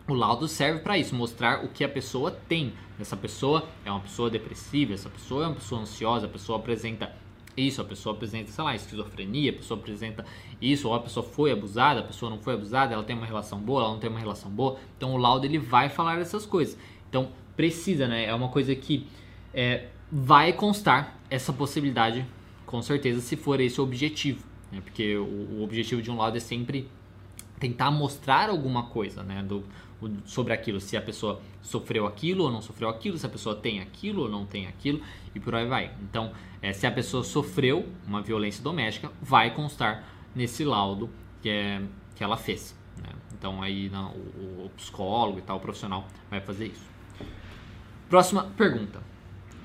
o 0.09 0.15
laudo 0.15 0.49
serve 0.49 0.81
para 0.81 0.99
isso, 0.99 1.15
mostrar 1.15 1.65
o 1.65 1.69
que 1.69 1.85
a 1.85 1.89
pessoa 1.89 2.31
tem. 2.31 2.73
Essa 2.99 3.17
pessoa 3.17 3.69
é 3.85 3.91
uma 3.91 4.01
pessoa 4.01 4.29
depressiva, 4.29 4.93
essa 4.93 5.09
pessoa 5.09 5.45
é 5.45 5.47
uma 5.47 5.55
pessoa 5.55 5.81
ansiosa, 5.81 6.27
a 6.27 6.29
pessoa 6.29 6.59
apresenta 6.59 7.13
isso, 7.57 7.81
a 7.81 7.85
pessoa 7.85 8.15
apresenta, 8.15 8.51
sei 8.51 8.65
lá, 8.65 8.75
esquizofrenia, 8.75 9.51
a 9.51 9.55
pessoa 9.55 9.79
apresenta 9.79 10.25
isso, 10.61 10.89
ou 10.89 10.95
a 10.95 11.01
pessoa 11.01 11.25
foi 11.25 11.53
abusada, 11.53 12.01
a 12.01 12.03
pessoa 12.03 12.31
não 12.31 12.39
foi 12.39 12.55
abusada, 12.55 12.95
ela 12.95 13.03
tem 13.03 13.17
uma 13.17 13.27
relação 13.27 13.59
boa, 13.59 13.83
ela 13.83 13.93
não 13.93 13.99
tem 13.99 14.11
uma 14.11 14.19
relação 14.19 14.51
boa. 14.51 14.79
Então 14.97 15.15
o 15.15 15.17
laudo 15.17 15.47
ele 15.47 15.59
vai 15.59 15.89
falar 15.89 16.19
essas 16.19 16.47
coisas. 16.47 16.77
Então 17.09 17.31
precisa, 17.57 18.07
né? 18.07 18.27
É 18.27 18.35
uma 18.35 18.49
coisa 18.49 18.75
que 18.75 19.07
é, 19.53 19.87
vai 20.11 20.53
constar 20.53 21.19
essa 21.31 21.53
possibilidade, 21.53 22.27
com 22.67 22.83
certeza, 22.83 23.21
se 23.21 23.37
for 23.37 23.61
esse 23.61 23.81
o 23.81 23.85
objetivo. 23.85 24.45
Né? 24.71 24.81
Porque 24.81 25.17
o, 25.17 25.59
o 25.59 25.63
objetivo 25.63 26.03
de 26.03 26.11
um 26.11 26.17
laudo 26.17 26.37
é 26.37 26.41
sempre 26.41 26.89
tentar 27.59 27.91
mostrar 27.91 28.51
alguma 28.51 28.85
coisa, 28.85 29.23
né? 29.23 29.43
Do, 29.43 29.65
sobre 30.25 30.53
aquilo, 30.53 30.81
se 30.81 30.97
a 30.97 31.03
pessoa 31.03 31.41
sofreu 31.61 32.07
aquilo 32.07 32.45
ou 32.45 32.51
não 32.51 32.61
sofreu 32.61 32.89
aquilo, 32.89 33.17
se 33.17 33.25
a 33.25 33.29
pessoa 33.29 33.55
tem 33.55 33.81
aquilo 33.81 34.23
ou 34.23 34.29
não 34.29 34.45
tem 34.45 34.67
aquilo 34.67 35.01
e 35.35 35.41
por 35.41 35.55
aí 35.55 35.67
vai. 35.67 35.93
Então, 36.03 36.33
é, 36.61 36.73
se 36.73 36.87
a 36.87 36.91
pessoa 36.91 37.23
sofreu 37.23 37.89
uma 38.07 38.21
violência 38.21 38.63
doméstica, 38.63 39.13
vai 39.21 39.55
constar 39.55 40.05
nesse 40.35 40.65
laudo 40.65 41.09
que, 41.41 41.49
é, 41.49 41.81
que 42.17 42.25
ela 42.25 42.37
fez. 42.37 42.77
Né? 42.97 43.11
Então, 43.33 43.63
aí 43.63 43.89
não, 43.91 44.11
o, 44.11 44.67
o 44.67 44.71
psicólogo 44.77 45.39
e 45.39 45.43
tal, 45.43 45.59
o 45.59 45.61
profissional 45.61 46.07
vai 46.31 46.41
fazer 46.41 46.67
isso. 46.67 46.92
Próxima 48.13 48.45
pergunta. 48.59 49.03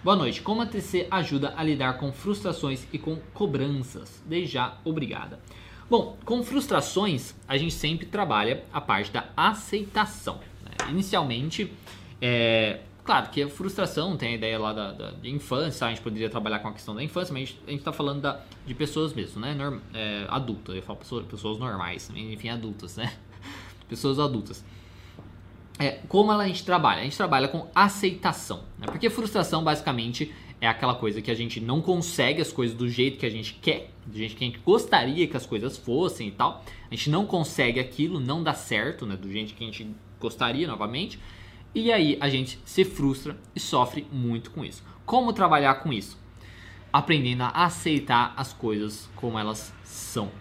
Boa 0.02 0.16
noite. 0.16 0.42
Como 0.42 0.62
a 0.62 0.66
TC 0.66 1.10
ajuda 1.12 1.54
a 1.58 1.62
lidar 1.62 1.98
com 1.98 2.14
frustrações 2.14 2.88
e 2.94 2.98
com 2.98 3.18
cobranças? 3.34 4.24
Desde 4.26 4.54
já, 4.54 4.78
obrigada. 4.86 5.38
Bom, 5.90 6.16
com 6.24 6.42
frustrações, 6.42 7.36
a 7.46 7.58
gente 7.58 7.74
sempre 7.74 8.06
trabalha 8.06 8.64
a 8.72 8.80
parte 8.80 9.12
da 9.12 9.28
aceitação. 9.36 10.40
Né? 10.64 10.92
Inicialmente, 10.92 11.74
é, 12.22 12.80
claro 13.04 13.30
que 13.32 13.44
a 13.44 13.50
frustração 13.50 14.16
tem 14.16 14.30
a 14.30 14.36
ideia 14.36 14.58
lá 14.58 14.72
da, 14.72 14.92
da 14.94 15.28
infância, 15.28 15.86
a 15.86 15.90
gente 15.90 16.02
poderia 16.02 16.30
trabalhar 16.30 16.60
com 16.60 16.70
a 16.70 16.72
questão 16.72 16.96
da 16.96 17.04
infância, 17.04 17.34
mas 17.34 17.54
a 17.68 17.72
gente 17.72 17.80
está 17.80 17.92
falando 17.92 18.22
da, 18.22 18.40
de 18.66 18.74
pessoas 18.74 19.14
mesmo, 19.14 19.42
né? 19.42 19.54
Norm, 19.56 19.80
é, 19.94 20.26
adultas, 20.30 20.74
eu 20.74 20.82
falo 20.82 21.00
pessoas, 21.00 21.26
pessoas 21.26 21.58
normais, 21.58 22.10
enfim, 22.16 22.48
adultas, 22.48 22.96
né? 22.96 23.14
Pessoas 23.90 24.20
adultas. 24.20 24.64
É, 25.80 26.00
como 26.08 26.32
a 26.32 26.48
gente 26.48 26.64
trabalha? 26.64 27.02
A 27.02 27.04
gente 27.04 27.18
trabalha 27.18 27.48
com 27.48 27.68
aceitação, 27.74 28.64
né? 28.80 28.88
Porque 28.88 29.10
frustração 29.10 29.64
basicamente 29.64 30.34
é 30.60 30.68
aquela 30.68 30.96
coisa 30.96 31.22
que 31.22 31.30
a 31.30 31.36
gente 31.36 31.60
não 31.60 31.82
consegue 31.82 32.42
as 32.42 32.52
coisas 32.52 32.76
do 32.76 32.90
jeito 32.90 33.20
que 33.20 33.26
a 33.26 33.30
gente 33.30 33.54
quer, 33.62 33.92
do 34.06 34.18
jeito 34.18 34.36
que 34.36 34.44
a 34.44 34.48
gente 34.48 34.60
gostaria 34.60 35.28
que 35.28 35.38
as 35.38 35.46
coisas 35.46 35.78
fossem 35.78 36.30
e 36.30 36.32
tal. 36.32 36.64
A 36.90 36.96
gente 36.96 37.10
não 37.10 37.26
consegue 37.26 37.80
aquilo, 37.80 38.20
não 38.20 38.42
dá 38.42 38.54
certo, 38.54 39.06
né, 39.06 39.16
do 39.16 39.32
jeito 39.32 39.54
que 39.54 39.64
a 39.64 39.68
gente 39.68 39.88
gostaria 40.20 40.68
novamente. 40.68 41.20
E 41.76 41.92
aí 41.92 42.18
a 42.20 42.28
gente 42.28 42.60
se 42.66 42.84
frustra 42.84 43.38
e 43.56 43.60
sofre 43.60 44.08
muito 44.12 44.50
com 44.50 44.66
isso. 44.66 44.84
Como 45.06 45.32
trabalhar 45.32 45.76
com 45.76 45.94
isso? 45.94 46.18
Aprendendo 46.92 47.44
a 47.44 47.50
aceitar 47.66 48.34
as 48.36 48.52
coisas 48.52 49.10
como 49.16 49.38
elas 49.38 49.72
são. 49.84 50.32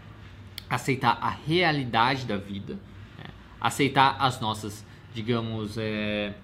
Aceitar 0.68 1.18
a 1.20 1.28
realidade 1.28 2.24
da 2.24 2.38
vida. 2.38 2.74
Né? 3.18 3.24
Aceitar 3.60 4.16
as 4.18 4.40
nossas, 4.40 4.84
digamos, 5.16 5.78
é, 5.78 6.34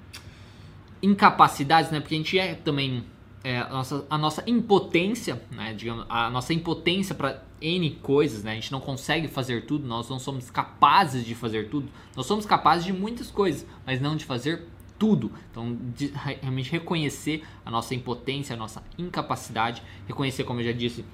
incapacidades, 1.03 1.91
né? 1.91 2.01
Porque 2.01 2.15
a 2.15 2.19
gente 2.19 2.39
é 2.39 2.55
também 2.55 3.05
é, 3.45 3.59
a, 3.59 3.69
nossa, 3.69 4.07
a 4.09 4.17
nossa 4.17 4.43
impotência, 4.49 5.43
né, 5.51 5.75
digamos, 5.75 6.07
a 6.09 6.31
nossa 6.31 6.55
impotência 6.55 7.15
para 7.15 7.43
N 7.61 7.91
coisas, 8.03 8.43
né, 8.43 8.53
a 8.53 8.55
gente 8.55 8.73
não 8.73 8.81
consegue 8.81 9.29
fazer 9.29 9.67
tudo, 9.67 9.87
nós 9.87 10.09
não 10.09 10.19
somos 10.19 10.51
capazes 10.51 11.25
de 11.25 11.35
fazer 11.35 11.69
tudo, 11.69 11.89
nós 12.17 12.25
somos 12.25 12.47
capazes 12.47 12.85
de 12.85 12.93
muitas 12.93 13.31
coisas, 13.31 13.67
mas 13.85 14.01
não 14.01 14.17
de 14.17 14.25
fazer 14.25 14.67
tudo. 14.99 15.33
Então, 15.51 15.77
de, 15.95 16.13
realmente 16.41 16.71
reconhecer 16.71 17.45
a 17.67 17.71
nossa 17.71 17.95
impotência, 17.95 18.55
a 18.55 18.59
nossa 18.59 18.83
incapacidade, 18.97 19.83
reconhecer, 20.07 20.45
como 20.45 20.61
eu 20.61 20.65
já 20.65 20.73
disse, 20.73 21.05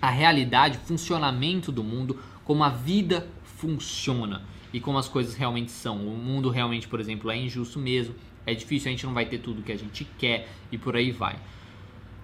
a 0.00 0.10
realidade, 0.10 0.78
o 0.78 0.80
funcionamento 0.86 1.72
do 1.72 1.82
mundo, 1.82 2.20
como 2.44 2.62
a 2.62 2.68
vida 2.68 3.26
funciona 3.42 4.42
e 4.74 4.80
como 4.80 4.98
as 4.98 5.08
coisas 5.08 5.36
realmente 5.36 5.70
são. 5.70 6.04
O 6.04 6.16
mundo 6.16 6.50
realmente, 6.50 6.88
por 6.88 6.98
exemplo, 6.98 7.30
é 7.30 7.36
injusto 7.36 7.78
mesmo, 7.78 8.12
é 8.44 8.52
difícil, 8.54 8.88
a 8.88 8.90
gente 8.90 9.06
não 9.06 9.14
vai 9.14 9.24
ter 9.24 9.38
tudo 9.38 9.62
que 9.62 9.70
a 9.70 9.76
gente 9.76 10.04
quer 10.18 10.48
e 10.72 10.76
por 10.76 10.96
aí 10.96 11.12
vai. 11.12 11.36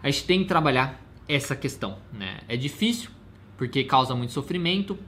A 0.02 0.10
gente 0.10 0.24
tem 0.24 0.40
que 0.40 0.46
trabalhar 0.46 1.00
essa 1.28 1.54
questão, 1.54 1.96
né? 2.12 2.40
É 2.48 2.56
difícil 2.56 3.08
porque 3.56 3.84
causa 3.84 4.16
muito 4.16 4.32
sofrimento, 4.32 4.98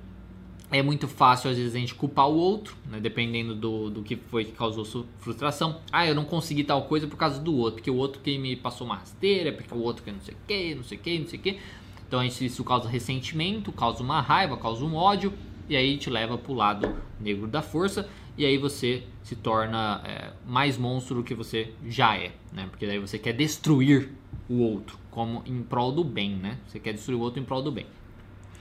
é 0.70 0.82
muito 0.82 1.08
fácil 1.08 1.50
às 1.50 1.56
vezes 1.56 1.74
a 1.74 1.78
gente 1.78 1.96
culpar 1.96 2.28
o 2.28 2.36
outro, 2.36 2.76
né? 2.88 3.00
dependendo 3.00 3.56
do, 3.56 3.90
do 3.90 4.02
que 4.04 4.14
foi 4.14 4.44
que 4.44 4.52
causou 4.52 5.04
frustração. 5.18 5.80
Ah, 5.90 6.06
eu 6.06 6.14
não 6.14 6.24
consegui 6.24 6.62
tal 6.62 6.84
coisa 6.84 7.08
por 7.08 7.16
causa 7.16 7.40
do 7.40 7.56
outro, 7.56 7.74
porque 7.74 7.90
o 7.90 7.96
outro 7.96 8.20
que 8.20 8.38
me 8.38 8.54
passou 8.54 8.86
uma 8.86 8.98
rasteira, 8.98 9.52
porque 9.52 9.74
o 9.74 9.80
outro 9.80 10.04
que 10.04 10.12
não 10.12 10.20
sei 10.20 10.34
o 10.34 10.36
que, 10.46 10.74
não 10.76 10.84
sei 10.84 10.96
o 10.96 11.00
que, 11.00 11.18
não 11.18 11.26
sei 11.26 11.38
o 11.40 11.42
que. 11.42 11.58
Então 12.06 12.22
isso 12.22 12.62
causa 12.62 12.88
ressentimento, 12.88 13.72
causa 13.72 14.00
uma 14.00 14.20
raiva, 14.20 14.56
causa 14.56 14.84
um 14.84 14.94
ódio, 14.94 15.32
e 15.68 15.76
aí 15.76 15.96
te 15.96 16.10
leva 16.10 16.36
para 16.36 16.52
o 16.52 16.54
lado 16.54 16.96
negro 17.20 17.46
da 17.46 17.62
força, 17.62 18.08
e 18.36 18.46
aí 18.46 18.56
você 18.56 19.04
se 19.22 19.36
torna 19.36 20.00
é, 20.04 20.32
mais 20.46 20.78
monstro 20.78 21.16
do 21.16 21.22
que 21.22 21.34
você 21.34 21.72
já 21.86 22.16
é, 22.16 22.32
né? 22.52 22.66
Porque 22.70 22.86
daí 22.86 22.98
você 22.98 23.18
quer 23.18 23.32
destruir 23.32 24.10
o 24.48 24.58
outro, 24.60 24.98
como 25.10 25.42
em 25.46 25.62
prol 25.62 25.92
do 25.92 26.02
bem, 26.02 26.36
né? 26.36 26.58
Você 26.66 26.80
quer 26.80 26.92
destruir 26.92 27.16
o 27.16 27.20
outro 27.20 27.40
em 27.40 27.44
prol 27.44 27.62
do 27.62 27.70
bem. 27.70 27.86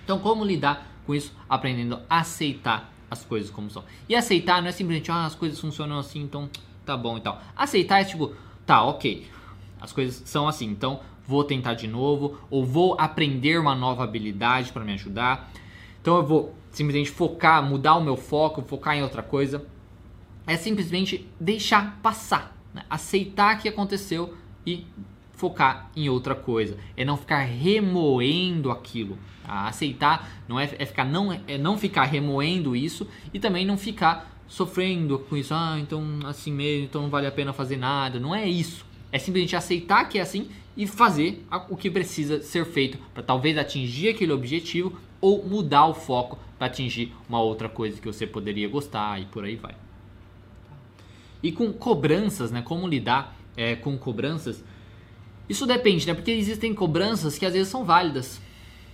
Então, 0.03 0.19
como 0.19 0.43
lidar 0.43 1.01
com 1.05 1.15
isso? 1.15 1.33
Aprendendo 1.47 1.99
a 2.09 2.19
aceitar 2.19 2.91
as 3.09 3.25
coisas 3.25 3.49
como 3.49 3.69
são. 3.69 3.83
E 4.07 4.15
aceitar 4.15 4.61
não 4.61 4.69
é 4.69 4.71
simplesmente, 4.71 5.11
ah, 5.11 5.25
as 5.25 5.35
coisas 5.35 5.59
funcionam 5.59 5.97
assim, 5.99 6.21
então 6.21 6.49
tá 6.85 6.95
bom 6.95 7.17
e 7.17 7.21
tal. 7.21 7.41
Aceitar 7.55 8.01
é 8.01 8.03
tipo, 8.03 8.33
tá, 8.65 8.83
ok, 8.83 9.27
as 9.79 9.91
coisas 9.91 10.21
são 10.25 10.47
assim, 10.47 10.65
então 10.65 10.99
vou 11.27 11.43
tentar 11.43 11.73
de 11.73 11.87
novo, 11.87 12.37
ou 12.49 12.65
vou 12.65 12.95
aprender 12.99 13.59
uma 13.59 13.75
nova 13.75 14.03
habilidade 14.03 14.71
para 14.71 14.83
me 14.83 14.93
ajudar. 14.93 15.51
Então 16.01 16.17
eu 16.17 16.25
vou 16.25 16.55
simplesmente 16.71 17.11
focar, 17.11 17.63
mudar 17.63 17.95
o 17.95 18.03
meu 18.03 18.17
foco, 18.17 18.61
focar 18.61 18.95
em 18.95 19.03
outra 19.03 19.21
coisa. 19.21 19.65
É 20.47 20.57
simplesmente 20.57 21.27
deixar 21.39 21.99
passar, 22.01 22.57
né? 22.73 22.83
aceitar 22.89 23.57
que 23.59 23.69
aconteceu 23.69 24.33
e 24.65 24.85
focar 25.33 25.89
em 25.95 26.09
outra 26.09 26.35
coisa. 26.35 26.77
É 26.97 27.05
não 27.05 27.17
ficar 27.17 27.39
remoendo 27.39 28.71
aquilo. 28.71 29.17
Tá? 29.43 29.67
Aceitar 29.67 30.29
não 30.47 30.59
é, 30.59 30.69
é 30.77 30.85
ficar 30.85 31.05
não 31.05 31.31
é 31.31 31.57
não 31.57 31.77
ficar 31.77 32.03
remoendo 32.05 32.75
isso 32.75 33.07
e 33.33 33.39
também 33.39 33.65
não 33.65 33.77
ficar 33.77 34.31
sofrendo 34.47 35.19
com 35.19 35.37
isso. 35.37 35.53
Ah, 35.53 35.77
então 35.79 36.19
assim 36.25 36.51
mesmo, 36.51 36.85
então 36.85 37.03
não 37.03 37.09
vale 37.09 37.27
a 37.27 37.31
pena 37.31 37.53
fazer 37.53 37.77
nada. 37.77 38.19
Não 38.19 38.33
é 38.33 38.47
isso. 38.47 38.85
É 39.11 39.19
simplesmente 39.19 39.55
aceitar 39.55 40.05
que 40.05 40.17
é 40.17 40.21
assim 40.21 40.49
e 40.75 40.87
fazer 40.87 41.45
o 41.69 41.75
que 41.75 41.89
precisa 41.89 42.41
ser 42.41 42.65
feito 42.65 42.97
para 43.13 43.21
talvez 43.21 43.57
atingir 43.57 44.09
aquele 44.09 44.31
objetivo 44.31 44.97
ou 45.19 45.45
mudar 45.45 45.85
o 45.85 45.93
foco 45.93 46.39
para 46.57 46.67
atingir 46.67 47.13
uma 47.27 47.41
outra 47.41 47.67
coisa 47.67 47.99
que 47.99 48.07
você 48.07 48.25
poderia 48.25 48.67
gostar 48.69 49.21
e 49.21 49.25
por 49.25 49.43
aí 49.43 49.55
vai. 49.55 49.75
E 51.43 51.51
com 51.51 51.71
cobranças, 51.73 52.51
né? 52.51 52.61
Como 52.61 52.87
lidar 52.87 53.35
é, 53.57 53.75
com 53.75 53.97
cobranças? 53.97 54.63
Isso 55.49 55.65
depende, 55.65 56.07
né? 56.07 56.13
Porque 56.13 56.31
existem 56.31 56.73
cobranças 56.73 57.37
que 57.37 57.45
às 57.45 57.53
vezes 57.53 57.67
são 57.67 57.83
válidas, 57.83 58.39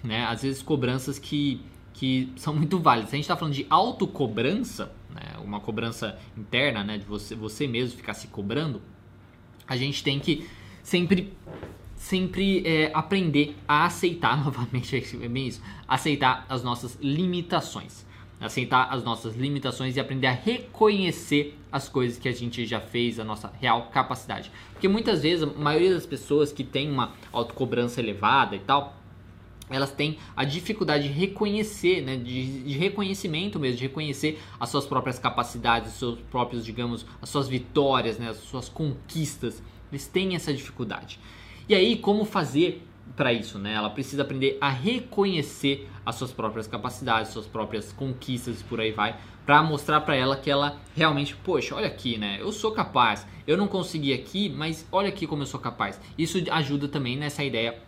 né? 0.04 0.26
Às 0.26 0.42
vezes 0.42 0.62
cobranças 0.62 1.20
que, 1.20 1.62
que 1.94 2.32
são 2.38 2.56
muito 2.56 2.80
válidas. 2.80 3.10
Se 3.10 3.16
a 3.16 3.18
gente 3.18 3.26
está 3.26 3.38
falando 3.38 3.54
de 3.54 3.66
autocobrança, 3.70 4.92
né? 5.14 5.38
uma 5.44 5.60
cobrança 5.60 6.18
interna, 6.38 6.84
né? 6.84 6.98
De 6.98 7.06
você, 7.06 7.36
você 7.36 7.68
mesmo 7.68 7.98
ficar 7.98 8.14
se 8.14 8.28
cobrando, 8.28 8.82
a 9.68 9.76
gente 9.76 10.04
tem 10.04 10.20
que 10.20 10.48
sempre 10.84 11.34
sempre 11.96 12.66
é, 12.66 12.92
aprender 12.94 13.56
a 13.68 13.86
aceitar 13.86 14.38
novamente 14.44 14.96
é 14.96 15.28
bem 15.28 15.48
isso 15.48 15.62
aceitar 15.88 16.46
as 16.48 16.64
nossas 16.64 16.98
limitações 17.02 18.06
aceitar 18.40 18.90
as 18.92 19.04
nossas 19.04 19.36
limitações 19.36 19.96
e 19.96 20.00
aprender 20.00 20.28
a 20.28 20.32
reconhecer 20.32 21.58
as 21.72 21.90
coisas 21.90 22.18
que 22.20 22.30
a 22.30 22.32
gente 22.32 22.66
já 22.66 22.80
fez, 22.80 23.20
a 23.20 23.24
nossa 23.24 23.52
real 23.60 23.90
capacidade. 23.92 24.52
Porque 24.72 24.88
muitas 24.88 25.24
vezes 25.24 25.44
a 25.44 25.48
maioria 25.48 25.94
das 25.94 26.06
pessoas 26.06 26.52
que 26.52 26.64
tem 26.64 26.90
uma 26.90 27.14
autocobrança 27.32 28.00
elevada 28.00 28.56
e 28.56 28.60
tal, 28.60 28.96
elas 29.70 29.92
têm 29.92 30.18
a 30.36 30.46
dificuldade 30.46 31.08
de 31.08 31.14
reconhecer, 31.14 32.02
né, 32.02 32.16
de, 32.16 32.64
de, 32.64 32.78
reconhecimento 32.78 33.60
mesmo, 33.60 33.78
de 33.78 33.84
reconhecer 33.84 34.40
as 34.60 34.70
suas 34.70 34.86
próprias 34.86 35.20
capacidades, 35.20 35.94
os 35.94 36.00
seus 36.00 36.20
próprios, 36.32 36.64
digamos, 36.64 37.06
as 37.22 37.30
suas 37.30 37.48
vitórias, 37.48 38.18
né, 38.18 38.30
as 38.30 38.38
suas 38.38 38.70
conquistas. 38.70 39.62
Eles 39.92 40.08
têm 40.08 40.36
essa 40.36 40.54
dificuldade. 40.54 41.20
E 41.68 41.76
aí, 41.76 41.98
como 41.98 42.24
fazer 42.24 42.88
para 43.16 43.34
isso, 43.34 43.58
né? 43.58 43.74
Ela 43.74 43.90
precisa 43.90 44.22
aprender 44.22 44.58
a 44.60 44.70
reconhecer 44.70 45.90
as 46.06 46.16
suas 46.16 46.32
próprias 46.32 46.68
capacidades, 46.68 47.32
suas 47.32 47.48
próprias 47.48 47.92
conquistas 47.92 48.62
e 48.62 48.64
por 48.64 48.80
aí 48.80 48.92
vai, 48.92 49.18
para 49.46 49.62
mostrar 49.64 50.02
para 50.02 50.16
ela 50.16 50.36
que 50.36 50.50
ela 50.50 50.78
realmente, 50.96 51.36
poxa, 51.36 51.76
olha 51.76 51.88
aqui, 51.88 52.18
né? 52.18 52.38
Eu 52.40 52.52
sou 52.52 52.72
capaz. 52.72 53.26
Eu 53.46 53.58
não 53.58 53.68
consegui 53.68 54.14
aqui, 54.14 54.50
mas 54.50 54.86
olha 54.92 55.10
aqui 55.10 55.26
como 55.26 55.42
eu 55.42 55.48
sou 55.48 55.60
capaz. 55.60 56.00
Isso 56.18 56.38
ajuda 56.52 56.88
também 56.88 57.18
nessa 57.18 57.44
ideia 57.44 57.82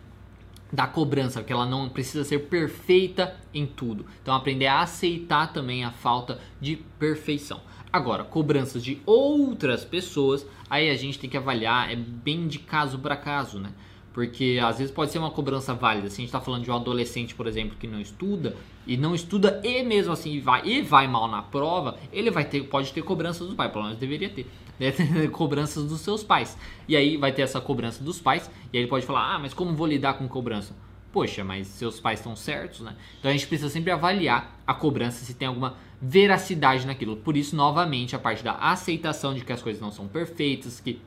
da 0.72 0.86
cobrança, 0.86 1.42
que 1.42 1.52
ela 1.52 1.66
não 1.66 1.88
precisa 1.88 2.24
ser 2.24 2.40
perfeita 2.40 3.36
em 3.52 3.66
tudo. 3.66 4.06
Então 4.22 4.34
aprender 4.34 4.66
a 4.66 4.80
aceitar 4.80 5.52
também 5.52 5.84
a 5.84 5.90
falta 5.90 6.38
de 6.60 6.76
perfeição. 6.98 7.60
Agora, 7.92 8.22
cobranças 8.22 8.84
de 8.84 9.00
outras 9.04 9.84
pessoas, 9.84 10.46
aí 10.68 10.90
a 10.90 10.96
gente 10.96 11.18
tem 11.18 11.28
que 11.28 11.36
avaliar, 11.36 11.90
é 11.90 11.96
bem 11.96 12.46
de 12.46 12.60
caso 12.60 12.98
para 13.00 13.16
caso, 13.16 13.58
né? 13.58 13.72
Porque 14.12 14.60
às 14.62 14.78
vezes 14.78 14.92
pode 14.92 15.10
ser 15.10 15.18
uma 15.18 15.30
cobrança 15.30 15.74
válida. 15.74 16.08
Se 16.08 16.14
a 16.14 16.16
gente 16.18 16.26
está 16.26 16.40
falando 16.40 16.62
de 16.62 16.70
um 16.70 16.74
adolescente, 16.74 17.34
por 17.34 17.46
exemplo, 17.48 17.76
que 17.78 17.86
não 17.86 18.00
estuda 18.00 18.56
e 18.86 18.96
não 18.96 19.14
estuda 19.14 19.60
e 19.64 19.82
mesmo 19.82 20.12
assim 20.12 20.40
vai 20.40 20.66
e 20.66 20.82
vai 20.82 21.08
mal 21.08 21.28
na 21.28 21.42
prova, 21.42 21.98
ele 22.12 22.30
vai 22.30 22.44
ter, 22.44 22.62
pode 22.64 22.92
ter 22.92 23.02
cobranças 23.02 23.46
dos 23.46 23.56
pais, 23.56 23.72
pelo 23.72 23.84
menos 23.84 23.98
deveria 23.98 24.28
ter, 24.28 24.46
ter 24.80 25.30
cobranças 25.30 25.84
dos 25.84 26.00
seus 26.00 26.22
pais. 26.22 26.56
E 26.88 26.96
aí 26.96 27.16
vai 27.16 27.32
ter 27.32 27.42
essa 27.42 27.60
cobrança 27.60 28.02
dos 28.02 28.20
pais 28.20 28.50
e 28.72 28.76
aí 28.76 28.82
ele 28.82 28.90
pode 28.90 29.04
falar: 29.04 29.34
"Ah, 29.34 29.38
mas 29.38 29.52
como 29.52 29.74
vou 29.74 29.86
lidar 29.86 30.14
com 30.14 30.26
cobrança?" 30.26 30.74
Poxa, 31.12 31.42
mas 31.42 31.66
seus 31.66 31.98
pais 31.98 32.20
estão 32.20 32.36
certos, 32.36 32.80
né? 32.80 32.94
Então 33.18 33.30
a 33.30 33.34
gente 33.34 33.46
precisa 33.46 33.68
sempre 33.68 33.90
avaliar 33.90 34.56
a 34.64 34.72
cobrança 34.72 35.24
se 35.24 35.34
tem 35.34 35.48
alguma 35.48 35.76
veracidade 36.00 36.86
naquilo. 36.86 37.16
Por 37.16 37.36
isso, 37.36 37.56
novamente, 37.56 38.14
a 38.14 38.18
parte 38.18 38.44
da 38.44 38.54
aceitação 38.54 39.34
de 39.34 39.44
que 39.44 39.52
as 39.52 39.60
coisas 39.60 39.82
não 39.82 39.90
são 39.90 40.06
perfeitas, 40.06 40.78
que 40.78 41.02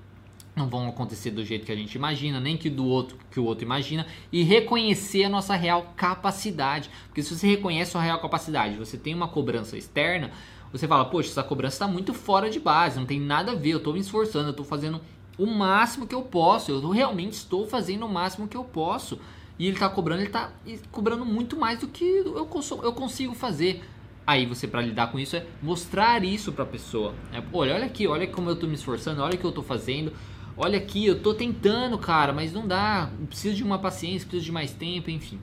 não 0.55 0.67
vão 0.67 0.87
acontecer 0.87 1.31
do 1.31 1.43
jeito 1.43 1.65
que 1.65 1.71
a 1.71 1.75
gente 1.75 1.95
imagina, 1.95 2.39
nem 2.39 2.55
que 2.55 2.69
do 2.69 2.85
outro 2.85 3.17
que 3.31 3.39
o 3.39 3.45
outro 3.45 3.63
imagina, 3.63 4.05
e 4.31 4.43
reconhecer 4.43 5.23
a 5.23 5.29
nossa 5.29 5.55
real 5.55 5.93
capacidade. 5.95 6.89
Porque 7.07 7.23
se 7.23 7.35
você 7.35 7.47
reconhece 7.47 7.97
a 7.97 8.01
real 8.01 8.19
capacidade, 8.19 8.75
você 8.75 8.97
tem 8.97 9.15
uma 9.15 9.27
cobrança 9.27 9.77
externa, 9.77 10.31
você 10.73 10.87
fala, 10.87 11.05
poxa, 11.05 11.29
essa 11.29 11.43
cobrança 11.43 11.75
está 11.75 11.87
muito 11.87 12.13
fora 12.13 12.49
de 12.49 12.59
base, 12.59 12.99
não 12.99 13.05
tem 13.05 13.19
nada 13.19 13.53
a 13.53 13.55
ver, 13.55 13.69
eu 13.69 13.77
estou 13.77 13.93
me 13.93 14.01
esforçando, 14.01 14.47
eu 14.47 14.51
estou 14.51 14.65
fazendo 14.65 14.99
o 15.37 15.45
máximo 15.45 16.05
que 16.05 16.13
eu 16.13 16.23
posso, 16.23 16.71
eu 16.71 16.89
realmente 16.89 17.33
estou 17.33 17.65
fazendo 17.65 18.05
o 18.05 18.09
máximo 18.09 18.47
que 18.47 18.57
eu 18.57 18.63
posso. 18.65 19.17
E 19.57 19.65
ele 19.65 19.75
está 19.75 19.87
cobrando, 19.87 20.21
ele 20.21 20.27
está 20.27 20.51
cobrando 20.91 21.23
muito 21.23 21.55
mais 21.55 21.79
do 21.79 21.87
que 21.87 22.03
eu, 22.03 22.49
eu 22.83 22.93
consigo 22.93 23.33
fazer. 23.33 23.83
Aí 24.25 24.45
você 24.45 24.67
para 24.67 24.81
lidar 24.81 25.11
com 25.11 25.19
isso 25.19 25.35
é 25.35 25.45
mostrar 25.61 26.23
isso 26.23 26.51
para 26.51 26.63
a 26.63 26.67
pessoa. 26.67 27.13
É, 27.31 27.41
olha, 27.53 27.75
olha 27.75 27.85
aqui, 27.85 28.07
olha 28.07 28.27
como 28.27 28.49
eu 28.49 28.55
estou 28.55 28.67
me 28.67 28.75
esforçando, 28.75 29.21
olha 29.21 29.35
o 29.35 29.37
que 29.37 29.45
eu 29.45 29.49
estou 29.49 29.63
fazendo 29.63 30.11
olha 30.57 30.77
aqui, 30.77 31.05
eu 31.05 31.19
tô 31.19 31.33
tentando, 31.33 31.97
cara, 31.97 32.31
mas 32.31 32.53
não 32.53 32.67
dá, 32.67 33.09
preciso 33.27 33.55
de 33.55 33.63
uma 33.63 33.79
paciência, 33.79 34.27
preciso 34.27 34.45
de 34.45 34.51
mais 34.51 34.71
tempo, 34.71 35.09
enfim. 35.09 35.39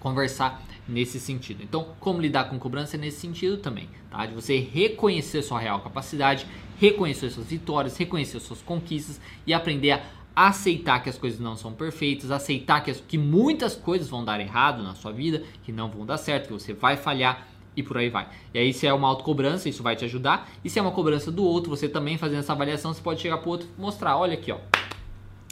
Conversar 0.00 0.62
nesse 0.88 1.18
sentido. 1.18 1.62
Então, 1.62 1.88
como 1.98 2.20
lidar 2.20 2.44
com 2.44 2.58
cobrança 2.58 2.96
é 2.96 3.00
nesse 3.00 3.20
sentido 3.20 3.56
também, 3.56 3.88
tá? 4.10 4.26
De 4.26 4.34
você 4.34 4.58
reconhecer 4.58 5.42
sua 5.42 5.58
real 5.58 5.80
capacidade, 5.80 6.46
reconhecer 6.78 7.30
suas 7.30 7.46
vitórias, 7.46 7.96
reconhecer 7.96 8.40
suas 8.40 8.60
conquistas 8.60 9.20
e 9.46 9.54
aprender 9.54 9.92
a 9.92 10.48
aceitar 10.48 11.00
que 11.02 11.08
as 11.08 11.16
coisas 11.16 11.38
não 11.38 11.56
são 11.56 11.72
perfeitas, 11.72 12.30
aceitar 12.30 12.82
que, 12.82 12.90
as, 12.90 13.00
que 13.00 13.16
muitas 13.16 13.74
coisas 13.76 14.08
vão 14.08 14.24
dar 14.24 14.40
errado 14.40 14.82
na 14.82 14.94
sua 14.94 15.12
vida, 15.12 15.42
que 15.62 15.72
não 15.72 15.88
vão 15.88 16.04
dar 16.04 16.18
certo, 16.18 16.48
que 16.48 16.52
você 16.52 16.72
vai 16.72 16.96
falhar 16.96 17.46
e 17.76 17.82
por 17.82 17.96
aí 17.98 18.08
vai. 18.08 18.28
E 18.52 18.58
aí, 18.58 18.72
se 18.72 18.86
é 18.86 18.92
uma 18.92 19.08
autocobrança, 19.08 19.68
isso 19.68 19.82
vai 19.82 19.96
te 19.96 20.04
ajudar. 20.04 20.50
E 20.64 20.70
se 20.70 20.78
é 20.78 20.82
uma 20.82 20.92
cobrança 20.92 21.30
do 21.30 21.44
outro, 21.44 21.70
você 21.70 21.88
também 21.88 22.18
fazendo 22.18 22.40
essa 22.40 22.52
avaliação, 22.52 22.92
você 22.92 23.00
pode 23.00 23.20
chegar 23.20 23.38
pro 23.38 23.50
outro 23.50 23.68
e 23.76 23.80
mostrar: 23.80 24.16
olha 24.16 24.34
aqui, 24.34 24.52
ó. 24.52 24.58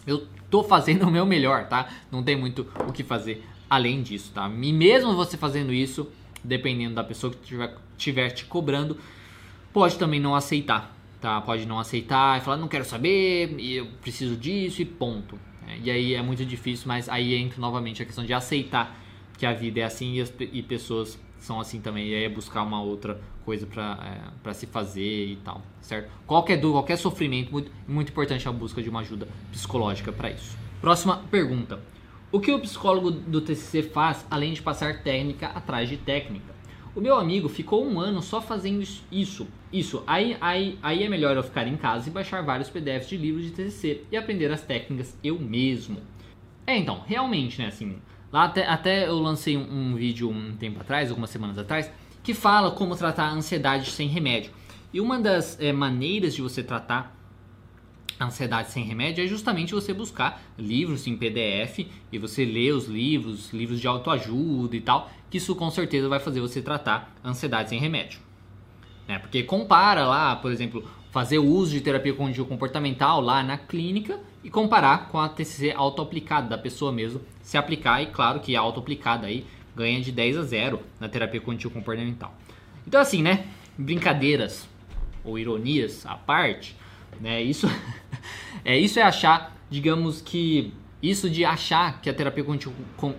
Eu 0.05 0.27
tô 0.51 0.65
fazendo 0.65 1.07
o 1.07 1.11
meu 1.11 1.25
melhor, 1.25 1.69
tá? 1.69 1.89
Não 2.11 2.25
tem 2.25 2.37
muito 2.37 2.67
o 2.89 2.93
que 2.93 3.05
fazer 3.05 3.45
além 3.73 4.03
disso, 4.03 4.31
tá? 4.35 4.47
E 4.49 4.71
mesmo 4.71 5.17
você 5.17 5.39
fazendo 5.39 5.73
isso, 5.73 6.07
dependendo 6.45 6.95
da 6.95 7.03
pessoa 7.03 7.33
que 7.33 7.39
tiver, 7.39 7.75
tiver 7.97 8.31
te 8.31 8.45
cobrando, 8.45 8.99
pode 9.73 9.97
também 9.97 10.21
não 10.21 10.35
aceitar, 10.35 10.95
tá? 11.23 11.41
Pode 11.41 11.65
não 11.65 11.79
aceitar 11.79 12.39
e 12.39 12.43
falar: 12.43 12.59
não 12.59 12.69
quero 12.69 12.85
saber, 12.85 13.57
eu 13.59 13.87
preciso 14.03 14.37
disso 14.37 14.83
e 14.83 14.85
ponto. 14.85 15.39
É, 15.67 15.79
e 15.85 15.91
aí 15.91 16.15
é 16.15 16.21
muito 16.21 16.45
difícil, 16.45 16.87
mas 16.87 17.09
aí 17.09 17.35
entra 17.35 17.59
novamente 17.59 18.03
a 18.03 18.05
questão 18.05 18.27
de 18.27 18.35
aceitar 18.35 18.95
que 19.39 19.47
a 19.47 19.55
vida 19.55 19.81
é 19.81 19.85
assim 19.85 20.17
e, 20.17 20.21
as, 20.21 20.31
e 20.39 20.63
pessoas 20.63 21.19
são 21.39 21.59
assim 21.59 21.81
também, 21.81 22.09
e 22.09 22.15
aí 22.15 22.25
é 22.25 22.29
buscar 22.29 22.63
uma 22.63 22.83
outra 22.83 23.19
coisa 23.43 23.67
para 23.67 24.33
é, 24.45 24.53
se 24.53 24.67
fazer 24.67 25.29
e 25.29 25.37
tal, 25.37 25.63
certo? 25.81 26.13
Qualquer 26.27 26.59
dor, 26.59 26.73
qualquer 26.73 26.97
sofrimento, 26.99 27.51
muito, 27.51 27.73
muito 27.89 28.11
importante 28.11 28.47
a 28.47 28.53
busca 28.53 28.83
de 28.83 28.91
uma 28.91 29.01
ajuda 29.01 29.27
psicológica 29.51 30.13
para 30.13 30.31
isso. 30.31 30.57
Próxima 30.81 31.17
pergunta. 31.31 31.81
O 32.33 32.41
que 32.41 32.51
o 32.51 32.59
psicólogo 32.59 33.11
do 33.11 33.43
TCC 33.43 33.83
faz 33.83 34.27
além 34.31 34.55
de 34.55 34.63
passar 34.63 35.03
técnica 35.03 35.49
atrás 35.49 35.87
de 35.87 35.99
técnica? 35.99 36.55
O 36.97 37.01
meu 37.01 37.15
amigo 37.17 37.47
ficou 37.47 37.87
um 37.87 38.01
ano 38.01 38.23
só 38.23 38.41
fazendo 38.41 38.83
isso. 39.13 39.47
Isso, 39.71 40.03
aí, 40.07 40.39
aí, 40.41 40.79
aí 40.83 41.03
é 41.03 41.11
melhor 41.11 41.37
eu 41.37 41.43
ficar 41.43 41.69
em 41.69 41.77
casa 41.77 42.09
e 42.09 42.13
baixar 42.13 42.43
vários 42.43 42.71
PDFs 42.71 43.11
de 43.11 43.19
livros 43.19 43.45
de 43.45 43.51
TCC 43.51 44.05
e 44.11 44.17
aprender 44.17 44.51
as 44.51 44.63
técnicas 44.63 45.15
eu 45.23 45.39
mesmo. 45.39 45.99
É, 46.67 46.75
então, 46.75 47.03
realmente, 47.07 47.61
né, 47.61 47.67
assim, 47.67 47.99
lá 48.33 48.45
até, 48.45 48.67
até 48.67 49.09
eu 49.09 49.19
lancei 49.19 49.59
um, 49.59 49.91
um 49.91 49.95
vídeo 49.95 50.31
um 50.31 50.57
tempo 50.57 50.81
atrás, 50.81 51.11
algumas 51.11 51.29
semanas 51.29 51.59
atrás, 51.59 51.93
que 52.23 52.33
fala 52.33 52.71
como 52.71 52.97
tratar 52.97 53.25
a 53.25 53.33
ansiedade 53.33 53.91
sem 53.91 54.09
remédio. 54.09 54.53
E 54.91 55.03
uma 55.03 55.21
das 55.21 55.61
é, 55.61 55.71
maneiras 55.71 56.35
de 56.35 56.41
você 56.41 56.63
tratar 56.63 57.15
ansiedade 58.25 58.71
sem 58.71 58.85
remédio 58.85 59.25
é 59.25 59.27
justamente 59.27 59.75
você 59.75 59.93
buscar 59.93 60.43
livros 60.59 61.07
em 61.07 61.17
PDF 61.17 61.87
e 62.11 62.19
você 62.19 62.45
ler 62.45 62.73
os 62.73 62.87
livros, 62.87 63.53
livros 63.53 63.81
de 63.81 63.87
autoajuda 63.87 64.77
e 64.77 64.81
tal, 64.81 65.11
que 65.31 65.39
isso 65.39 65.55
com 65.55 65.71
certeza 65.71 66.09
vai 66.09 66.21
fazer 66.21 66.41
você 66.41 66.61
tratar 66.61 67.15
ansiedade 67.25 67.71
sem 67.71 67.79
remédio. 67.79 68.21
É, 69.09 69.19
porque 69.19 69.43
compara 69.43 70.07
lá, 70.07 70.37
por 70.37 70.53
exemplo, 70.53 70.89
fazer 71.11 71.39
o 71.39 71.45
uso 71.45 71.73
de 71.73 71.81
terapia 71.81 72.15
cognitivo 72.15 72.47
comportamental 72.47 73.21
lá 73.21 73.43
na 73.43 73.59
clínica 73.59 74.19
e 74.43 74.51
comparar 74.51 75.09
com 75.09 75.19
a 75.19 75.29
TCC 75.29 75.73
auto-aplicada 75.73 76.49
da 76.49 76.57
pessoa 76.57 76.91
mesmo, 76.91 77.21
se 77.43 77.59
aplicar 77.59 78.03
e 78.03 78.07
claro 78.07 78.41
que 78.41 78.57
a 78.57 78.61
auto-aplicada 78.61 79.27
aí 79.27 79.47
ganha 79.77 80.01
de 80.01 80.11
10 80.11 80.39
a 80.39 80.43
0 80.43 80.81
na 80.99 81.09
terapia 81.09 81.41
cognitivo 81.41 81.73
comportamental. 81.73 82.35
Então 82.87 83.01
assim, 83.01 83.23
né, 83.23 83.47
brincadeiras 83.77 84.69
ou 85.25 85.39
ironias 85.39 86.05
à 86.07 86.15
parte, 86.15 86.77
né, 87.21 87.43
isso 87.43 87.69
é 88.65 88.77
isso 88.79 88.99
é 88.99 89.03
achar, 89.03 89.57
digamos 89.71 90.21
que 90.21 90.73
isso 91.03 91.29
de 91.29 91.45
achar 91.45 92.01
que 92.01 92.09
a 92.09 92.15
terapia 92.15 92.45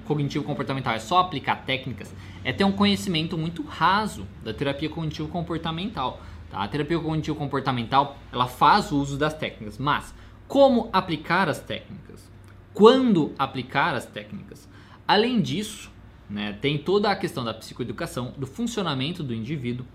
cognitivo 0.05 0.45
comportamental 0.45 0.93
é 0.93 0.99
só 0.99 1.19
aplicar 1.19 1.65
técnicas 1.65 2.13
é 2.43 2.53
ter 2.53 2.63
um 2.63 2.71
conhecimento 2.71 3.37
muito 3.37 3.61
raso 3.63 4.25
da 4.43 4.53
terapia 4.53 4.89
cognitivo 4.89 5.27
comportamental. 5.27 6.21
Tá? 6.49 6.63
A 6.63 6.67
terapia 6.67 6.99
cognitivo 6.99 7.37
comportamental 7.37 8.17
ela 8.31 8.47
faz 8.47 8.91
uso 8.91 9.17
das 9.17 9.33
técnicas, 9.33 9.77
mas 9.77 10.13
como 10.47 10.89
aplicar 10.93 11.49
as 11.49 11.59
técnicas? 11.59 12.31
Quando 12.73 13.33
aplicar 13.37 13.95
as 13.95 14.05
técnicas? 14.05 14.69
Além 15.07 15.41
disso, 15.41 15.91
né, 16.29 16.57
tem 16.61 16.77
toda 16.77 17.11
a 17.11 17.15
questão 17.15 17.43
da 17.43 17.53
psicoeducação, 17.53 18.33
do 18.37 18.47
funcionamento 18.47 19.21
do 19.23 19.33
indivíduo, 19.33 19.85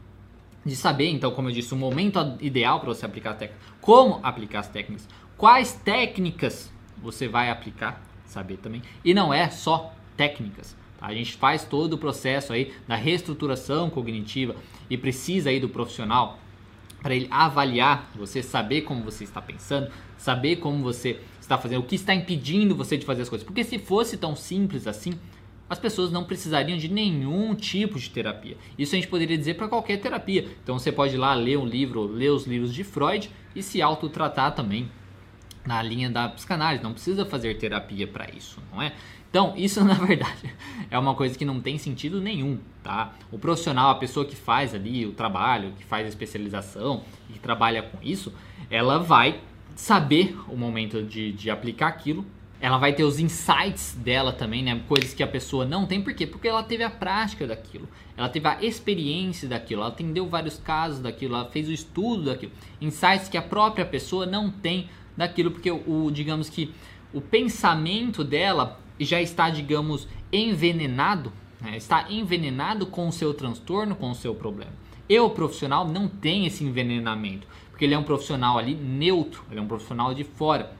de 0.65 0.77
saber, 0.77 1.09
então, 1.09 1.31
como 1.31 1.49
eu 1.49 1.53
disse, 1.53 1.73
o 1.73 1.77
momento 1.77 2.19
ideal 2.41 2.81
para 2.81 2.89
você 2.91 3.07
aplicar 3.07 3.31
a 3.31 3.35
técnica, 3.35 3.61
como 3.81 4.21
aplicar 4.23 4.61
as 4.61 4.69
técnicas, 4.69 5.09
quais 5.39 5.73
técnicas 5.73 6.71
você 7.01 7.29
vai 7.29 7.49
aplicar, 7.49 8.03
saber 8.27 8.59
também. 8.59 8.83
E 9.05 9.15
não 9.15 9.33
é 9.33 9.49
só 9.49 9.95
técnicas. 10.17 10.77
Tá? 10.99 11.07
A 11.07 11.15
gente 11.15 11.35
faz 11.35 11.65
todo 11.65 11.95
o 11.95 11.99
processo 11.99 12.53
aí 12.53 12.75
da 12.87 12.97
reestruturação 12.97 13.89
cognitiva 13.89 14.57
e 14.91 14.99
precisa 14.99 15.49
aí 15.49 15.61
do 15.61 15.69
profissional 15.69 16.39
para 17.01 17.15
ele 17.15 17.29
avaliar, 17.31 18.11
você 18.17 18.43
saber 18.43 18.83
como 18.83 19.05
você 19.05 19.23
está 19.23 19.41
pensando, 19.41 19.89
saber 20.17 20.57
como 20.57 20.83
você 20.83 21.21
está 21.41 21.57
fazendo, 21.57 21.79
o 21.79 21.85
que 21.85 21.95
está 21.95 22.13
impedindo 22.13 22.75
você 22.75 22.97
de 22.97 23.07
fazer 23.07 23.23
as 23.23 23.29
coisas. 23.29 23.47
Porque 23.47 23.63
se 23.63 23.79
fosse 23.79 24.17
tão 24.17 24.35
simples 24.35 24.89
assim, 24.89 25.13
as 25.71 25.79
pessoas 25.79 26.11
não 26.11 26.25
precisariam 26.25 26.77
de 26.77 26.89
nenhum 26.91 27.55
tipo 27.55 28.01
de 28.01 28.11
terapia. 28.11 28.57
Isso 28.77 28.97
a 28.97 28.99
gente 28.99 29.07
poderia 29.07 29.39
dizer 29.39 29.55
para 29.55 29.69
qualquer 29.69 29.99
terapia. 29.99 30.49
Então 30.65 30.77
você 30.77 30.91
pode 30.91 31.15
ir 31.15 31.19
lá 31.19 31.35
ler 31.35 31.57
um 31.57 31.67
livro, 31.67 32.05
ler 32.05 32.31
os 32.31 32.45
livros 32.45 32.75
de 32.75 32.83
Freud 32.83 33.31
e 33.55 33.63
se 33.63 33.81
autotratar 33.81 34.53
também 34.57 34.91
na 35.67 35.83
linha 35.83 36.11
da 36.11 36.29
psicanálise, 36.29 36.83
não 36.83 36.93
precisa 36.93 37.25
fazer 37.25 37.55
terapia 37.59 38.07
para 38.07 38.31
isso, 38.31 38.63
não 38.73 38.81
é? 38.81 38.93
Então, 39.31 39.55
isso 39.57 39.83
na 39.85 39.95
verdade 39.95 40.53
é 40.91 40.99
uma 40.99 41.15
coisa 41.15 41.37
que 41.37 41.45
não 41.45 41.61
tem 41.61 41.79
sentido 41.79 42.21
nenhum, 42.21 42.59
tá? 42.83 43.13
O 43.31 43.39
profissional, 43.39 43.91
a 43.91 43.95
pessoa 43.95 44.25
que 44.25 44.37
faz 44.37 44.75
ali 44.75 45.07
o 45.07 45.13
trabalho, 45.13 45.73
que 45.79 45.85
faz 45.85 46.07
a 46.07 46.09
especialização 46.09 47.03
e 47.35 47.39
trabalha 47.39 47.83
com 47.83 47.99
isso, 48.03 48.33
ela 48.71 48.99
vai 48.99 49.41
saber 49.77 50.37
o 50.49 50.57
momento 50.57 51.03
de, 51.03 51.33
de 51.33 51.51
aplicar 51.51 51.89
aquilo, 51.89 52.27
ela 52.61 52.77
vai 52.79 52.93
ter 52.93 53.05
os 53.05 53.21
insights 53.21 53.97
dela 54.03 54.33
também, 54.33 54.63
né? 54.63 54.83
Coisas 54.89 55.15
que 55.15 55.23
a 55.23 55.27
pessoa 55.27 55.65
não 55.65 55.87
tem, 55.87 56.03
por 56.03 56.13
quê? 56.13 56.27
Porque 56.27 56.49
ela 56.49 56.63
teve 56.63 56.83
a 56.83 56.91
prática 56.91 57.47
daquilo, 57.47 57.89
ela 58.17 58.29
teve 58.29 58.49
a 58.49 58.63
experiência 58.65 59.49
daquilo, 59.49 59.83
ela 59.83 59.91
atendeu 59.91 60.27
vários 60.27 60.59
casos 60.59 60.99
daquilo, 60.99 61.37
ela 61.37 61.49
fez 61.49 61.69
o 61.69 61.73
estudo 61.73 62.25
daquilo, 62.25 62.51
insights 62.81 63.29
que 63.29 63.37
a 63.37 63.43
própria 63.43 63.87
pessoa 63.87 64.27
não 64.27 64.51
tem 64.51 64.89
daquilo, 65.19 65.51
porque 65.51 65.71
o, 65.71 66.11
digamos 66.13 66.49
que 66.49 66.73
o 67.13 67.21
pensamento 67.21 68.23
dela 68.23 68.81
já 69.01 69.21
está, 69.21 69.51
digamos, 69.51 70.07
envenenado, 70.33 71.33
né? 71.61 71.77
está 71.77 72.07
envenenado 72.09 72.87
com 72.87 73.09
o 73.09 73.13
seu 73.13 73.35
transtorno, 73.35 73.97
com 73.97 74.13
o 74.13 74.15
seu 74.15 74.35
problema. 74.35 74.73
E 75.09 75.19
o 75.19 75.29
profissional 75.29 75.89
não 75.89 76.07
tem 76.07 76.47
esse 76.47 76.63
envenenamento, 76.63 77.49
porque 77.71 77.85
ele 77.85 77.95
é 77.95 77.99
um 77.99 78.05
profissional 78.05 78.59
ali 78.59 78.75
neutro, 78.75 79.43
ele 79.51 79.59
é 79.59 79.63
um 79.63 79.67
profissional 79.67 80.15
de 80.15 80.23
fora 80.23 80.73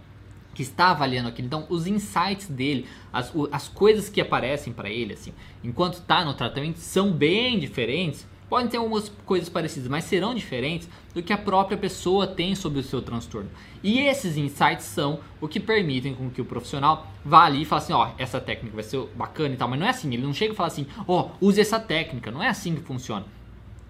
que 0.55 0.63
está 0.63 0.91
avaliando 0.91 1.29
aquilo. 1.29 1.47
Então, 1.47 1.67
os 1.69 1.87
insights 1.87 2.47
dele, 2.49 2.87
as, 3.13 3.33
as 3.51 3.67
coisas 3.67 4.09
que 4.09 4.21
aparecem 4.21 4.73
para 4.73 4.89
ele, 4.89 5.15
assim, 5.15 5.33
enquanto 5.65 5.95
está 5.95 6.25
no 6.25 6.35
tratamento, 6.35 6.79
são 6.79 7.11
bem 7.11 7.59
diferentes 7.59 8.27
Podem 8.49 8.69
ter 8.69 8.79
algumas 8.79 9.11
coisas 9.27 9.49
parecidas, 9.49 9.89
mas 9.89 10.05
serão 10.05 10.35
diferentes 10.35 10.89
do 11.15 11.23
que 11.23 11.33
a 11.33 11.39
própria 11.39 11.77
pessoa 11.77 12.27
tem 12.27 12.55
sobre 12.55 12.81
o 12.81 12.83
seu 12.83 13.03
transtorno. 13.03 13.51
E 13.83 14.01
esses 14.01 14.37
insights 14.37 14.87
são 14.87 15.21
o 15.41 15.47
que 15.47 15.61
permitem 15.61 16.15
com 16.15 16.31
que 16.31 16.41
o 16.41 16.45
profissional 16.45 17.07
vá 17.25 17.45
ali 17.45 17.63
e 17.63 17.65
fale 17.65 17.83
assim, 17.83 17.93
ó, 17.93 18.11
essa 18.17 18.41
técnica 18.41 18.75
vai 18.75 18.85
ser 18.85 19.07
bacana 19.15 19.55
e 19.55 19.57
tal, 19.57 19.69
mas 19.69 19.79
não 19.79 19.87
é 19.87 19.91
assim, 19.91 20.13
ele 20.13 20.23
não 20.23 20.33
chega 20.33 20.55
e 20.55 20.57
fala 20.57 20.69
assim, 20.69 20.87
ó, 21.07 21.29
use 21.41 21.61
essa 21.61 21.79
técnica, 21.79 22.31
não 22.31 22.43
é 22.43 22.49
assim 22.49 22.75
que 22.75 22.81
funciona. 22.81 23.27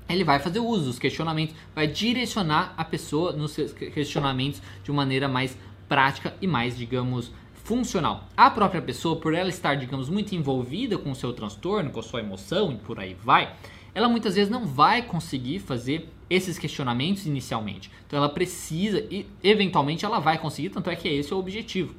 Ele 0.08 0.24
vai 0.24 0.38
fazer 0.38 0.58
uso 0.58 0.86
dos 0.86 0.98
questionamentos, 0.98 1.54
vai 1.74 1.86
direcionar 1.86 2.72
a 2.76 2.84
pessoa 2.84 3.32
nos 3.32 3.54
questionamentos 3.94 4.60
de 4.82 4.90
maneira 4.90 5.28
mais 5.28 5.56
prática 5.88 6.34
e 6.40 6.46
mais, 6.46 6.76
digamos, 6.76 7.30
funcional. 7.68 8.24
A 8.34 8.50
própria 8.50 8.80
pessoa, 8.80 9.16
por 9.16 9.34
ela 9.34 9.50
estar, 9.50 9.74
digamos, 9.74 10.08
muito 10.08 10.34
envolvida 10.34 10.96
com 10.96 11.10
o 11.10 11.14
seu 11.14 11.34
transtorno, 11.34 11.90
com 11.90 12.00
a 12.00 12.02
sua 12.02 12.20
emoção 12.20 12.72
e 12.72 12.76
por 12.76 12.98
aí 12.98 13.14
vai, 13.22 13.54
ela 13.98 14.08
muitas 14.08 14.36
vezes 14.36 14.48
não 14.50 14.64
vai 14.64 15.02
conseguir 15.02 15.58
fazer 15.58 16.08
esses 16.30 16.58
questionamentos 16.58 17.26
inicialmente. 17.26 17.90
Então 18.06 18.16
ela 18.16 18.28
precisa 18.28 19.00
e 19.10 19.26
eventualmente 19.42 20.04
ela 20.04 20.20
vai 20.20 20.38
conseguir, 20.38 20.70
tanto 20.70 20.88
é 20.88 20.94
que 20.96 21.08
esse 21.08 21.32
é 21.32 21.36
o 21.36 21.38
objetivo 21.38 21.94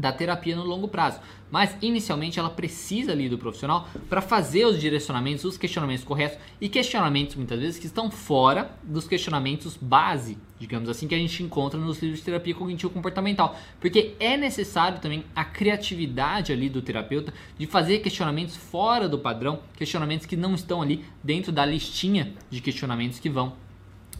da 0.00 0.10
terapia 0.10 0.56
no 0.56 0.64
longo 0.64 0.88
prazo. 0.88 1.20
Mas 1.50 1.76
inicialmente 1.82 2.38
ela 2.38 2.48
precisa 2.48 3.12
ali 3.12 3.28
do 3.28 3.36
profissional 3.36 3.88
para 4.08 4.20
fazer 4.20 4.64
os 4.64 4.80
direcionamentos, 4.80 5.44
os 5.44 5.58
questionamentos 5.58 6.04
corretos 6.04 6.38
e 6.60 6.68
questionamentos 6.68 7.34
muitas 7.34 7.58
vezes 7.60 7.78
que 7.78 7.86
estão 7.86 8.10
fora 8.10 8.70
dos 8.82 9.06
questionamentos 9.06 9.76
base, 9.76 10.38
digamos 10.58 10.88
assim, 10.88 11.08
que 11.08 11.14
a 11.14 11.18
gente 11.18 11.42
encontra 11.42 11.78
nos 11.78 12.00
livros 12.00 12.20
de 12.20 12.24
terapia 12.24 12.54
cognitivo 12.54 12.92
comportamental, 12.92 13.58
porque 13.80 14.14
é 14.20 14.36
necessário 14.36 15.00
também 15.00 15.24
a 15.34 15.44
criatividade 15.44 16.52
ali 16.52 16.68
do 16.68 16.80
terapeuta 16.80 17.34
de 17.58 17.66
fazer 17.66 17.98
questionamentos 17.98 18.56
fora 18.56 19.08
do 19.08 19.18
padrão, 19.18 19.60
questionamentos 19.76 20.26
que 20.26 20.36
não 20.36 20.54
estão 20.54 20.80
ali 20.80 21.04
dentro 21.22 21.50
da 21.50 21.66
listinha 21.66 22.32
de 22.48 22.60
questionamentos 22.60 23.18
que 23.18 23.28
vão 23.28 23.54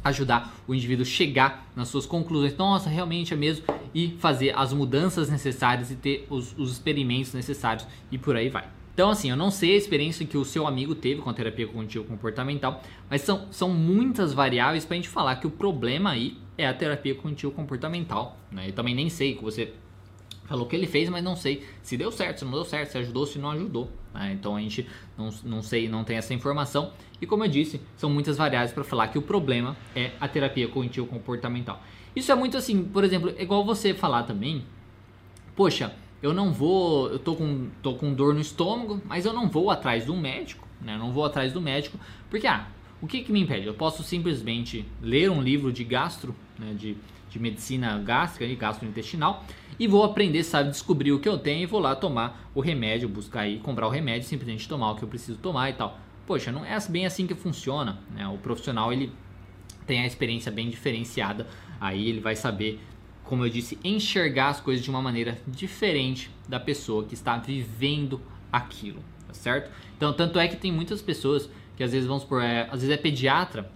ajudar 0.03 0.55
o 0.67 0.75
indivíduo 0.75 1.03
a 1.03 1.07
chegar 1.07 1.71
nas 1.75 1.89
suas 1.89 2.07
conclusões. 2.07 2.57
Nossa, 2.57 2.89
realmente 2.89 3.35
é 3.35 3.37
mesmo. 3.37 3.65
E 3.95 4.17
fazer 4.19 4.57
as 4.57 4.73
mudanças 4.73 5.29
necessárias 5.29 5.91
e 5.91 5.97
ter 5.97 6.27
os, 6.31 6.57
os 6.59 6.73
experimentos 6.73 7.33
necessários 7.33 7.87
e 8.11 8.19
por 8.19 8.37
aí 8.37 8.49
vai. 8.49 8.69
Então, 8.93 9.09
assim, 9.09 9.31
eu 9.31 9.37
não 9.37 9.51
sei 9.51 9.75
a 9.75 9.77
experiência 9.79 10.27
que 10.27 10.37
o 10.37 10.45
seu 10.45 10.67
amigo 10.67 10.95
teve 10.95 11.23
com 11.23 11.31
a 11.31 11.33
terapia 11.33 11.67
cognitivo 11.67 12.05
comportamental, 12.05 12.83
mas 13.09 13.23
são, 13.23 13.47
são 13.51 13.71
muitas 13.71 14.33
variáveis 14.33 14.85
para 14.85 14.95
a 14.95 14.97
gente 14.97 15.09
falar 15.09 15.37
que 15.37 15.47
o 15.47 15.51
problema 15.51 16.11
aí 16.11 16.37
é 16.59 16.67
a 16.67 16.75
terapia 16.75 17.15
cognitivo 17.15 17.53
comportamental. 17.53 18.37
Né? 18.51 18.69
Eu 18.69 18.73
também 18.73 18.95
nem 18.95 19.09
sei 19.09 19.35
que 19.35 19.43
você 19.43 19.73
falou 20.51 20.67
que 20.67 20.75
ele 20.75 20.89
fez, 20.89 21.09
mas 21.09 21.23
não 21.23 21.37
sei 21.37 21.65
se 21.81 21.97
deu 21.97 22.11
certo, 22.11 22.39
se 22.39 22.45
não 22.45 22.51
deu 22.51 22.65
certo, 22.65 22.91
se 22.91 22.99
ajudou, 22.99 23.25
se 23.25 23.39
não 23.39 23.53
ajudou. 23.53 23.89
Né? 24.13 24.33
Então 24.33 24.57
a 24.57 24.61
gente 24.61 24.85
não, 25.17 25.31
não 25.45 25.63
sei, 25.63 25.89
não 25.89 26.03
tem 26.03 26.17
essa 26.17 26.35
informação. 26.35 26.93
E 27.21 27.27
como 27.27 27.45
eu 27.45 27.49
disse, 27.49 27.81
são 27.97 28.11
muitas 28.11 28.37
variáveis 28.37 28.73
para 28.73 28.83
falar 28.83 29.07
que 29.09 29.17
o 29.17 29.23
problema 29.23 29.77
é 29.95 30.11
a 30.21 30.27
terapia 30.27 30.67
cognitivo 30.67 31.07
comportamental. 31.07 31.81
Isso 32.17 32.33
é 32.33 32.35
muito 32.35 32.57
assim, 32.57 32.83
por 32.83 33.05
exemplo, 33.05 33.33
é 33.39 33.43
igual 33.45 33.65
você 33.65 33.95
falar 33.95 34.25
também, 34.25 34.65
poxa, 35.55 35.95
eu 36.21 36.35
não 36.35 36.53
vou, 36.53 37.09
eu 37.11 37.21
tô 37.21 37.37
com, 37.37 37.69
tô 37.81 37.95
com 37.95 38.13
dor 38.13 38.35
no 38.35 38.41
estômago, 38.41 39.01
mas 39.07 39.25
eu 39.25 39.33
não 39.33 39.49
vou 39.49 39.71
atrás 39.71 40.05
do 40.05 40.17
médico, 40.17 40.67
né? 40.81 40.95
Eu 40.95 40.99
não 40.99 41.13
vou 41.13 41.25
atrás 41.25 41.53
do 41.53 41.61
médico, 41.61 41.97
porque 42.29 42.49
ah, 42.49 42.67
o 43.01 43.07
que, 43.07 43.23
que 43.23 43.31
me 43.31 43.41
impede? 43.41 43.69
Eu 43.69 43.75
posso 43.75 44.03
simplesmente 44.03 44.85
ler 45.01 45.31
um 45.31 45.41
livro 45.41 45.73
de 45.73 45.85
gastro, 45.85 46.35
né, 46.59 46.75
de 46.75 46.97
de 47.31 47.39
medicina 47.39 47.97
gástrica 47.99 48.45
e 48.45 48.55
gastrointestinal 48.55 49.45
e 49.81 49.87
vou 49.87 50.05
aprender, 50.05 50.45
sabe, 50.45 50.69
descobrir 50.69 51.11
o 51.11 51.19
que 51.19 51.27
eu 51.27 51.39
tenho 51.39 51.63
e 51.63 51.67
vou 51.67 51.81
lá 51.81 51.97
tomar 51.97 52.51
o 52.55 52.61
remédio, 52.61 53.09
buscar 53.09 53.41
aí, 53.41 53.59
comprar 53.61 53.87
o 53.87 53.91
remédio, 53.91 54.29
simplesmente 54.29 54.69
tomar 54.69 54.91
o 54.91 54.95
que 54.95 55.03
eu 55.03 55.09
preciso 55.09 55.39
tomar 55.39 55.71
e 55.71 55.73
tal. 55.73 55.99
poxa, 56.27 56.53
não 56.53 56.63
é 56.63 56.79
bem 56.87 57.07
assim 57.07 57.27
que 57.27 57.35
funciona. 57.35 57.99
Né? 58.15 58.29
O 58.29 58.37
profissional 58.37 58.93
ele 58.93 59.11
tem 59.87 60.03
a 60.03 60.07
experiência 60.07 60.53
bem 60.53 60.69
diferenciada, 60.69 61.49
aí 61.81 62.07
ele 62.07 62.21
vai 62.21 62.37
saber, 62.37 62.79
como 63.25 63.43
eu 63.47 63.49
disse, 63.49 63.79
enxergar 63.83 64.51
as 64.51 64.61
coisas 64.61 64.85
de 64.85 64.91
uma 64.91 65.01
maneira 65.01 65.39
diferente 65.49 66.31
da 66.47 66.61
pessoa 66.61 67.05
que 67.05 67.15
está 67.15 67.39
vivendo 67.39 68.21
aquilo, 68.53 69.03
tá 69.27 69.33
certo? 69.33 69.71
Então, 69.97 70.13
tanto 70.13 70.39
é 70.39 70.47
que 70.47 70.57
tem 70.57 70.71
muitas 70.71 71.01
pessoas 71.01 71.49
que 71.75 71.83
às 71.83 71.93
vezes 71.93 72.07
vamos 72.07 72.23
por, 72.23 72.43
é, 72.43 72.65
às 72.65 72.83
vezes 72.83 72.91
é 72.91 72.99
pediatra, 72.99 73.73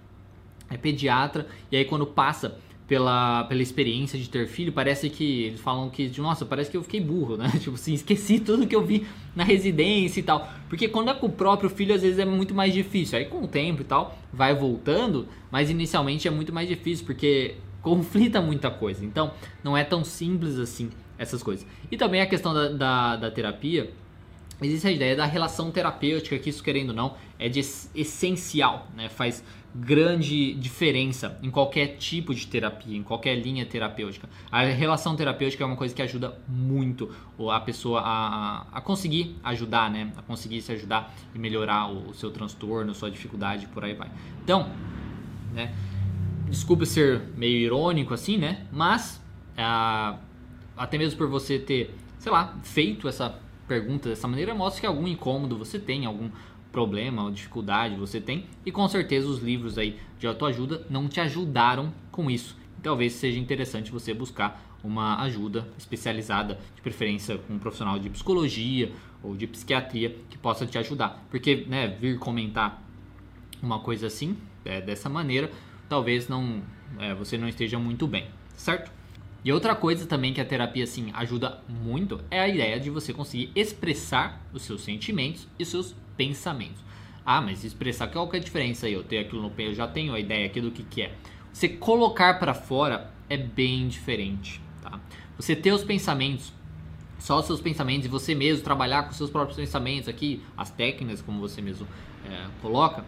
é 0.69 0.77
pediatra 0.77 1.49
e 1.73 1.77
aí 1.79 1.87
quando 1.87 2.07
passa 2.07 2.59
pela, 2.87 3.45
pela 3.45 3.63
experiência 3.63 4.19
de 4.19 4.29
ter 4.29 4.47
filho, 4.47 4.73
parece 4.73 5.09
que 5.09 5.45
eles 5.45 5.61
falam 5.61 5.89
que, 5.89 6.11
nossa, 6.21 6.45
parece 6.45 6.71
que 6.71 6.77
eu 6.77 6.83
fiquei 6.83 7.01
burro, 7.01 7.37
né? 7.37 7.51
Tipo 7.59 7.75
assim, 7.75 7.95
esqueci 7.95 8.39
tudo 8.39 8.67
que 8.67 8.77
eu 8.77 8.85
vi 8.85 9.07
na 9.35 9.43
residência 9.43 10.21
e 10.21 10.23
tal. 10.23 10.49
Porque 10.69 10.89
quando 10.89 11.11
é 11.11 11.15
com 11.15 11.27
o 11.27 11.33
próprio 11.33 11.71
filho, 11.71 11.95
às 11.95 12.03
vezes 12.03 12.19
é 12.19 12.25
muito 12.25 12.55
mais 12.55 12.75
difícil. 12.75 13.19
Aí 13.19 13.25
com 13.25 13.43
o 13.43 13.49
tempo 13.49 13.81
e 13.81 13.85
tal, 13.85 14.19
vai 14.33 14.55
voltando, 14.55 15.27
mas 15.51 15.71
inicialmente 15.71 16.29
é 16.29 16.31
muito 16.31 16.53
mais 16.53 16.69
difícil, 16.69 17.07
porque 17.07 17.57
conflita 17.81 18.41
muita 18.41 18.71
coisa. 18.71 19.05
Então, 19.05 19.33
não 19.63 19.77
é 19.77 19.85
tão 19.85 20.05
simples 20.05 20.59
assim 20.59 20.91
essas 21.19 21.43
coisas. 21.43 21.67
E 21.91 21.97
também 21.97 22.21
a 22.21 22.27
questão 22.27 22.53
da, 22.53 22.69
da, 22.69 23.17
da 23.17 23.31
terapia, 23.31 23.91
existe 24.63 24.87
a 24.87 24.91
ideia 24.91 25.17
da 25.17 25.25
relação 25.25 25.71
terapêutica, 25.71 26.39
que 26.39 26.51
isso 26.51 26.63
querendo 26.63 26.91
ou 26.91 26.95
não, 26.95 27.17
é 27.39 27.49
de 27.49 27.61
essencial, 27.61 28.89
né? 28.95 29.09
Faz 29.09 29.45
grande 29.75 30.55
diferença 30.55 31.37
em 31.43 31.51
qualquer 31.51 31.97
tipo 31.97 32.33
de 32.33 32.47
terapia, 32.47 32.97
em 32.97 33.03
qualquer 33.03 33.35
linha 33.35 33.67
terapêutica. 33.67 34.29
A 34.51 34.63
relação 34.63 35.17
terapêutica 35.17 35.65
é 35.65 35.67
uma 35.67 35.77
coisa 35.77 35.93
que 35.93 36.01
ajuda 36.01 36.39
muito 36.47 37.11
a 37.51 37.59
pessoa 37.59 38.01
a, 38.01 38.67
a 38.73 38.81
conseguir 38.81 39.37
ajudar, 39.43 39.91
né? 39.91 40.13
A 40.17 40.23
conseguir 40.23 40.63
se 40.63 40.71
ajudar 40.73 41.13
e 41.35 41.39
melhorar 41.39 41.91
o, 41.91 42.11
o 42.11 42.15
seu 42.15 42.31
transtorno, 42.31 42.95
sua 42.95 43.11
dificuldade, 43.11 43.67
por 43.67 43.85
aí 43.85 43.95
vai. 43.95 44.11
Então, 44.43 44.71
né? 45.53 45.75
Desculpa 46.49 46.87
ser 46.87 47.23
meio 47.37 47.57
irônico 47.57 48.15
assim, 48.15 48.37
né? 48.37 48.67
Mas 48.71 49.21
ah, 49.57 50.19
até 50.77 50.99
mesmo 50.99 51.19
por 51.19 51.29
você 51.29 51.59
ter, 51.59 51.95
sei 52.19 52.31
lá, 52.31 52.57
feito 52.63 53.09
essa 53.09 53.41
pergunta 53.67 54.09
dessa 54.09 54.29
maneira, 54.29 54.55
mostra 54.55 54.81
que 54.81 54.87
algum 54.87 55.07
incômodo 55.07 55.57
você 55.57 55.79
tem, 55.79 56.07
algum 56.07 56.31
problema 56.71 57.23
ou 57.23 57.31
dificuldade 57.31 57.95
você 57.95 58.21
tem 58.21 58.47
e 58.67 58.73
com 58.73 58.87
certeza 58.89 59.29
os 59.29 59.41
livros 59.41 59.79
aí 59.79 60.01
de 60.19 60.27
autoajuda 60.27 60.85
não 60.91 61.09
te 61.09 61.21
ajudaram 61.21 61.95
com 62.11 62.29
isso. 62.29 62.57
Talvez 62.83 63.13
seja 63.13 63.39
interessante 63.39 63.93
você 63.93 64.13
buscar 64.13 64.61
uma 64.83 65.23
ajuda 65.23 65.67
especializada, 65.79 66.59
de 66.75 66.83
preferência 66.83 67.39
com 67.39 67.55
um 67.55 67.59
profissional 67.59 67.99
de 67.99 68.11
psicologia 68.11 68.93
ou 69.23 69.35
de 69.35 69.47
psiquiatria 69.47 70.17
que 70.29 70.37
possa 70.37 70.67
te 70.67 70.77
ajudar. 70.77 71.25
Porque 71.31 71.65
né, 71.67 71.89
vir 71.89 72.19
comentar 72.19 72.83
uma 73.63 73.79
coisa 73.79 74.09
assim, 74.09 74.37
é, 74.65 74.81
dessa 74.81 75.09
maneira, 75.09 75.51
talvez 75.89 76.29
não 76.29 76.63
é, 76.99 77.15
você 77.15 77.39
não 77.39 77.49
esteja 77.49 77.79
muito 77.79 78.07
bem, 78.07 78.27
certo? 78.55 78.93
E 79.45 79.53
outra 79.53 79.75
coisa 79.75 80.07
também 80.07 80.33
que 80.33 80.41
a 80.41 80.45
terapia 80.45 80.85
assim 80.85 81.11
ajuda 81.13 81.63
muito 81.69 82.19
é 82.31 82.41
a 82.41 82.49
ideia 82.49 82.81
de 82.81 82.89
você 82.89 83.13
conseguir 83.13 83.53
expressar 83.55 84.41
os 84.55 84.63
seus 84.63 84.83
sentimentos 84.83 85.47
e 85.59 85.67
seus 85.67 85.95
pensamentos. 86.17 86.83
Ah, 87.27 87.43
mas 87.43 87.63
expressar, 87.63 88.09
qual 88.09 88.27
que 88.29 88.37
é 88.37 88.41
a 88.41 88.43
diferença 88.43 88.87
aí? 88.87 88.95
Eu 88.95 89.03
tenho 89.03 89.21
aquilo 89.21 89.43
no 89.43 89.51
pé, 89.51 89.67
eu 89.67 89.75
já 89.75 89.87
tenho 89.87 90.15
a 90.15 90.21
ideia 90.21 90.47
aqui 90.47 90.63
do 90.63 90.71
que, 90.71 90.83
que 90.83 91.03
é. 91.03 91.15
Você 91.53 91.69
colocar 91.69 92.39
para 92.39 92.55
fora 92.55 93.13
é 93.29 93.37
bem 93.37 93.87
diferente, 93.87 94.63
tá? 94.83 94.99
Você 95.37 95.55
ter 95.55 95.73
os 95.73 95.85
pensamentos, 95.85 96.53
só 97.19 97.39
os 97.39 97.47
seus 97.47 97.61
pensamentos 97.61 98.07
e 98.07 98.09
você 98.09 98.35
mesmo 98.35 98.65
trabalhar 98.65 99.05
com 99.05 99.11
os 99.11 99.17
seus 99.17 99.31
próprios 99.31 99.57
pensamentos 99.57 100.09
aqui, 100.09 100.43
as 100.57 100.71
técnicas 100.71 101.21
como 101.21 101.39
você 101.39 101.61
mesmo 101.61 101.87
é, 102.25 102.47
coloca, 102.63 103.05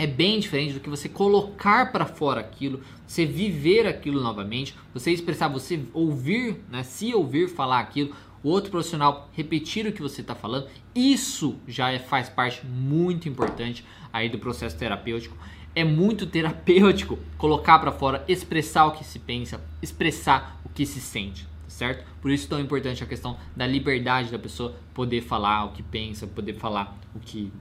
é 0.00 0.06
bem 0.06 0.40
diferente 0.40 0.72
do 0.72 0.80
que 0.80 0.88
você 0.88 1.10
colocar 1.10 1.92
para 1.92 2.06
fora 2.06 2.40
aquilo, 2.40 2.80
você 3.06 3.26
viver 3.26 3.86
aquilo 3.86 4.18
novamente, 4.22 4.74
você 4.94 5.10
expressar, 5.10 5.48
você 5.48 5.78
ouvir, 5.92 6.56
né, 6.70 6.82
se 6.82 7.14
ouvir 7.14 7.50
falar 7.50 7.80
aquilo, 7.80 8.16
o 8.42 8.48
outro 8.48 8.70
profissional 8.70 9.28
repetir 9.34 9.86
o 9.86 9.92
que 9.92 10.00
você 10.00 10.22
está 10.22 10.34
falando, 10.34 10.68
isso 10.94 11.58
já 11.68 11.92
é, 11.92 11.98
faz 11.98 12.30
parte 12.30 12.64
muito 12.64 13.28
importante 13.28 13.84
aí 14.10 14.30
do 14.30 14.38
processo 14.38 14.74
terapêutico. 14.78 15.36
É 15.74 15.84
muito 15.84 16.26
terapêutico 16.26 17.18
colocar 17.36 17.78
para 17.78 17.92
fora, 17.92 18.24
expressar 18.26 18.86
o 18.86 18.92
que 18.92 19.04
se 19.04 19.18
pensa, 19.18 19.60
expressar 19.82 20.62
o 20.64 20.70
que 20.70 20.86
se 20.86 20.98
sente, 20.98 21.44
tá 21.44 21.68
certo? 21.68 22.06
Por 22.22 22.30
isso 22.30 22.46
é 22.46 22.48
tão 22.48 22.60
importante 22.60 23.04
a 23.04 23.06
questão 23.06 23.36
da 23.54 23.66
liberdade 23.66 24.32
da 24.32 24.38
pessoa 24.38 24.74
poder 24.94 25.20
falar 25.20 25.66
o 25.66 25.72
que 25.72 25.82
pensa, 25.82 26.26
poder 26.26 26.54
falar 26.54 26.98
o 27.14 27.20
que 27.20 27.52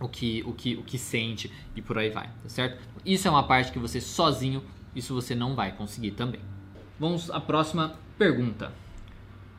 o 0.00 0.08
que 0.08 0.42
o 0.46 0.52
que 0.52 0.74
o 0.76 0.82
que 0.82 0.98
sente 0.98 1.50
e 1.74 1.82
por 1.82 1.98
aí 1.98 2.10
vai, 2.10 2.26
tá 2.42 2.48
certo? 2.48 2.82
Isso 3.04 3.28
é 3.28 3.30
uma 3.30 3.42
parte 3.42 3.72
que 3.72 3.78
você 3.78 4.00
sozinho, 4.00 4.62
isso 4.94 5.14
você 5.14 5.34
não 5.34 5.54
vai 5.54 5.72
conseguir 5.72 6.12
também. 6.12 6.40
Vamos 6.98 7.30
à 7.30 7.40
próxima 7.40 7.96
pergunta. 8.18 8.72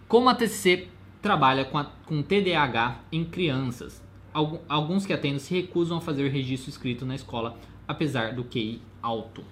Como 0.07 0.29
a 0.29 0.35
TCC 0.35 0.87
trabalha 1.21 1.65
com, 1.65 1.77
a, 1.77 1.85
com 2.05 2.21
TDAH 2.21 2.99
em 3.11 3.25
crianças, 3.25 4.03
alguns 4.69 5.05
que 5.05 5.13
atendem 5.13 5.39
se 5.39 5.53
recusam 5.53 5.97
a 5.97 6.01
fazer 6.01 6.29
registro 6.29 6.69
escrito 6.69 7.05
na 7.05 7.15
escola, 7.15 7.57
apesar 7.87 8.33
do 8.33 8.43
QI 8.43 8.81
alto. 9.01 9.43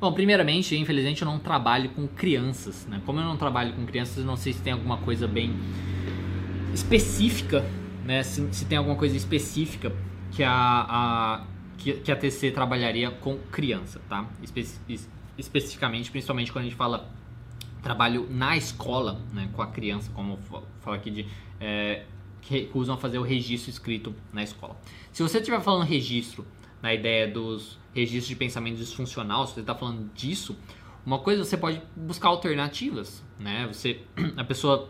Bom, 0.00 0.12
primeiramente, 0.12 0.76
infelizmente 0.76 1.22
eu 1.22 1.26
não 1.26 1.38
trabalho 1.38 1.90
com 1.90 2.08
crianças, 2.08 2.86
né? 2.86 3.00
Como 3.06 3.20
eu 3.20 3.24
não 3.24 3.36
trabalho 3.36 3.72
com 3.72 3.86
crianças, 3.86 4.18
eu 4.18 4.24
não 4.24 4.36
sei 4.36 4.52
se 4.52 4.60
tem 4.60 4.72
alguma 4.72 4.96
coisa 4.98 5.28
bem 5.28 5.54
específica, 6.74 7.64
né? 8.04 8.22
Se, 8.22 8.52
se 8.52 8.64
tem 8.64 8.78
alguma 8.78 8.96
coisa 8.96 9.16
específica 9.16 9.92
que 10.34 10.42
a, 10.42 10.50
a 10.52 11.44
que, 11.78 11.94
que, 11.94 12.12
a 12.12 12.16
TC 12.16 12.50
trabalharia 12.50 13.10
com 13.10 13.38
criança, 13.50 14.00
tá? 14.08 14.28
Espe 14.42 14.66
especificamente, 15.36 16.10
principalmente 16.10 16.52
quando 16.52 16.66
a 16.66 16.68
gente 16.68 16.76
fala 16.76 17.10
trabalho 17.82 18.28
na 18.30 18.56
escola, 18.56 19.20
né, 19.32 19.48
com 19.52 19.62
a 19.62 19.66
criança, 19.66 20.10
como 20.14 20.38
fala 20.80 20.96
aqui 20.96 21.10
de 21.10 21.26
é, 21.58 22.04
que 22.40 22.54
recusam 22.54 22.96
fazer 22.96 23.18
o 23.18 23.22
registro 23.22 23.70
escrito 23.70 24.14
na 24.32 24.42
escola. 24.42 24.76
Se 25.10 25.22
você 25.22 25.38
estiver 25.38 25.60
falando 25.60 25.84
registro 25.84 26.46
na 26.80 26.92
ideia 26.92 27.26
dos 27.26 27.78
registros 27.94 28.28
de 28.28 28.36
pensamento 28.36 28.76
disfuncional, 28.76 29.46
se 29.46 29.54
você 29.54 29.60
está 29.60 29.74
falando 29.74 30.12
disso, 30.14 30.56
uma 31.04 31.18
coisa 31.18 31.44
você 31.44 31.56
pode 31.56 31.82
buscar 31.96 32.28
alternativas, 32.28 33.24
né? 33.38 33.66
Você, 33.66 34.02
a 34.36 34.44
pessoa 34.44 34.88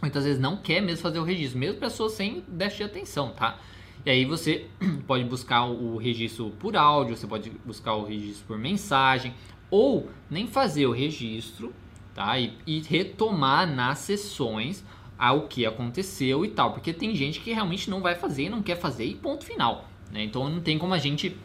muitas 0.00 0.24
vezes 0.24 0.40
não 0.40 0.56
quer 0.56 0.80
mesmo 0.80 1.02
fazer 1.02 1.18
o 1.18 1.24
registro, 1.24 1.58
mesmo 1.58 1.78
pessoa 1.78 2.08
sem 2.08 2.44
déficit 2.46 2.78
de 2.78 2.84
atenção, 2.84 3.30
tá? 3.30 3.58
E 4.04 4.10
aí 4.10 4.24
você 4.24 4.66
pode 5.06 5.24
buscar 5.24 5.64
o 5.64 5.96
registro 5.96 6.50
por 6.58 6.76
áudio, 6.76 7.16
você 7.16 7.26
pode 7.26 7.50
buscar 7.64 7.94
o 7.94 8.04
registro 8.04 8.46
por 8.46 8.58
mensagem, 8.58 9.34
ou 9.70 10.08
nem 10.30 10.46
fazer 10.46 10.86
o 10.86 10.92
registro 10.92 11.74
tá? 12.18 12.36
E, 12.36 12.52
e 12.66 12.80
retomar 12.80 13.64
nas 13.64 13.98
sessões 13.98 14.84
ao 15.16 15.42
que 15.42 15.64
aconteceu 15.64 16.44
e 16.44 16.48
tal, 16.48 16.72
porque 16.72 16.92
tem 16.92 17.14
gente 17.14 17.38
que 17.38 17.52
realmente 17.52 17.88
não 17.88 18.00
vai 18.00 18.16
fazer, 18.16 18.48
não 18.48 18.60
quer 18.60 18.76
fazer 18.76 19.04
e 19.04 19.14
ponto 19.14 19.44
final, 19.44 19.88
né? 20.10 20.24
Então 20.24 20.48
não 20.48 20.60
tem 20.60 20.76
como 20.78 20.92
a 20.94 20.98
gente 20.98 21.36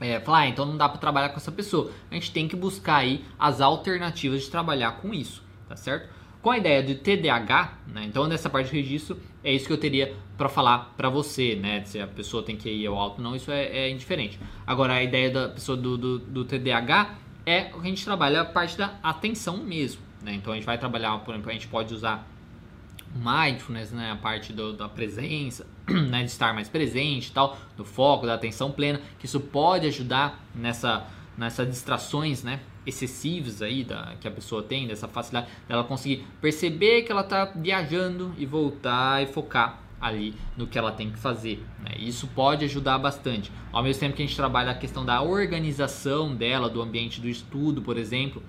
é, 0.00 0.18
falar, 0.18 0.38
ah, 0.38 0.48
então 0.48 0.64
não 0.64 0.78
dá 0.78 0.88
para 0.88 0.98
trabalhar 0.98 1.28
com 1.28 1.36
essa 1.36 1.52
pessoa. 1.52 1.90
A 2.10 2.14
gente 2.14 2.32
tem 2.32 2.48
que 2.48 2.56
buscar 2.56 2.96
aí 2.96 3.22
as 3.38 3.60
alternativas 3.60 4.44
de 4.44 4.50
trabalhar 4.50 4.92
com 4.92 5.12
isso, 5.12 5.42
tá 5.68 5.76
certo? 5.76 6.08
Com 6.40 6.50
a 6.50 6.58
ideia 6.58 6.82
de 6.82 6.94
TDAH, 6.94 7.78
né? 7.88 8.04
Então 8.04 8.26
nessa 8.26 8.48
parte 8.48 8.70
do 8.70 8.74
registro 8.74 9.18
é 9.42 9.52
isso 9.52 9.66
que 9.66 9.72
eu 9.72 9.78
teria 9.78 10.14
para 10.36 10.48
falar 10.48 10.94
para 10.96 11.08
você, 11.08 11.56
né? 11.56 11.82
Se 11.84 12.00
a 12.00 12.06
pessoa 12.06 12.42
tem 12.42 12.56
que 12.56 12.70
ir 12.70 12.86
ao 12.86 12.96
alto 12.96 13.20
não, 13.20 13.34
isso 13.34 13.50
é, 13.50 13.64
é 13.64 13.90
indiferente. 13.90 14.38
Agora 14.66 14.94
a 14.94 15.02
ideia 15.02 15.30
da 15.30 15.48
pessoa 15.48 15.76
do, 15.76 15.98
do, 15.98 16.18
do 16.18 16.44
TDAH 16.44 17.16
é 17.44 17.70
o 17.74 17.80
que 17.80 17.86
a 17.86 17.90
gente 17.90 18.04
trabalha 18.04 18.42
a 18.42 18.44
parte 18.44 18.76
da 18.76 18.98
atenção 19.02 19.56
mesmo. 19.56 20.02
Né? 20.22 20.34
Então 20.34 20.52
a 20.52 20.56
gente 20.56 20.66
vai 20.66 20.78
trabalhar, 20.78 21.18
por 21.18 21.34
exemplo, 21.34 21.50
a 21.50 21.54
gente 21.54 21.66
pode 21.66 21.94
usar 21.94 22.26
mindfulness, 23.14 23.90
né? 23.90 24.10
a 24.12 24.16
parte 24.16 24.52
do, 24.52 24.74
da 24.74 24.88
presença, 24.88 25.66
né? 25.88 26.20
de 26.20 26.30
estar 26.30 26.52
mais 26.52 26.68
presente 26.68 27.32
tal, 27.32 27.58
do 27.76 27.84
foco, 27.84 28.26
da 28.26 28.34
atenção 28.34 28.70
plena, 28.70 29.00
que 29.18 29.26
isso 29.26 29.40
pode 29.40 29.86
ajudar 29.86 30.44
nessa, 30.54 31.06
nessas 31.36 31.68
distrações 31.68 32.42
né? 32.42 32.60
Excessivas 32.86 33.60
aí 33.62 33.84
da, 33.84 34.14
que 34.20 34.26
a 34.26 34.30
pessoa 34.30 34.62
tem, 34.62 34.86
dessa 34.86 35.06
facilidade 35.08 35.50
dela 35.66 35.84
conseguir 35.84 36.26
perceber 36.40 37.02
que 37.02 37.12
ela 37.12 37.22
está 37.22 37.44
viajando 37.44 38.34
e 38.38 38.46
voltar 38.46 39.22
e 39.22 39.26
focar 39.26 39.80
ali 40.00 40.34
no 40.56 40.66
que 40.66 40.78
ela 40.78 40.92
tem 40.92 41.10
que 41.10 41.18
fazer. 41.18 41.64
Né? 41.82 41.92
Isso 41.98 42.28
pode 42.28 42.64
ajudar 42.64 42.98
bastante. 42.98 43.50
Ao 43.72 43.82
mesmo 43.82 44.00
tempo 44.00 44.16
que 44.16 44.22
a 44.22 44.26
gente 44.26 44.36
trabalha 44.36 44.70
a 44.70 44.74
questão 44.74 45.04
da 45.04 45.20
organização 45.22 46.34
dela, 46.34 46.68
do 46.68 46.80
ambiente 46.80 47.20
do 47.20 47.28
estudo, 47.28 47.82
por 47.82 47.96
exemplo, 47.96 48.42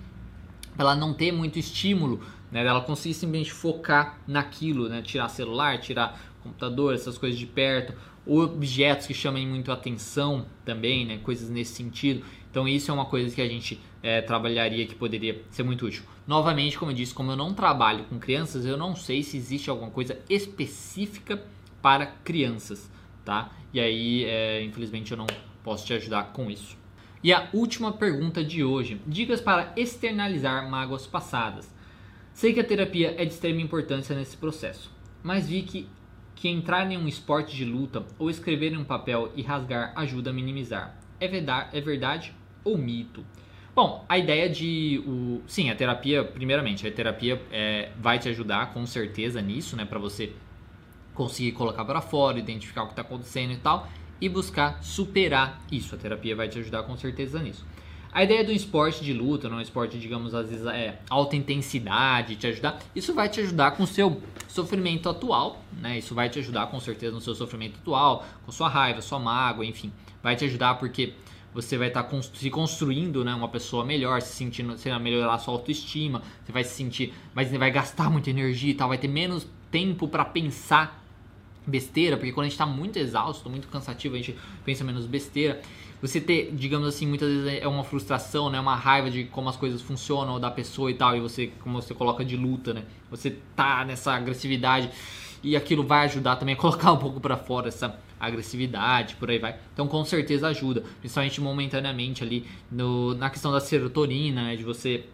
ela 0.77 0.95
não 0.95 1.13
ter 1.13 1.31
muito 1.31 1.59
estímulo, 1.59 2.21
né? 2.51 2.65
Ela 2.65 2.81
conseguir 2.81 3.13
simplesmente 3.13 3.51
focar 3.51 4.17
naquilo, 4.27 4.87
né? 4.87 5.01
Tirar 5.01 5.27
celular, 5.27 5.79
tirar 5.79 6.19
computador, 6.41 6.93
essas 6.93 7.17
coisas 7.17 7.37
de 7.37 7.45
perto, 7.45 7.93
objetos 8.25 9.07
que 9.07 9.13
chamem 9.13 9.45
muito 9.45 9.71
atenção 9.71 10.45
também, 10.63 11.05
né? 11.05 11.17
Coisas 11.17 11.49
nesse 11.49 11.73
sentido. 11.73 12.23
Então 12.49 12.67
isso 12.67 12.89
é 12.89 12.93
uma 12.93 13.05
coisa 13.05 13.33
que 13.33 13.41
a 13.41 13.47
gente 13.47 13.79
é, 14.01 14.21
trabalharia 14.21 14.85
que 14.85 14.95
poderia 14.95 15.41
ser 15.51 15.63
muito 15.63 15.85
útil. 15.85 16.03
Novamente, 16.25 16.77
como 16.77 16.91
eu 16.91 16.95
disse, 16.95 17.13
como 17.13 17.31
eu 17.31 17.35
não 17.35 17.53
trabalho 17.53 18.05
com 18.05 18.17
crianças, 18.19 18.65
eu 18.65 18.77
não 18.77 18.95
sei 18.95 19.23
se 19.23 19.37
existe 19.37 19.69
alguma 19.69 19.91
coisa 19.91 20.19
específica 20.29 21.43
para 21.81 22.07
crianças, 22.07 22.89
tá? 23.23 23.51
E 23.73 23.79
aí, 23.79 24.25
é, 24.25 24.63
infelizmente, 24.63 25.11
eu 25.11 25.17
não 25.17 25.27
posso 25.63 25.85
te 25.85 25.93
ajudar 25.93 26.33
com 26.33 26.49
isso. 26.49 26.77
E 27.23 27.31
a 27.33 27.49
última 27.53 27.91
pergunta 27.91 28.43
de 28.43 28.63
hoje: 28.63 28.99
dicas 29.05 29.41
para 29.41 29.71
externalizar 29.75 30.69
mágoas 30.69 31.05
passadas. 31.05 31.73
Sei 32.33 32.53
que 32.53 32.59
a 32.59 32.63
terapia 32.63 33.13
é 33.17 33.25
de 33.25 33.33
extrema 33.33 33.61
importância 33.61 34.15
nesse 34.15 34.37
processo, 34.37 34.91
mas 35.21 35.49
vi 35.49 35.61
que, 35.63 35.89
que 36.35 36.47
entrar 36.47 36.89
em 36.89 36.97
um 36.97 37.07
esporte 37.07 37.55
de 37.55 37.65
luta 37.65 38.05
ou 38.17 38.29
escrever 38.29 38.71
em 38.71 38.77
um 38.77 38.85
papel 38.85 39.31
e 39.35 39.41
rasgar 39.41 39.91
ajuda 39.95 40.29
a 40.29 40.33
minimizar. 40.33 40.97
É 41.19 41.27
verdade, 41.27 41.77
é 41.77 41.81
verdade 41.81 42.33
ou 42.69 42.77
mito? 42.77 43.25
Bom, 43.75 44.03
a 44.09 44.17
ideia 44.17 44.49
de 44.49 45.01
o 45.05 45.41
sim, 45.47 45.69
a 45.69 45.75
terapia, 45.75 46.23
primeiramente, 46.23 46.85
a 46.87 46.91
terapia 46.91 47.41
é, 47.51 47.89
vai 47.97 48.19
te 48.19 48.27
ajudar 48.29 48.73
com 48.73 48.85
certeza 48.85 49.41
nisso, 49.41 49.75
né, 49.75 49.85
para 49.85 49.99
você 49.99 50.33
conseguir 51.13 51.51
colocar 51.53 51.85
para 51.85 52.01
fora, 52.01 52.39
identificar 52.39 52.83
o 52.83 52.85
que 52.87 52.93
está 52.93 53.01
acontecendo 53.01 53.53
e 53.53 53.57
tal, 53.57 53.87
e 54.19 54.27
buscar 54.27 54.83
superar 54.83 55.61
isso. 55.71 55.95
A 55.95 55.97
terapia 55.97 56.35
vai 56.35 56.47
te 56.47 56.59
ajudar 56.59 56.83
com 56.83 56.97
certeza 56.97 57.39
nisso. 57.39 57.65
A 58.11 58.23
ideia 58.23 58.43
do 58.43 58.51
esporte 58.51 59.03
de 59.03 59.13
luta, 59.13 59.47
não 59.47 59.57
é 59.57 59.59
um 59.59 59.61
esporte, 59.61 59.99
digamos, 59.99 60.33
às 60.33 60.49
vezes 60.49 60.65
é 60.65 60.99
alta 61.09 61.35
intensidade, 61.35 62.35
te 62.37 62.47
ajudar, 62.47 62.79
isso 62.95 63.13
vai 63.13 63.29
te 63.29 63.39
ajudar 63.39 63.71
com 63.71 63.83
o 63.83 63.87
seu 63.87 64.19
sofrimento 64.47 65.07
atual, 65.07 65.63
né? 65.79 65.99
Isso 65.99 66.15
vai 66.15 66.27
te 66.27 66.39
ajudar 66.39 66.67
com 66.67 66.79
certeza 66.79 67.13
no 67.13 67.21
seu 67.21 67.35
sofrimento 67.35 67.77
atual, 67.79 68.25
com 68.45 68.51
sua 68.51 68.67
raiva, 68.67 68.99
sua 69.01 69.19
mágoa, 69.19 69.63
enfim. 69.63 69.91
Vai 70.23 70.35
te 70.35 70.43
ajudar 70.45 70.75
porque 70.75 71.13
você 71.61 71.77
vai 71.77 71.87
estar 71.89 72.03
tá 72.03 72.21
se 72.21 72.49
construindo, 72.49 73.23
né, 73.23 73.33
uma 73.33 73.49
pessoa 73.49 73.83
melhor, 73.85 74.21
se 74.21 74.33
sentindo, 74.33 74.77
você 74.77 74.89
vai 74.89 74.99
melhorar 74.99 75.33
a 75.33 75.37
sua 75.37 75.53
autoestima, 75.53 76.21
você 76.45 76.51
vai 76.51 76.63
se 76.63 76.75
sentir, 76.75 77.13
mas 77.33 77.51
vai 77.51 77.71
gastar 77.71 78.09
muita 78.09 78.29
energia 78.29 78.71
e 78.71 78.73
tal, 78.73 78.89
vai 78.89 78.97
ter 78.97 79.07
menos 79.07 79.47
tempo 79.71 80.07
para 80.07 80.25
pensar 80.25 81.03
besteira, 81.65 82.17
porque 82.17 82.31
quando 82.31 82.45
a 82.45 82.49
gente 82.49 82.53
está 82.53 82.65
muito 82.65 82.97
exausto, 82.97 83.49
muito 83.49 83.67
cansativo, 83.67 84.15
a 84.15 84.17
gente 84.17 84.35
pensa 84.65 84.83
menos 84.83 85.05
besteira. 85.05 85.61
Você 86.01 86.21
ter, 86.21 86.51
digamos 86.53 86.87
assim, 86.87 87.05
muitas 87.05 87.29
vezes 87.29 87.61
é 87.61 87.67
uma 87.67 87.83
frustração, 87.83 88.49
né, 88.49 88.59
uma 88.59 88.75
raiva 88.75 89.11
de 89.11 89.25
como 89.25 89.49
as 89.49 89.57
coisas 89.57 89.81
funcionam 89.81 90.39
da 90.39 90.49
pessoa 90.49 90.89
e 90.89 90.93
tal, 90.93 91.15
e 91.15 91.19
você, 91.19 91.51
como 91.61 91.81
você 91.81 91.93
coloca 91.93 92.23
de 92.23 92.37
luta, 92.37 92.73
né? 92.73 92.83
Você 93.11 93.35
tá 93.55 93.83
nessa 93.83 94.13
agressividade 94.13 94.89
e 95.43 95.55
aquilo 95.55 95.83
vai 95.83 96.05
ajudar 96.05 96.37
também 96.37 96.55
a 96.55 96.57
colocar 96.57 96.91
um 96.93 96.97
pouco 96.97 97.19
para 97.19 97.35
fora 97.35 97.67
essa 97.67 97.99
agressividade, 98.19 99.15
por 99.15 99.29
aí 99.29 99.39
vai. 99.39 99.57
Então 99.73 99.87
com 99.87 100.03
certeza 100.03 100.47
ajuda, 100.47 100.83
principalmente 100.99 101.39
momentaneamente 101.39 102.23
ali 102.23 102.45
no, 102.71 103.13
na 103.15 103.29
questão 103.29 103.51
da 103.51 103.59
serotonina, 103.59 104.43
né, 104.43 104.55
de 104.55 104.63
você 104.63 105.05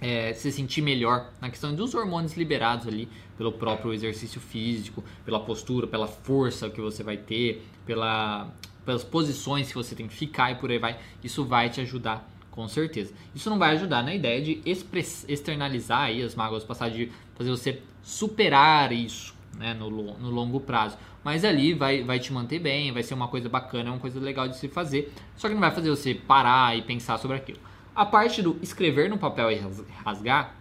é, 0.00 0.32
se 0.32 0.50
sentir 0.50 0.82
melhor, 0.82 1.32
na 1.40 1.48
questão 1.48 1.74
dos 1.74 1.94
hormônios 1.94 2.36
liberados 2.36 2.86
ali 2.86 3.08
pelo 3.38 3.52
próprio 3.52 3.92
exercício 3.92 4.40
físico, 4.40 5.04
pela 5.24 5.40
postura, 5.40 5.86
pela 5.86 6.06
força 6.06 6.68
que 6.68 6.80
você 6.80 7.02
vai 7.02 7.16
ter, 7.16 7.64
pela, 7.86 8.52
pelas 8.84 9.04
posições 9.04 9.68
que 9.68 9.74
você 9.74 9.94
tem 9.94 10.06
que 10.06 10.14
ficar 10.14 10.50
e 10.52 10.56
por 10.56 10.70
aí 10.70 10.78
vai. 10.78 10.98
Isso 11.22 11.44
vai 11.44 11.70
te 11.70 11.80
ajudar 11.80 12.28
com 12.50 12.68
certeza. 12.68 13.12
Isso 13.34 13.50
não 13.50 13.58
vai 13.58 13.70
ajudar 13.70 14.02
na 14.02 14.14
ideia 14.14 14.40
de 14.40 14.62
externalizar 14.64 16.02
aí 16.02 16.22
as 16.22 16.34
mágoas 16.34 16.62
passadas, 16.62 16.96
de 16.96 17.10
fazer 17.34 17.50
você 17.50 17.82
superar 18.02 18.92
isso 18.92 19.33
né, 19.56 19.74
no, 19.74 19.90
no 19.90 20.30
longo 20.30 20.60
prazo. 20.60 20.96
Mas 21.22 21.44
ali 21.44 21.72
vai, 21.72 22.02
vai 22.02 22.18
te 22.18 22.32
manter 22.32 22.58
bem, 22.58 22.92
vai 22.92 23.02
ser 23.02 23.14
uma 23.14 23.28
coisa 23.28 23.48
bacana, 23.48 23.88
é 23.88 23.92
uma 23.92 24.00
coisa 24.00 24.20
legal 24.20 24.48
de 24.48 24.56
se 24.56 24.68
fazer. 24.68 25.12
Só 25.36 25.48
que 25.48 25.54
não 25.54 25.60
vai 25.60 25.70
fazer 25.70 25.90
você 25.90 26.14
parar 26.14 26.76
e 26.76 26.82
pensar 26.82 27.18
sobre 27.18 27.36
aquilo. 27.36 27.58
A 27.94 28.04
parte 28.04 28.42
do 28.42 28.58
escrever 28.60 29.08
no 29.08 29.18
papel 29.18 29.50
e 29.50 29.60
rasgar 30.04 30.54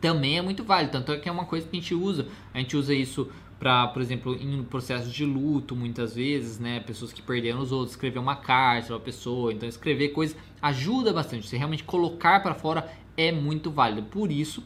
também 0.00 0.38
é 0.38 0.42
muito 0.42 0.64
válido, 0.64 0.92
tanto 0.92 1.12
é 1.12 1.16
que 1.16 1.28
é 1.28 1.32
uma 1.32 1.44
coisa 1.44 1.66
que 1.66 1.76
a 1.76 1.80
gente 1.80 1.94
usa. 1.94 2.26
A 2.52 2.58
gente 2.58 2.76
usa 2.76 2.92
isso 2.92 3.30
para, 3.58 3.86
por 3.86 4.02
exemplo, 4.02 4.34
em 4.34 4.62
processos 4.64 5.12
de 5.12 5.24
luto, 5.24 5.76
muitas 5.76 6.16
vezes, 6.16 6.58
né? 6.58 6.80
Pessoas 6.80 7.12
que 7.12 7.22
perderam 7.22 7.60
os 7.60 7.70
outros, 7.70 7.92
escrever 7.92 8.18
uma 8.18 8.34
carta 8.34 8.88
para 8.88 8.96
a 8.96 9.00
pessoa. 9.00 9.52
Então, 9.52 9.68
escrever 9.68 10.08
coisas 10.08 10.36
ajuda 10.60 11.12
bastante. 11.12 11.48
Você 11.48 11.56
realmente 11.56 11.84
colocar 11.84 12.42
para 12.42 12.54
fora 12.54 12.92
é 13.16 13.30
muito 13.30 13.70
válido. 13.70 14.02
Por 14.02 14.32
isso, 14.32 14.64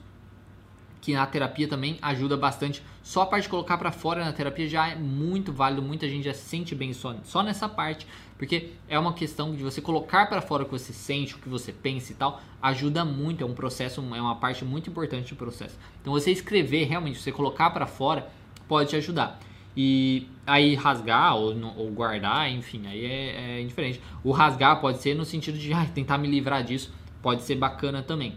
que 1.06 1.12
na 1.12 1.24
terapia 1.24 1.68
também 1.68 1.98
ajuda 2.02 2.36
bastante. 2.36 2.82
Só 3.00 3.22
a 3.22 3.26
parte 3.26 3.44
de 3.44 3.48
colocar 3.48 3.78
para 3.78 3.92
fora 3.92 4.24
na 4.24 4.32
terapia 4.32 4.68
já 4.68 4.88
é 4.88 4.96
muito 4.96 5.52
válido, 5.52 5.80
muita 5.80 6.08
gente 6.08 6.24
já 6.24 6.34
se 6.34 6.44
sente 6.44 6.74
bem 6.74 6.92
só, 6.92 7.14
só 7.22 7.44
nessa 7.44 7.68
parte, 7.68 8.08
porque 8.36 8.72
é 8.88 8.98
uma 8.98 9.12
questão 9.12 9.54
de 9.54 9.62
você 9.62 9.80
colocar 9.80 10.26
para 10.26 10.42
fora 10.42 10.64
o 10.64 10.66
que 10.66 10.72
você 10.72 10.92
sente, 10.92 11.36
o 11.36 11.38
que 11.38 11.48
você 11.48 11.72
pensa 11.72 12.10
e 12.10 12.16
tal, 12.16 12.42
ajuda 12.60 13.04
muito, 13.04 13.44
é 13.44 13.46
um 13.46 13.54
processo, 13.54 14.00
é 14.00 14.20
uma 14.20 14.34
parte 14.34 14.64
muito 14.64 14.90
importante 14.90 15.32
do 15.32 15.36
processo. 15.36 15.78
Então 16.02 16.12
você 16.12 16.32
escrever 16.32 16.88
realmente, 16.88 17.20
você 17.20 17.30
colocar 17.30 17.70
para 17.70 17.86
fora, 17.86 18.28
pode 18.66 18.90
te 18.90 18.96
ajudar. 18.96 19.38
E 19.76 20.26
aí 20.44 20.74
rasgar 20.74 21.36
ou, 21.36 21.54
ou 21.76 21.88
guardar, 21.92 22.50
enfim, 22.50 22.84
aí 22.84 23.04
é, 23.04 23.58
é 23.58 23.62
indiferente. 23.62 24.02
O 24.24 24.32
rasgar 24.32 24.80
pode 24.80 25.00
ser 25.00 25.14
no 25.14 25.24
sentido 25.24 25.56
de 25.56 25.72
ah, 25.72 25.86
tentar 25.86 26.18
me 26.18 26.26
livrar 26.26 26.64
disso, 26.64 26.92
pode 27.22 27.42
ser 27.42 27.54
bacana 27.54 28.02
também. 28.02 28.34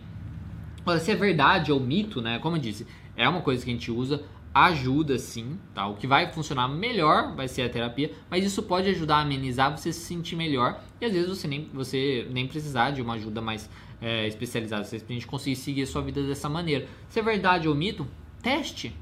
Se 0.97 1.11
é 1.11 1.15
verdade 1.15 1.71
ou 1.71 1.79
mito, 1.79 2.21
né? 2.21 2.39
Como 2.39 2.55
eu 2.55 2.61
disse, 2.61 2.87
é 3.15 3.27
uma 3.27 3.41
coisa 3.41 3.63
que 3.63 3.69
a 3.69 3.73
gente 3.73 3.91
usa, 3.91 4.23
ajuda 4.53 5.17
sim, 5.19 5.59
tá? 5.73 5.87
O 5.87 5.95
que 5.95 6.07
vai 6.07 6.31
funcionar 6.31 6.67
melhor 6.67 7.35
vai 7.35 7.47
ser 7.47 7.63
a 7.63 7.69
terapia, 7.69 8.11
mas 8.29 8.43
isso 8.43 8.63
pode 8.63 8.89
ajudar 8.89 9.17
a 9.17 9.21
amenizar 9.21 9.75
você 9.75 9.93
se 9.93 10.01
sentir 10.01 10.35
melhor 10.35 10.81
e 10.99 11.05
às 11.05 11.13
vezes 11.13 11.29
você 11.29 11.47
nem, 11.47 11.69
você 11.73 12.27
nem 12.31 12.47
precisar 12.47 12.91
de 12.91 13.01
uma 13.01 13.13
ajuda 13.13 13.41
mais 13.41 13.69
é, 14.01 14.27
especializada, 14.27 14.83
você 14.83 14.97
simplesmente 14.97 15.27
conseguir 15.27 15.55
seguir 15.55 15.83
a 15.83 15.87
sua 15.87 16.01
vida 16.01 16.23
dessa 16.23 16.49
maneira. 16.49 16.87
Se 17.09 17.19
é 17.19 17.21
verdade 17.21 17.67
ou 17.67 17.75
mito, 17.75 18.07
teste, 18.41 18.95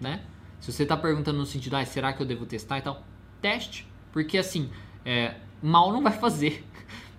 né? 0.00 0.22
Se 0.58 0.72
você 0.72 0.82
está 0.82 0.96
perguntando 0.96 1.38
no 1.38 1.46
sentido, 1.46 1.76
ah, 1.76 1.84
será 1.84 2.12
que 2.12 2.22
eu 2.22 2.26
devo 2.26 2.46
testar 2.46 2.78
e 2.78 2.82
tal, 2.82 3.04
teste, 3.40 3.86
porque 4.12 4.38
assim, 4.38 4.70
é, 5.04 5.34
mal 5.62 5.92
não 5.92 6.02
vai 6.02 6.12
fazer. 6.18 6.64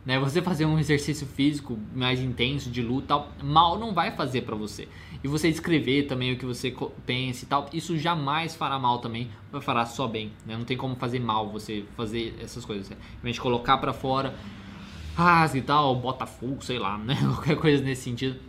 Né? 0.08 0.18
Você 0.18 0.42
fazer 0.42 0.66
um 0.66 0.80
exercício 0.80 1.28
físico 1.28 1.78
mais 1.94 2.22
intenso, 2.22 2.72
de 2.72 2.82
luta, 2.82 3.26
mal 3.44 3.78
não 3.78 3.94
vai 3.94 4.16
fazer 4.16 4.44
para 4.44 4.56
você. 4.56 4.88
E 5.22 5.28
você 5.28 5.50
escrever 5.50 6.04
também 6.04 6.32
o 6.32 6.38
que 6.38 6.46
você 6.46 6.74
pensa 7.06 7.44
e 7.44 7.48
tal, 7.48 7.70
isso 7.74 7.98
jamais 7.98 8.56
fará 8.56 8.80
mal 8.80 9.00
também, 9.00 9.30
vai 9.52 9.60
fará 9.60 9.86
só 9.86 10.08
bem. 10.08 10.32
Né? 10.46 10.56
Não 10.56 10.64
tem 10.64 10.78
como 10.78 10.96
fazer 10.96 11.20
mal 11.20 11.50
você 11.50 11.84
fazer 11.98 12.38
essas 12.42 12.64
coisas. 12.64 12.90
Né? 12.90 12.96
Em 13.20 13.24
vez 13.24 13.36
de 13.36 13.42
colocar 13.42 13.78
para 13.80 13.92
fora, 13.92 14.34
rasga 15.14 15.58
e 15.58 15.62
tal, 15.62 15.94
bota 15.98 16.26
fogo, 16.26 16.64
sei 16.64 16.80
lá, 16.80 16.98
né? 16.98 17.18
Qualquer 17.36 17.58
coisa 17.58 17.84
nesse 17.84 18.04
sentido 18.04 18.40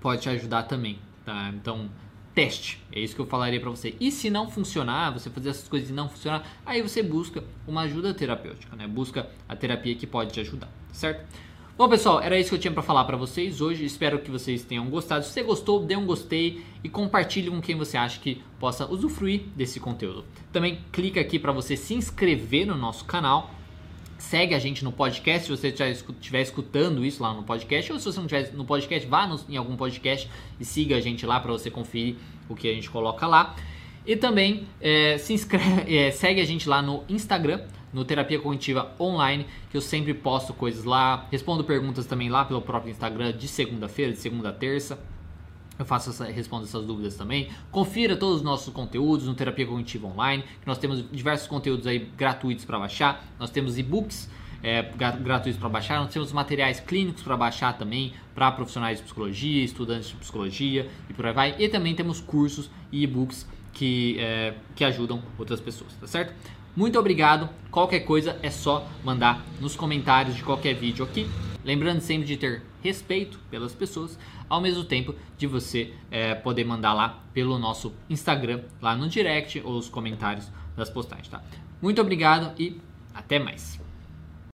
pode 0.00 0.22
te 0.22 0.28
ajudar 0.28 0.64
também, 0.64 0.98
tá? 1.24 1.52
Então, 1.54 1.88
teste. 2.34 2.80
É 2.92 3.00
isso 3.00 3.14
que 3.14 3.20
eu 3.20 3.26
falaria 3.26 3.60
para 3.60 3.70
você. 3.70 3.94
E 4.00 4.10
se 4.10 4.30
não 4.30 4.48
funcionar, 4.48 5.10
você 5.10 5.30
fazer 5.30 5.50
essas 5.50 5.68
coisas 5.68 5.90
e 5.90 5.92
não 5.92 6.08
funcionar, 6.08 6.46
aí 6.64 6.82
você 6.82 7.02
busca 7.02 7.42
uma 7.66 7.82
ajuda 7.82 8.14
terapêutica, 8.14 8.76
né? 8.76 8.86
Busca 8.86 9.28
a 9.48 9.56
terapia 9.56 9.94
que 9.94 10.06
pode 10.06 10.32
te 10.32 10.40
ajudar, 10.40 10.68
certo? 10.92 11.26
Bom, 11.76 11.88
pessoal, 11.88 12.20
era 12.20 12.38
isso 12.38 12.50
que 12.50 12.56
eu 12.56 12.60
tinha 12.60 12.72
para 12.74 12.82
falar 12.82 13.04
para 13.04 13.16
vocês 13.16 13.62
hoje. 13.62 13.86
Espero 13.86 14.18
que 14.18 14.30
vocês 14.30 14.62
tenham 14.62 14.84
gostado. 14.90 15.24
Se 15.24 15.32
você 15.32 15.42
gostou, 15.42 15.82
dê 15.82 15.96
um 15.96 16.04
gostei 16.04 16.62
e 16.84 16.90
compartilhe 16.90 17.48
com 17.50 17.58
quem 17.58 17.74
você 17.74 17.96
acha 17.96 18.20
que 18.20 18.42
possa 18.58 18.84
usufruir 18.84 19.44
desse 19.56 19.80
conteúdo. 19.80 20.26
Também 20.52 20.80
clica 20.92 21.20
aqui 21.20 21.38
para 21.38 21.52
você 21.52 21.78
se 21.78 21.94
inscrever 21.94 22.66
no 22.66 22.76
nosso 22.76 23.06
canal 23.06 23.50
segue 24.20 24.54
a 24.54 24.58
gente 24.58 24.84
no 24.84 24.92
podcast, 24.92 25.46
se 25.46 25.50
você 25.50 25.68
estiver 25.68 26.42
escutando 26.42 27.04
isso 27.04 27.22
lá 27.22 27.32
no 27.32 27.42
podcast, 27.42 27.92
ou 27.92 27.98
se 27.98 28.04
você 28.04 28.18
não 28.18 28.26
estiver 28.26 28.52
no 28.52 28.64
podcast, 28.64 29.08
vá 29.08 29.26
no, 29.26 29.40
em 29.48 29.56
algum 29.56 29.76
podcast 29.76 30.28
e 30.58 30.64
siga 30.64 30.96
a 30.96 31.00
gente 31.00 31.24
lá 31.24 31.40
para 31.40 31.50
você 31.50 31.70
conferir 31.70 32.16
o 32.48 32.54
que 32.54 32.68
a 32.68 32.74
gente 32.74 32.90
coloca 32.90 33.26
lá. 33.26 33.56
E 34.06 34.16
também 34.16 34.66
é, 34.80 35.18
se 35.18 35.32
inscreve, 35.32 35.84
é, 35.96 36.10
segue 36.10 36.40
a 36.40 36.44
gente 36.44 36.68
lá 36.68 36.82
no 36.82 37.02
Instagram, 37.08 37.62
no 37.92 38.04
Terapia 38.04 38.38
Cognitiva 38.38 38.94
Online, 39.00 39.46
que 39.70 39.76
eu 39.76 39.80
sempre 39.80 40.14
posto 40.14 40.52
coisas 40.52 40.84
lá, 40.84 41.26
respondo 41.30 41.64
perguntas 41.64 42.06
também 42.06 42.28
lá 42.28 42.44
pelo 42.44 42.60
próprio 42.60 42.90
Instagram 42.90 43.32
de 43.32 43.48
segunda-feira, 43.48 44.12
de 44.12 44.18
segunda 44.18 44.50
a 44.50 44.52
terça. 44.52 44.98
Eu 45.80 45.86
faço 45.86 46.10
essa, 46.10 46.26
respondo 46.26 46.64
essas 46.64 46.84
dúvidas 46.84 47.16
também. 47.16 47.48
Confira 47.70 48.14
todos 48.14 48.36
os 48.36 48.42
nossos 48.42 48.70
conteúdos 48.70 49.26
no 49.26 49.34
Terapia 49.34 49.66
Cognitiva 49.66 50.08
Online, 50.08 50.42
que 50.42 50.66
nós 50.66 50.76
temos 50.76 51.02
diversos 51.10 51.48
conteúdos 51.48 51.86
aí 51.86 52.00
gratuitos 52.18 52.66
para 52.66 52.78
baixar. 52.78 53.24
Nós 53.38 53.48
temos 53.48 53.78
e-books 53.78 54.28
é, 54.62 54.82
gratuitos 55.22 55.58
para 55.58 55.70
baixar, 55.70 55.98
nós 56.00 56.12
temos 56.12 56.32
materiais 56.34 56.80
clínicos 56.80 57.22
para 57.22 57.34
baixar 57.34 57.78
também 57.78 58.12
para 58.34 58.52
profissionais 58.52 58.98
de 58.98 59.04
psicologia, 59.04 59.64
estudantes 59.64 60.10
de 60.10 60.16
psicologia 60.16 60.86
e 61.08 61.14
por 61.14 61.24
aí 61.24 61.32
vai. 61.32 61.54
E 61.58 61.66
também 61.66 61.94
temos 61.94 62.20
cursos 62.20 62.70
e 62.92 63.02
e-books 63.02 63.48
que, 63.72 64.18
é, 64.20 64.52
que 64.76 64.84
ajudam 64.84 65.22
outras 65.38 65.62
pessoas, 65.62 65.94
tá 65.94 66.06
certo? 66.06 66.34
Muito 66.76 66.98
obrigado. 66.98 67.48
Qualquer 67.70 68.00
coisa 68.00 68.38
é 68.42 68.50
só 68.50 68.86
mandar 69.02 69.42
nos 69.62 69.74
comentários 69.74 70.36
de 70.36 70.42
qualquer 70.42 70.74
vídeo 70.74 71.06
aqui. 71.06 71.26
Lembrando 71.64 72.00
sempre 72.00 72.26
de 72.26 72.36
ter 72.36 72.62
respeito 72.82 73.38
pelas 73.50 73.74
pessoas, 73.74 74.18
ao 74.50 74.60
mesmo 74.60 74.84
tempo 74.84 75.14
de 75.38 75.46
você 75.46 75.94
é, 76.10 76.34
poder 76.34 76.64
mandar 76.64 76.92
lá 76.92 77.22
pelo 77.32 77.58
nosso 77.58 77.94
Instagram, 78.10 78.64
lá 78.82 78.94
no 78.96 79.08
direct 79.08 79.62
ou 79.64 79.78
os 79.78 79.88
comentários 79.88 80.50
das 80.76 80.90
postagens, 80.90 81.28
tá? 81.28 81.42
Muito 81.80 82.00
obrigado 82.00 82.52
e 82.60 82.78
até 83.14 83.38
mais! 83.38 83.89